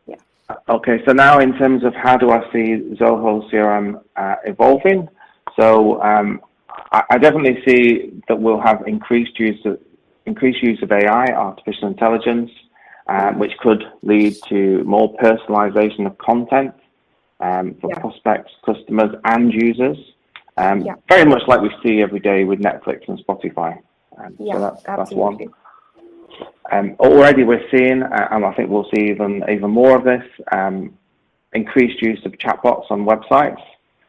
Yeah. 0.05 0.15
Okay, 0.69 1.03
so 1.05 1.13
now 1.13 1.39
in 1.39 1.57
terms 1.57 1.83
of 1.83 1.93
how 1.93 2.17
do 2.17 2.31
I 2.31 2.41
see 2.51 2.95
Zoho 2.99 3.49
CRM 3.51 4.01
uh, 4.15 4.35
evolving? 4.45 5.09
So 5.59 6.01
um, 6.01 6.41
I, 6.91 7.03
I, 7.11 7.17
definitely 7.17 7.61
see 7.65 8.21
that 8.27 8.39
we'll 8.39 8.61
have 8.61 8.83
increased 8.87 9.39
use 9.39 9.59
of, 9.65 9.79
increased 10.25 10.61
use 10.61 10.81
of 10.83 10.91
AI, 10.91 11.27
artificial 11.27 11.87
intelligence, 11.87 12.51
um, 13.07 13.39
which 13.39 13.53
could 13.59 13.83
lead 14.03 14.35
to 14.49 14.83
more 14.83 15.15
personalization 15.17 16.05
of 16.05 16.17
content 16.17 16.73
um, 17.39 17.75
for 17.81 17.89
yeah. 17.89 17.99
prospects, 17.99 18.51
customers, 18.65 19.15
and 19.23 19.53
users. 19.53 19.97
Um, 20.57 20.81
yeah. 20.81 20.95
Very 21.07 21.25
much 21.25 21.43
like 21.47 21.61
we 21.61 21.71
see 21.83 22.01
every 22.01 22.19
day 22.19 22.43
with 22.43 22.59
Netflix 22.59 23.07
and 23.07 23.19
Spotify. 23.25 23.79
Um, 24.17 24.35
yeah, 24.39 24.53
so 24.53 24.59
that's, 24.59 24.83
that's 24.83 25.11
one. 25.11 25.37
Um, 26.71 26.95
already 26.99 27.43
we're 27.43 27.67
seeing, 27.71 28.03
uh, 28.03 28.27
and 28.31 28.45
I 28.45 28.53
think 28.53 28.69
we'll 28.69 28.89
see 28.93 29.09
even 29.09 29.43
even 29.49 29.69
more 29.69 29.95
of 29.95 30.03
this, 30.03 30.23
um, 30.51 30.97
increased 31.53 32.01
use 32.01 32.19
of 32.25 32.33
chatbots 32.33 32.89
on 32.89 33.05
websites, 33.05 33.61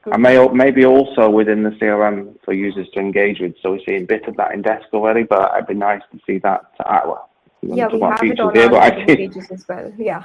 and 0.07 0.23
may, 0.23 0.45
maybe 0.49 0.85
also 0.85 1.29
within 1.29 1.63
the 1.63 1.71
CRM 1.71 2.35
for 2.45 2.53
users 2.53 2.89
to 2.95 3.01
engage 3.01 3.41
with. 3.41 3.55
So 3.63 3.73
we're 3.73 3.85
seeing 3.87 4.03
a 4.03 4.07
bit 4.07 4.27
of 4.27 4.37
that 4.37 4.53
in 4.53 4.63
Desk 4.63 4.87
already, 4.93 5.23
but 5.23 5.53
it'd 5.55 5.69
be 5.69 5.75
nice 5.75 6.03
to 6.13 6.19
see 6.27 6.39
that. 6.39 6.63
Uh, 6.81 7.01
well, 7.05 7.31
yeah, 7.63 7.89
we 7.89 8.01
have 8.01 8.23
it 8.23 8.41
on 8.41 8.55
here, 8.55 8.75
our 8.75 8.91
pages 9.07 9.51
as 9.51 9.67
well. 9.69 9.93
Yeah, 9.99 10.25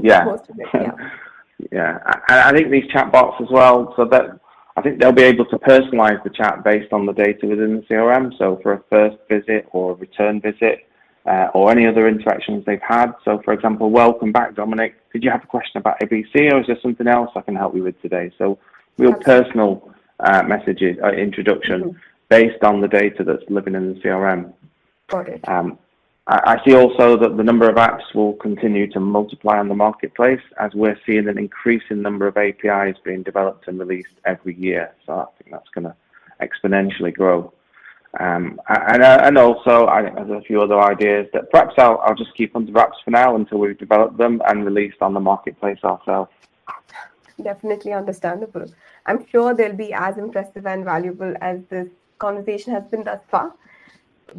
yeah, 0.00 0.36
yeah. 0.74 0.92
yeah. 1.72 1.98
I, 2.28 2.50
I 2.50 2.52
think 2.52 2.70
these 2.70 2.90
chatbots 2.92 3.40
as 3.40 3.48
well, 3.50 3.94
so 3.96 4.04
that 4.06 4.40
think 4.84 5.00
they'll 5.00 5.12
be 5.12 5.24
able 5.24 5.46
to 5.46 5.58
personalize 5.58 6.22
the 6.22 6.30
chat 6.30 6.62
based 6.62 6.92
on 6.92 7.06
the 7.06 7.12
data 7.12 7.46
within 7.46 7.76
the 7.76 7.82
CRM. 7.82 8.36
So 8.38 8.60
for 8.62 8.74
a 8.74 8.82
first 8.90 9.16
visit 9.28 9.66
or 9.72 9.92
a 9.92 9.94
return 9.94 10.40
visit, 10.40 10.86
uh, 11.26 11.48
or 11.54 11.70
any 11.70 11.86
other 11.86 12.06
interactions 12.06 12.64
they've 12.66 12.80
had. 12.86 13.12
So, 13.24 13.40
for 13.44 13.54
example, 13.54 13.90
welcome 13.90 14.32
back, 14.32 14.54
Dominic. 14.54 14.94
Did 15.12 15.24
you 15.24 15.30
have 15.30 15.42
a 15.42 15.46
question 15.46 15.78
about 15.78 16.00
ABC, 16.00 16.52
or 16.52 16.60
is 16.60 16.66
there 16.66 16.78
something 16.82 17.06
else 17.06 17.30
I 17.34 17.40
can 17.40 17.56
help 17.56 17.74
you 17.74 17.82
with 17.82 18.00
today? 18.02 18.30
So, 18.36 18.58
real 18.98 19.14
personal 19.14 19.90
uh, 20.20 20.42
messages, 20.42 20.96
uh, 21.02 21.12
introduction 21.12 21.82
mm-hmm. 21.82 21.98
based 22.28 22.62
on 22.62 22.80
the 22.80 22.88
data 22.88 23.24
that's 23.24 23.42
living 23.48 23.74
in 23.74 23.94
the 23.94 24.00
CRM. 24.00 24.52
Got 25.08 25.28
it. 25.28 25.48
Um, 25.48 25.78
I, 26.26 26.58
see 26.64 26.74
also 26.74 27.18
that 27.18 27.36
the 27.36 27.42
number 27.42 27.68
of 27.68 27.76
apps 27.76 28.14
will 28.14 28.32
continue 28.34 28.90
to 28.92 29.00
multiply 29.00 29.58
on 29.58 29.68
the 29.68 29.74
marketplace 29.74 30.40
as 30.58 30.72
we're 30.72 30.98
seeing 31.04 31.28
an 31.28 31.36
increasing 31.36 32.00
number 32.00 32.26
of 32.26 32.38
APIs 32.38 32.96
being 33.04 33.22
developed 33.22 33.68
and 33.68 33.78
released 33.78 34.14
every 34.24 34.54
year. 34.54 34.94
So 35.04 35.12
I 35.12 35.26
think 35.36 35.50
that's 35.50 35.68
going 35.68 35.84
to 35.84 35.94
exponentially 36.40 37.12
grow. 37.12 37.52
Um, 38.20 38.58
and, 38.68 39.02
uh, 39.02 39.20
and 39.22 39.36
also, 39.36 39.86
I 39.88 40.02
think 40.02 40.14
there's 40.14 40.30
a 40.30 40.40
few 40.44 40.62
other 40.62 40.80
ideas 40.80 41.26
that 41.34 41.50
perhaps 41.50 41.74
I'll, 41.76 41.98
I'll 41.98 42.14
just 42.14 42.34
keep 42.36 42.56
under 42.56 42.72
wraps 42.72 42.96
for 43.04 43.10
now 43.10 43.34
until 43.36 43.58
we've 43.58 43.76
developed 43.76 44.16
them 44.16 44.40
and 44.46 44.64
released 44.64 45.02
on 45.02 45.12
the 45.12 45.20
marketplace 45.20 45.78
ourselves. 45.84 46.30
Definitely 47.42 47.92
understandable. 47.92 48.66
I'm 49.04 49.26
sure 49.26 49.52
they'll 49.52 49.74
be 49.74 49.92
as 49.92 50.16
impressive 50.16 50.64
and 50.66 50.84
valuable 50.84 51.34
as 51.40 51.58
this 51.68 51.88
conversation 52.18 52.72
has 52.72 52.84
been 52.84 53.04
thus 53.04 53.20
far. 53.30 53.52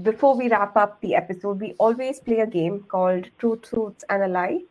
Before 0.01 0.35
we 0.35 0.49
wrap 0.49 0.75
up 0.75 0.99
the 1.01 1.15
episode, 1.15 1.61
we 1.61 1.73
always 1.79 2.19
play 2.19 2.39
a 2.39 2.47
game 2.47 2.83
called 2.87 3.29
Truth, 3.37 3.69
Truths, 3.69 4.03
and 4.09 4.23
a 4.23 4.27
Lie. 4.27 4.63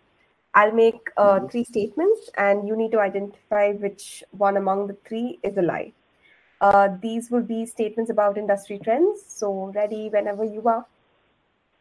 I'll 0.54 0.72
make 0.72 1.10
uh, 1.16 1.34
mm-hmm. 1.34 1.46
three 1.48 1.64
statements, 1.64 2.30
and 2.36 2.68
you 2.68 2.76
need 2.76 2.92
to 2.92 3.00
identify 3.00 3.72
which 3.72 4.22
one 4.30 4.56
among 4.56 4.86
the 4.86 4.96
three 5.06 5.38
is 5.42 5.56
a 5.56 5.62
lie. 5.62 5.92
Uh, 6.60 6.88
these 7.02 7.30
will 7.30 7.42
be 7.42 7.66
statements 7.66 8.10
about 8.10 8.38
industry 8.38 8.78
trends. 8.78 9.20
So, 9.26 9.72
ready 9.74 10.08
whenever 10.08 10.44
you 10.44 10.62
are. 10.68 10.86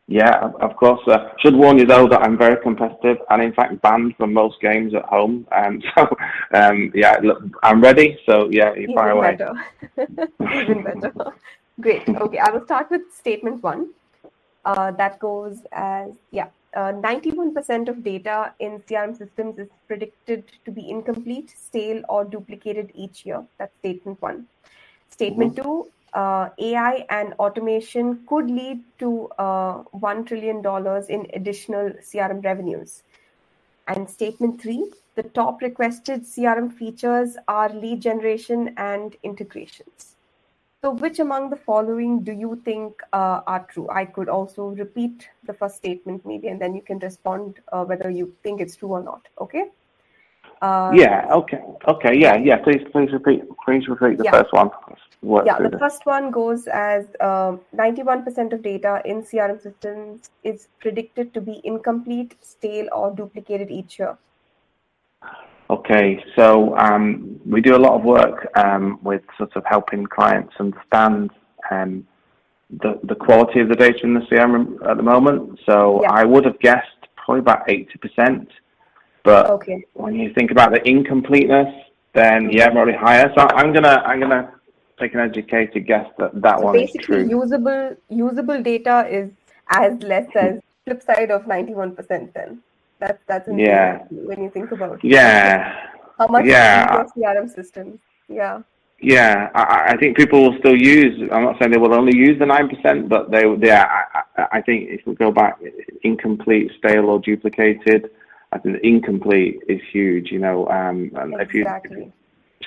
Yeah, 0.08 0.52
of 0.60 0.76
course. 0.76 1.00
Uh, 1.08 1.30
should 1.40 1.56
warn 1.56 1.78
you 1.78 1.86
though 1.86 2.08
that 2.10 2.22
I'm 2.22 2.38
very 2.38 2.62
competitive 2.62 3.18
and 3.30 3.42
in 3.42 3.54
fact 3.54 3.82
banned 3.82 4.16
from 4.18 4.34
most 4.34 4.60
games 4.60 4.94
at 4.94 5.06
home. 5.06 5.48
Um, 5.52 5.82
so 5.96 6.10
um, 6.54 6.92
yeah, 6.94 7.18
look, 7.24 7.42
I'm 7.64 7.80
ready. 7.80 8.20
So 8.26 8.50
yeah, 8.52 8.74
you 8.74 8.94
fire 8.94 9.12
away. 9.12 9.38
Better. 9.38 9.54
Even 10.62 10.84
better. 10.84 11.14
Great. 11.82 12.08
Okay, 12.08 12.38
I 12.38 12.52
will 12.52 12.66
start 12.66 12.90
with 12.92 13.02
statement 13.14 13.64
one. 13.64 13.90
Uh, 14.66 14.92
that 14.92 15.20
goes 15.20 15.60
as 15.72 16.12
yeah. 16.32 16.48
91% 16.76 17.88
uh, 17.88 17.92
of 17.92 18.04
data 18.04 18.52
in 18.60 18.80
CRM 18.80 19.16
systems 19.16 19.60
is 19.60 19.68
predicted 19.88 20.44
to 20.66 20.72
be 20.72 20.90
incomplete, 20.90 21.54
stale, 21.56 22.02
or 22.10 22.26
duplicated 22.26 22.92
each 22.96 23.26
year. 23.28 23.44
That's 23.60 23.76
statement 23.78 24.20
one. 24.22 24.48
Statement 25.10 25.56
mm-hmm. 25.56 25.62
two 25.62 25.92
uh, 26.14 26.50
AI 26.58 27.06
and 27.10 27.34
automation 27.34 28.26
could 28.28 28.50
lead 28.50 28.82
to 29.00 29.28
uh, 29.38 29.84
$1 29.96 30.28
trillion 30.28 30.58
in 31.10 31.28
additional 31.36 31.90
CRM 32.02 32.44
revenues. 32.44 33.04
And 33.88 34.10
statement 34.10 34.62
three 34.62 34.92
the 35.16 35.24
top 35.24 35.62
requested 35.62 36.24
CRM 36.24 36.74
features 36.74 37.38
are 37.48 37.70
lead 37.70 38.02
generation 38.02 38.74
and 38.78 39.16
integrations. 39.22 40.12
So, 40.84 40.92
which 40.92 41.20
among 41.20 41.50
the 41.50 41.56
following 41.56 42.24
do 42.24 42.34
you 42.34 42.62
think 42.66 43.02
uh, 43.14 43.40
are 43.48 43.66
true? 43.72 43.88
I 43.90 44.04
could 44.04 44.28
also 44.28 44.66
repeat 44.66 45.30
the 45.46 45.54
first 45.54 45.78
statement, 45.78 46.26
maybe, 46.26 46.50
and 46.50 46.60
then 46.60 46.76
you 46.76 46.82
can 46.82 47.00
respond 47.00 47.62
uh, 47.72 47.86
whether 47.86 48.10
you 48.10 48.36
think 48.44 48.60
it's 48.60 48.76
true 48.76 48.90
or 48.90 49.02
not. 49.02 49.30
Okay. 49.40 49.70
Uh, 50.62 50.92
yeah. 50.94 51.26
Okay. 51.32 51.62
Okay. 51.88 52.18
Yeah. 52.18 52.36
Yeah. 52.36 52.58
Please, 52.58 52.82
please 52.92 53.14
repeat. 53.14 53.44
Please 53.64 53.88
repeat 53.88 54.18
the 54.18 54.26
yeah. 54.26 54.32
first 54.32 54.52
one. 54.52 54.72
yeah. 55.46 55.58
The 55.58 55.70
this. 55.70 55.80
first 55.80 56.06
one 56.06 56.32
goes 56.32 56.68
as 56.68 57.06
um, 57.22 57.62
ninety-one 57.72 58.26
percent 58.26 58.52
of 58.52 58.62
data 58.62 59.02
in 59.06 59.24
CRM 59.24 59.62
systems 59.64 60.32
is 60.44 60.68
predicted 60.82 61.34
to 61.34 61.40
be 61.40 61.62
incomplete, 61.64 62.36
stale, 62.42 62.90
or 62.92 63.16
duplicated 63.16 63.72
each 63.72 64.00
year. 64.00 64.18
Okay. 65.74 66.24
So 66.36 66.78
um, 66.78 67.40
we 67.46 67.62
do 67.62 67.76
a 67.76 67.82
lot 67.86 67.94
of 67.94 68.04
work 68.04 68.48
um, 68.58 69.00
with 69.04 69.24
sort 69.38 69.56
of 69.56 69.64
helping 69.66 70.06
clients 70.06 70.54
understand 70.60 71.32
um, 71.72 72.06
the 72.70 73.00
the 73.04 73.16
quality 73.16 73.60
of 73.60 73.70
the 73.70 73.76
data 73.76 74.00
in 74.04 74.14
the 74.14 74.22
CRM 74.22 74.64
at 74.90 74.98
the 74.98 75.04
moment. 75.04 75.60
So 75.66 76.02
yeah. 76.02 76.12
I 76.12 76.24
would 76.26 76.46
have 76.46 76.60
guessed 76.60 77.02
probably 77.16 77.40
about 77.40 77.70
eighty 77.70 77.98
percent 78.04 78.50
but 79.24 79.50
okay. 79.50 79.86
when 79.94 80.16
you 80.16 80.34
think 80.34 80.52
about 80.52 80.72
the 80.72 80.88
incompleteness, 80.88 81.74
then 82.14 82.50
yeah, 82.52 82.70
probably 82.70 82.94
higher. 82.94 83.32
So 83.36 83.48
I'm 83.48 83.74
gonna 83.74 84.04
I'm 84.06 84.20
gonna 84.20 84.52
take 85.00 85.14
an 85.14 85.22
educated 85.22 85.88
guess 85.88 86.06
that 86.20 86.42
that 86.42 86.60
so 86.60 86.66
one 86.66 86.76
is 86.78 86.94
true. 87.00 87.28
usable 87.28 87.96
usable 88.10 88.62
data 88.62 89.08
is 89.10 89.32
as 89.70 89.94
less 90.04 90.28
as 90.36 90.60
flip 90.86 91.02
side 91.02 91.32
of 91.32 91.44
91%. 91.44 92.34
Then 92.34 92.62
that's 93.04 93.24
that's 93.28 93.49
yeah 93.56 94.04
when 94.10 94.41
you 94.43 94.49
think 94.49 94.72
about 94.72 94.95
it. 94.95 95.04
Yeah. 95.04 95.76
How 96.18 96.28
much 96.28 96.45
yeah. 96.45 97.04
the 97.04 97.22
CRM 97.22 97.54
systems? 97.54 97.99
Yeah. 98.30 98.62
Yeah, 99.01 99.49
I, 99.54 99.93
I, 99.93 99.97
think 99.97 100.16
people 100.16 100.43
will 100.43 100.58
still 100.60 100.78
use. 100.78 101.30
I'm 101.34 101.43
not 101.43 101.60
saying 101.60 101.72
they 101.72 101.78
will 101.78 101.93
only 101.93 102.16
use 102.16 102.39
the 102.39 102.45
nine 102.45 102.70
percent, 102.70 103.10
but 103.10 103.32
they, 103.32 103.43
yeah, 103.62 103.86
I, 104.38 104.47
I, 104.54 104.62
think 104.62 104.91
if 104.91 105.06
we 105.06 105.14
go 105.16 105.30
back, 105.30 105.60
incomplete, 106.04 106.72
stale, 106.78 107.10
or 107.10 107.20
duplicated, 107.20 108.12
I 108.54 108.60
think 108.60 108.80
incomplete 108.82 109.60
is 109.68 109.82
huge, 109.91 110.32
you 110.32 110.39
know. 110.39 110.70
Um, 110.70 111.12
and 111.16 111.34
exactly. 111.34 111.97
if 111.97 112.06
you, 112.06 112.14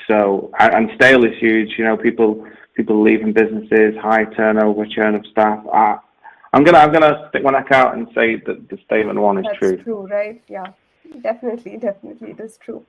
so 0.07 0.51
and 0.59 0.91
stale 0.97 1.24
is 1.24 1.39
huge. 1.39 1.78
You 1.78 1.84
know, 1.84 1.97
people 1.97 2.47
people 2.74 3.03
leaving 3.03 3.32
businesses, 3.32 3.95
high 4.03 4.24
turnover, 4.24 4.84
churn 4.84 5.14
of 5.14 5.24
staff. 5.30 5.64
I, 5.72 5.97
I'm 6.57 6.65
gonna 6.65 6.79
I'm 6.79 6.91
gonna 6.91 7.27
stick 7.29 7.43
my 7.43 7.51
neck 7.51 7.71
out 7.71 7.95
and 7.95 8.09
say 8.15 8.37
that 8.47 8.71
the 8.71 8.79
statement 8.87 9.19
one 9.19 9.37
is 9.37 9.45
true. 9.59 9.73
That's 9.73 9.83
true. 9.85 10.07
True, 10.07 10.07
right? 10.07 10.43
Yeah, 10.49 10.69
definitely, 11.21 11.77
definitely, 11.89 12.31
it 12.31 12.41
is 12.41 12.57
true. 12.57 12.83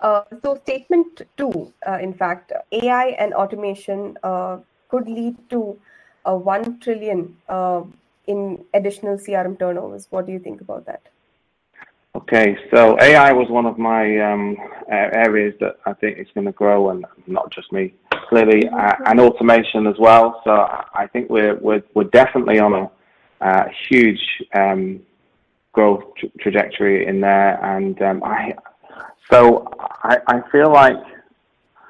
Uh, 0.00 0.22
so 0.42 0.54
statement 0.54 1.20
two, 1.36 1.70
uh, 1.86 1.98
in 2.00 2.14
fact, 2.14 2.52
AI 2.72 3.08
and 3.18 3.34
automation 3.34 4.16
uh, 4.22 4.60
could 4.88 5.06
lead 5.10 5.36
to 5.50 5.78
a 6.24 6.34
one 6.34 6.80
trillion 6.80 7.36
uh, 7.50 7.82
in 8.26 8.64
additional 8.72 9.18
CRM 9.18 9.58
turnovers. 9.58 10.06
What 10.08 10.24
do 10.24 10.32
you 10.32 10.38
think 10.38 10.62
about 10.62 10.86
that? 10.86 11.02
Okay, 12.14 12.56
so 12.74 12.98
AI 12.98 13.32
was 13.32 13.50
one 13.50 13.66
of 13.66 13.76
my 13.78 14.18
um, 14.20 14.56
areas 14.88 15.54
that 15.60 15.76
I 15.84 15.92
think 15.92 16.18
is 16.18 16.28
going 16.34 16.46
to 16.46 16.52
grow, 16.52 16.88
and 16.88 17.04
not 17.26 17.50
just 17.50 17.70
me, 17.72 17.92
clearly, 18.30 18.68
uh, 18.70 18.94
and 19.04 19.20
automation 19.20 19.86
as 19.86 19.96
well. 19.98 20.40
So 20.44 20.50
I 20.94 21.06
think 21.12 21.28
we're 21.28 21.56
we're, 21.56 21.82
we're 21.94 22.04
definitely 22.04 22.58
on 22.58 22.72
a 22.72 22.84
uh, 22.84 22.88
huge 23.88 24.20
um, 24.54 25.00
growth 25.72 26.04
tra- 26.18 26.28
trajectory 26.40 27.06
in 27.06 27.20
there, 27.20 27.62
and 27.64 28.00
um, 28.02 28.22
I 28.24 28.54
so 29.30 29.68
I, 30.02 30.18
I 30.26 30.50
feel 30.50 30.72
like. 30.72 30.96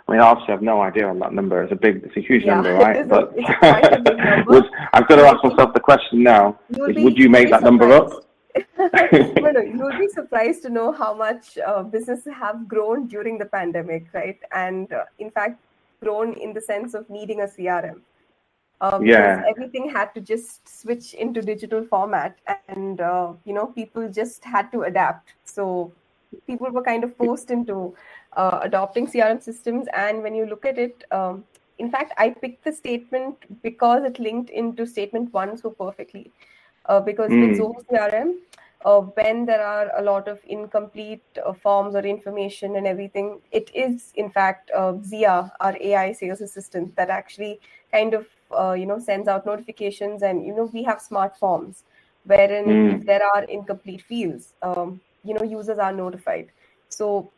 I 0.08 0.12
mean, 0.12 0.20
obviously, 0.20 0.52
I 0.52 0.56
have 0.56 0.62
no 0.62 0.82
idea 0.82 1.06
on 1.06 1.20
that 1.20 1.32
number. 1.32 1.62
It's 1.62 1.72
a 1.72 1.76
big, 1.76 2.02
it's 2.02 2.16
a 2.16 2.20
huge 2.20 2.42
yeah, 2.42 2.54
number, 2.54 2.74
right? 2.74 3.08
But 3.14 3.32
would, 4.46 4.64
I've 4.92 5.06
got 5.08 5.16
to 5.16 5.26
ask 5.26 5.44
myself 5.44 5.72
the 5.72 5.80
question 5.80 6.24
now: 6.24 6.58
is, 6.70 7.02
Would 7.04 7.16
you 7.16 7.30
make 7.30 7.50
that 7.50 7.62
surprised. 7.62 7.64
number 7.64 7.92
up? 7.92 8.24
no, 9.40 9.50
no, 9.52 9.60
you 9.60 9.78
would 9.78 9.98
be 9.98 10.08
surprised 10.08 10.62
to 10.62 10.70
know 10.70 10.92
how 10.92 11.14
much 11.14 11.56
uh, 11.58 11.82
businesses 11.82 12.32
have 12.34 12.68
grown 12.68 13.06
during 13.06 13.38
the 13.38 13.46
pandemic, 13.46 14.06
right? 14.12 14.38
And 14.52 14.92
uh, 14.92 15.04
in 15.18 15.30
fact, 15.30 15.58
grown 16.02 16.34
in 16.34 16.52
the 16.52 16.60
sense 16.60 16.94
of 16.94 17.08
needing 17.08 17.40
a 17.40 17.44
CRM. 17.44 18.00
Um, 18.82 19.06
yeah. 19.06 19.42
Everything 19.48 19.88
had 19.88 20.12
to 20.14 20.20
just 20.20 20.68
switch 20.68 21.14
into 21.14 21.40
digital 21.40 21.84
format, 21.84 22.38
and 22.68 23.00
uh, 23.00 23.32
you 23.44 23.54
know, 23.54 23.66
people 23.66 24.08
just 24.10 24.44
had 24.44 24.72
to 24.72 24.82
adapt. 24.82 25.34
So 25.44 25.92
people 26.46 26.70
were 26.70 26.82
kind 26.82 27.04
of 27.04 27.14
forced 27.16 27.50
into 27.50 27.94
uh, 28.36 28.60
adopting 28.62 29.06
crm 29.06 29.42
systems 29.42 29.86
and 29.94 30.22
when 30.22 30.34
you 30.34 30.46
look 30.46 30.64
at 30.64 30.78
it 30.78 31.04
um, 31.12 31.44
in 31.78 31.90
fact 31.90 32.14
i 32.16 32.30
picked 32.30 32.64
the 32.64 32.72
statement 32.72 33.36
because 33.62 34.02
it 34.04 34.18
linked 34.18 34.48
into 34.48 34.86
statement 34.86 35.30
one 35.32 35.56
so 35.58 35.68
perfectly 35.68 36.30
uh, 36.86 37.00
because 37.00 37.30
mm. 37.30 37.48
with 37.48 37.58
zoho 37.58 37.84
crm 37.90 38.34
uh, 38.84 39.00
when 39.00 39.46
there 39.46 39.64
are 39.64 39.90
a 39.96 40.02
lot 40.02 40.28
of 40.28 40.40
incomplete 40.46 41.22
uh, 41.44 41.52
forms 41.52 41.94
or 41.94 42.00
information 42.00 42.76
and 42.76 42.86
everything, 42.86 43.40
it 43.52 43.70
is 43.74 44.12
in 44.16 44.28
fact 44.28 44.70
uh, 44.76 44.94
Zia, 45.04 45.52
our 45.60 45.76
AI 45.80 46.12
sales 46.12 46.40
assistant, 46.40 46.96
that 46.96 47.08
actually 47.08 47.60
kind 47.92 48.14
of 48.14 48.26
uh, 48.58 48.72
you 48.72 48.86
know 48.86 48.98
sends 48.98 49.28
out 49.28 49.46
notifications, 49.46 50.22
and 50.22 50.44
you 50.44 50.54
know 50.54 50.64
we 50.72 50.82
have 50.82 51.00
smart 51.00 51.36
forms 51.36 51.84
wherein 52.24 52.66
mm. 52.66 52.94
if 52.94 53.06
there 53.06 53.24
are 53.24 53.42
incomplete 53.44 54.02
fields, 54.02 54.52
um, 54.62 55.00
you 55.24 55.34
know 55.34 55.42
users 55.42 55.78
are 55.78 55.92
notified. 55.92 56.50
So 56.88 57.30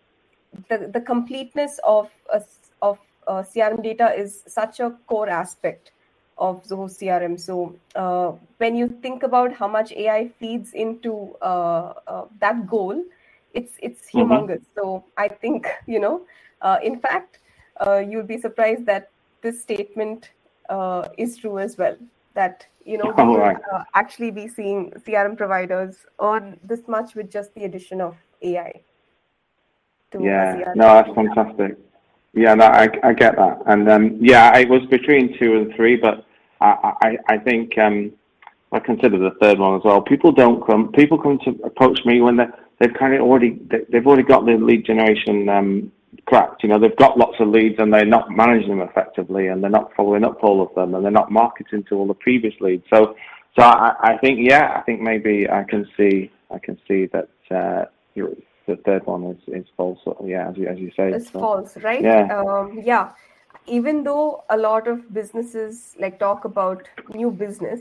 the 0.69 0.91
the 0.93 1.01
completeness 1.01 1.81
of 1.85 2.11
a, 2.33 2.43
of 2.83 2.99
uh, 3.27 3.43
CRM 3.43 3.83
data 3.83 4.15
is 4.15 4.43
such 4.47 4.81
a 4.81 4.91
core 5.07 5.29
aspect 5.29 5.93
of 6.39 6.65
Zoho 6.65 6.89
CRM. 6.89 7.39
So 7.39 7.75
uh, 7.95 8.33
when 8.59 8.75
you 8.75 8.89
think 9.03 9.23
about 9.23 9.53
how 9.53 9.69
much 9.69 9.93
AI 9.93 10.29
feeds 10.41 10.73
into 10.73 11.37
uh, 11.41 11.95
uh, 12.07 12.25
that 12.41 12.67
goal, 12.67 13.03
it's 13.53 13.75
it's 13.83 14.11
mm-hmm. 14.11 14.33
humongous. 14.33 14.63
Mm-hmm. 14.63 14.81
So 14.81 15.05
I 15.17 15.29
think 15.29 15.67
you 15.87 16.01
know, 16.01 16.23
uh, 16.61 16.79
in 16.83 16.99
fact, 17.01 17.39
uh, 17.87 17.99
you'll 17.99 18.27
be 18.27 18.39
surprised 18.39 18.87
that 18.87 19.11
this 19.43 19.61
statement 19.63 20.31
uh, 20.69 21.09
is 21.19 21.37
true 21.37 21.59
as 21.59 21.77
well. 21.79 21.97
That 22.35 22.67
you 22.85 22.99
know, 22.99 23.07
we 23.17 23.23
oh, 23.23 23.37
right. 23.37 23.57
actually 23.95 24.31
be 24.31 24.49
seeing 24.49 24.93
CRM 25.07 25.37
providers 25.37 26.07
earn 26.21 26.59
this 26.63 26.87
much 26.89 27.15
with 27.15 27.31
just 27.31 27.55
the 27.55 27.65
addition 27.65 28.01
of 28.01 28.17
AI. 28.43 28.83
yeah, 30.19 30.73
no, 30.75 30.87
that's 30.95 31.15
fantastic. 31.15 31.79
Yeah, 32.33 32.55
no, 32.55 32.67
I, 32.67 32.89
I 33.05 33.13
get 33.13 33.37
that, 33.37 33.63
and 33.67 33.89
um, 33.89 34.19
yeah, 34.21 34.57
it 34.59 34.69
was 34.69 34.85
between 34.87 35.39
two 35.39 35.57
and 35.57 35.75
three, 35.77 35.97
but 35.97 36.27
I, 36.61 36.93
I, 37.03 37.35
I 37.35 37.39
think 37.39 37.79
um, 37.79 38.13
I 38.73 38.81
consider 38.81 39.19
the 39.19 39.31
third 39.41 39.61
one 39.61 39.77
as 39.77 39.83
well. 39.85 40.03
People 40.03 40.33
don't 40.33 40.67
come. 40.67 40.91
People 40.93 41.17
come 41.17 41.39
to 41.45 41.51
approach 41.63 42.05
me 42.05 42.21
when 42.21 42.37
they 42.37 42.47
they've 42.81 42.95
kind 42.95 43.15
of 43.15 43.21
already 43.21 43.59
they, 43.71 43.85
have 43.93 44.07
already 44.07 44.23
got 44.23 44.45
the 44.45 44.53
lead 44.53 44.85
generation 44.85 45.49
um, 45.49 45.93
cracked. 46.27 46.63
You 46.63 46.69
know, 46.69 46.79
they've 46.79 46.97
got 46.97 47.19
lots 47.19 47.37
of 47.41 47.49
leads 47.49 47.79
and 47.79 47.93
they're 47.93 48.05
not 48.05 48.31
managing 48.31 48.79
them 48.79 48.89
effectively, 48.89 49.49
and 49.49 49.63
they're 49.63 49.71
not 49.71 49.93
following 49.97 50.25
up 50.25 50.43
all 50.43 50.63
of 50.63 50.75
them, 50.75 50.95
and 50.95 51.05
they're 51.05 51.11
not 51.11 51.31
marketing 51.31 51.85
to 51.89 51.97
all 51.97 52.07
the 52.07 52.15
previous 52.15 52.55
leads. 52.61 52.85
So, 52.91 53.17
so 53.59 53.63
I, 53.63 53.95
I 54.01 54.19
think 54.19 54.41
yeah, 54.43 54.75
I 54.77 54.83
think 54.83 55.01
maybe 55.01 55.49
I 55.49 55.65
can 55.65 55.87
see 55.97 56.31
I 56.51 56.59
can 56.59 56.79
see 56.87 57.07
that. 57.07 57.29
Uh, 57.51 57.85
the 58.67 58.77
third 58.77 59.07
one 59.07 59.25
is, 59.25 59.63
is 59.63 59.67
false. 59.77 59.99
Yeah, 60.25 60.49
as 60.49 60.57
you, 60.57 60.67
as 60.67 60.79
you 60.79 60.91
say. 60.97 61.11
It's 61.11 61.31
so, 61.31 61.41
false, 61.41 61.77
right? 61.79 62.03
Yeah. 62.03 62.27
Um, 62.39 62.81
yeah. 62.83 63.13
Even 63.67 64.05
though 64.05 64.45
a 64.51 64.57
lot 64.57 64.89
of 64.89 65.13
businesses 65.13 65.95
like 65.99 66.19
talk 66.19 66.45
about 66.45 66.89
new 67.15 67.31
business, 67.31 67.81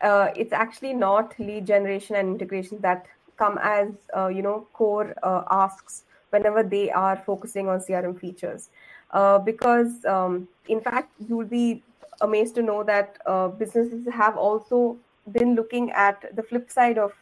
uh, 0.00 0.28
it's 0.36 0.52
actually 0.52 0.94
not 0.94 1.34
lead 1.38 1.66
generation 1.66 2.16
and 2.16 2.28
integration 2.28 2.80
that 2.80 3.06
come 3.36 3.58
as 3.62 3.88
uh, 4.16 4.28
you 4.28 4.42
know 4.42 4.66
core 4.72 5.14
uh, 5.22 5.42
asks 5.50 6.04
whenever 6.30 6.62
they 6.62 6.90
are 6.90 7.16
focusing 7.24 7.68
on 7.68 7.80
CRM 7.80 8.18
features. 8.18 8.70
Uh, 9.12 9.38
because 9.38 10.04
um, 10.04 10.48
in 10.68 10.80
fact, 10.80 11.12
you'll 11.28 11.44
be 11.44 11.82
amazed 12.20 12.54
to 12.56 12.62
know 12.62 12.82
that 12.82 13.18
uh, 13.26 13.48
businesses 13.48 14.06
have 14.12 14.36
also 14.36 14.96
been 15.32 15.54
looking 15.54 15.90
at 15.92 16.24
the 16.34 16.42
flip 16.42 16.70
side 16.70 16.98
of 16.98 17.12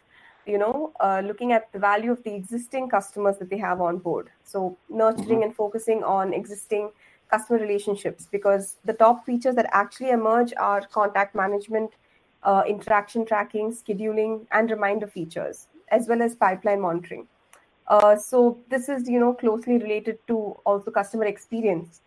you 0.47 0.59
know 0.59 0.93
uh, 1.01 1.23
looking 1.25 1.53
at 1.53 1.73
the 1.73 1.79
value 1.79 2.13
of 2.13 2.23
the 2.23 2.35
existing 2.35 2.89
customers 2.89 3.39
that 3.39 3.49
they 3.49 3.57
have 3.57 3.81
on 3.81 3.99
board 3.99 4.29
so 4.45 4.77
nurturing 4.89 5.27
mm-hmm. 5.27 5.43
and 5.43 5.57
focusing 5.57 6.05
on 6.05 6.35
existing 6.35 6.91
customer 7.31 7.59
relationships 7.59 8.29
because 8.31 8.77
the 8.85 8.93
top 8.93 9.25
features 9.25 9.55
that 9.55 9.69
actually 9.73 10.11
emerge 10.11 10.53
are 10.59 10.83
contact 10.87 11.35
management 11.35 11.91
uh, 12.43 12.63
interaction 12.69 13.25
tracking 13.25 13.73
scheduling 13.73 14.47
and 14.53 14.71
reminder 14.71 15.07
features 15.07 15.69
as 15.89 16.09
well 16.09 16.21
as 16.21 16.35
pipeline 16.35 16.81
monitoring 16.81 17.27
uh, 17.89 18.17
so 18.17 18.59
this 18.69 18.89
is 18.89 19.09
you 19.09 19.21
know 19.21 19.35
closely 19.35 19.79
related 19.79 20.19
to 20.27 20.37
also 20.65 20.91
customer 20.91 21.25
experience 21.25 22.01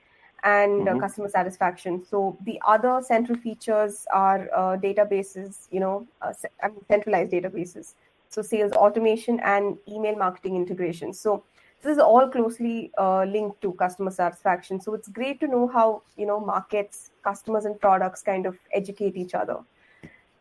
and 0.43 0.88
uh, 0.88 0.91
mm-hmm. 0.91 0.99
customer 0.99 1.30
satisfaction 1.30 2.03
so 2.05 2.38
the 2.45 2.61
other 2.65 3.01
central 3.01 3.38
features 3.38 4.05
are 4.13 4.49
uh, 4.55 4.78
databases 4.78 5.67
you 5.71 5.80
know 5.80 6.07
uh, 6.21 6.34
I 6.63 6.67
mean, 6.69 6.84
centralized 6.88 7.32
databases 7.32 7.93
so 8.30 8.41
sales 8.41 8.73
automation 8.73 9.39
and 9.39 9.78
email 9.88 10.15
marketing 10.15 10.55
integration. 10.55 11.13
So 11.13 11.43
this 11.82 11.93
is 11.93 11.99
all 11.99 12.28
closely 12.28 12.91
uh, 12.97 13.23
linked 13.23 13.61
to 13.61 13.73
customer 13.73 14.11
satisfaction. 14.11 14.82
So 14.82 14.93
it's 14.93 15.07
great 15.07 15.39
to 15.41 15.47
know 15.47 15.67
how 15.67 16.03
you 16.17 16.25
know 16.25 16.39
markets, 16.39 17.11
customers, 17.23 17.65
and 17.65 17.80
products 17.80 18.21
kind 18.21 18.45
of 18.45 18.57
educate 18.73 19.15
each 19.15 19.34
other. 19.34 19.59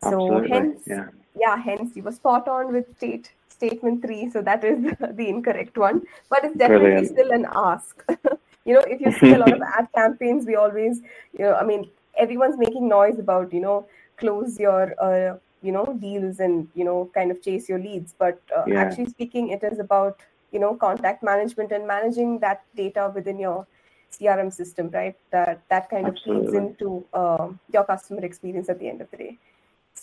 So 0.03 0.09
Absolutely. 0.09 0.49
hence, 0.49 0.83
yeah. 0.85 1.07
yeah, 1.39 1.57
hence 1.57 1.95
you 1.95 2.03
were 2.03 2.11
spot 2.11 2.47
on 2.47 2.73
with 2.73 2.95
state 2.97 3.31
statement 3.57 4.03
three. 4.05 4.29
So 4.29 4.41
that 4.41 4.63
is 4.63 4.79
the 5.19 5.27
incorrect 5.27 5.77
one, 5.77 6.01
but 6.29 6.43
it's 6.43 6.57
definitely 6.57 7.07
Brilliant. 7.07 7.07
still 7.09 7.31
an 7.31 7.45
ask. 7.53 8.03
you 8.65 8.73
know, 8.73 8.83
if 8.87 9.01
you 9.01 9.11
see 9.19 9.33
a 9.33 9.37
lot 9.37 9.51
of 9.51 9.61
ad 9.77 9.87
campaigns, 9.95 10.45
we 10.45 10.55
always, 10.55 11.01
you 11.37 11.45
know, 11.45 11.55
I 11.55 11.63
mean, 11.63 11.89
everyone's 12.17 12.57
making 12.57 12.87
noise 12.87 13.19
about 13.19 13.53
you 13.53 13.59
know 13.59 13.87
close 14.17 14.59
your 14.59 14.93
uh, 15.01 15.37
you 15.61 15.71
know 15.71 15.85
deals 15.99 16.39
and 16.39 16.67
you 16.73 16.83
know 16.83 17.09
kind 17.13 17.31
of 17.31 17.41
chase 17.41 17.69
your 17.69 17.79
leads 17.79 18.13
but 18.17 18.41
uh, 18.55 18.63
yeah. 18.67 18.81
actually 18.81 19.07
speaking 19.07 19.49
it 19.49 19.63
is 19.63 19.79
about 19.79 20.19
you 20.51 20.59
know 20.59 20.75
contact 20.75 21.23
management 21.23 21.71
and 21.71 21.87
managing 21.87 22.39
that 22.39 22.63
data 22.75 23.11
within 23.13 23.39
your 23.39 23.65
crm 24.13 24.51
system 24.53 24.89
right 24.91 25.17
that 25.31 25.61
that 25.69 25.89
kind 25.89 26.07
Absolutely. 26.07 26.47
of 26.47 26.53
feeds 26.53 26.57
into 26.57 27.05
uh, 27.13 27.47
your 27.73 27.83
customer 27.83 28.23
experience 28.23 28.69
at 28.69 28.79
the 28.79 28.87
end 28.87 29.01
of 29.01 29.09
the 29.11 29.17
day 29.17 29.37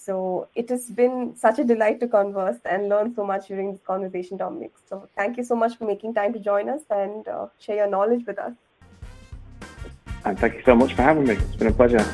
so 0.04 0.48
it 0.54 0.68
has 0.68 0.90
been 0.90 1.34
such 1.36 1.58
a 1.58 1.64
delight 1.64 1.98
to 2.00 2.08
converse 2.08 2.58
and 2.64 2.88
learn 2.88 3.14
so 3.14 3.24
much 3.24 3.48
during 3.48 3.72
this 3.72 3.80
conversation 3.86 4.36
dominic 4.36 4.72
so 4.88 5.08
thank 5.16 5.36
you 5.36 5.44
so 5.44 5.56
much 5.56 5.76
for 5.78 5.86
making 5.86 6.14
time 6.14 6.32
to 6.32 6.38
join 6.38 6.68
us 6.68 6.82
and 6.90 7.28
uh, 7.28 7.46
share 7.58 7.76
your 7.76 7.88
knowledge 7.88 8.26
with 8.26 8.38
us 8.38 8.52
and 10.24 10.38
thank 10.38 10.54
you 10.54 10.62
so 10.64 10.74
much 10.74 10.94
for 10.94 11.02
having 11.02 11.24
me 11.24 11.34
it's 11.34 11.56
been 11.56 11.68
a 11.68 11.72
pleasure 11.72 12.04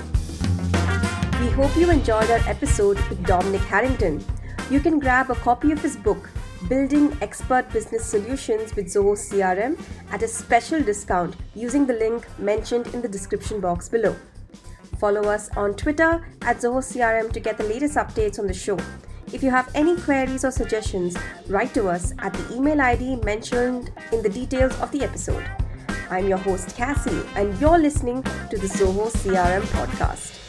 we 1.40 1.48
hope 1.48 1.74
you 1.74 1.90
enjoyed 1.90 2.30
our 2.30 2.42
episode 2.46 2.98
with 3.08 3.24
Dominic 3.26 3.62
Harrington. 3.62 4.22
You 4.70 4.78
can 4.78 4.98
grab 4.98 5.30
a 5.30 5.34
copy 5.36 5.72
of 5.72 5.80
his 5.80 5.96
book, 5.96 6.28
Building 6.68 7.16
Expert 7.22 7.72
Business 7.72 8.04
Solutions 8.04 8.76
with 8.76 8.88
Zoho 8.88 9.16
CRM, 9.16 9.80
at 10.10 10.22
a 10.22 10.28
special 10.28 10.82
discount 10.82 11.36
using 11.54 11.86
the 11.86 11.94
link 11.94 12.28
mentioned 12.38 12.88
in 12.88 13.00
the 13.00 13.08
description 13.08 13.58
box 13.58 13.88
below. 13.88 14.14
Follow 15.00 15.22
us 15.22 15.48
on 15.56 15.72
Twitter 15.72 16.22
at 16.42 16.58
Zoho 16.58 16.82
CRM 16.82 17.32
to 17.32 17.40
get 17.40 17.56
the 17.56 17.64
latest 17.64 17.96
updates 17.96 18.38
on 18.38 18.46
the 18.46 18.52
show. 18.52 18.78
If 19.32 19.42
you 19.42 19.50
have 19.50 19.70
any 19.74 19.96
queries 19.96 20.44
or 20.44 20.50
suggestions, 20.50 21.16
write 21.48 21.72
to 21.72 21.88
us 21.88 22.12
at 22.18 22.34
the 22.34 22.54
email 22.54 22.82
ID 22.82 23.16
mentioned 23.24 23.92
in 24.12 24.22
the 24.22 24.28
details 24.28 24.78
of 24.80 24.90
the 24.92 25.02
episode. 25.02 25.50
I'm 26.10 26.28
your 26.28 26.36
host, 26.36 26.76
Cassie, 26.76 27.22
and 27.34 27.58
you're 27.58 27.78
listening 27.78 28.22
to 28.50 28.58
the 28.58 28.66
Zoho 28.66 29.10
CRM 29.10 29.62
podcast. 29.72 30.39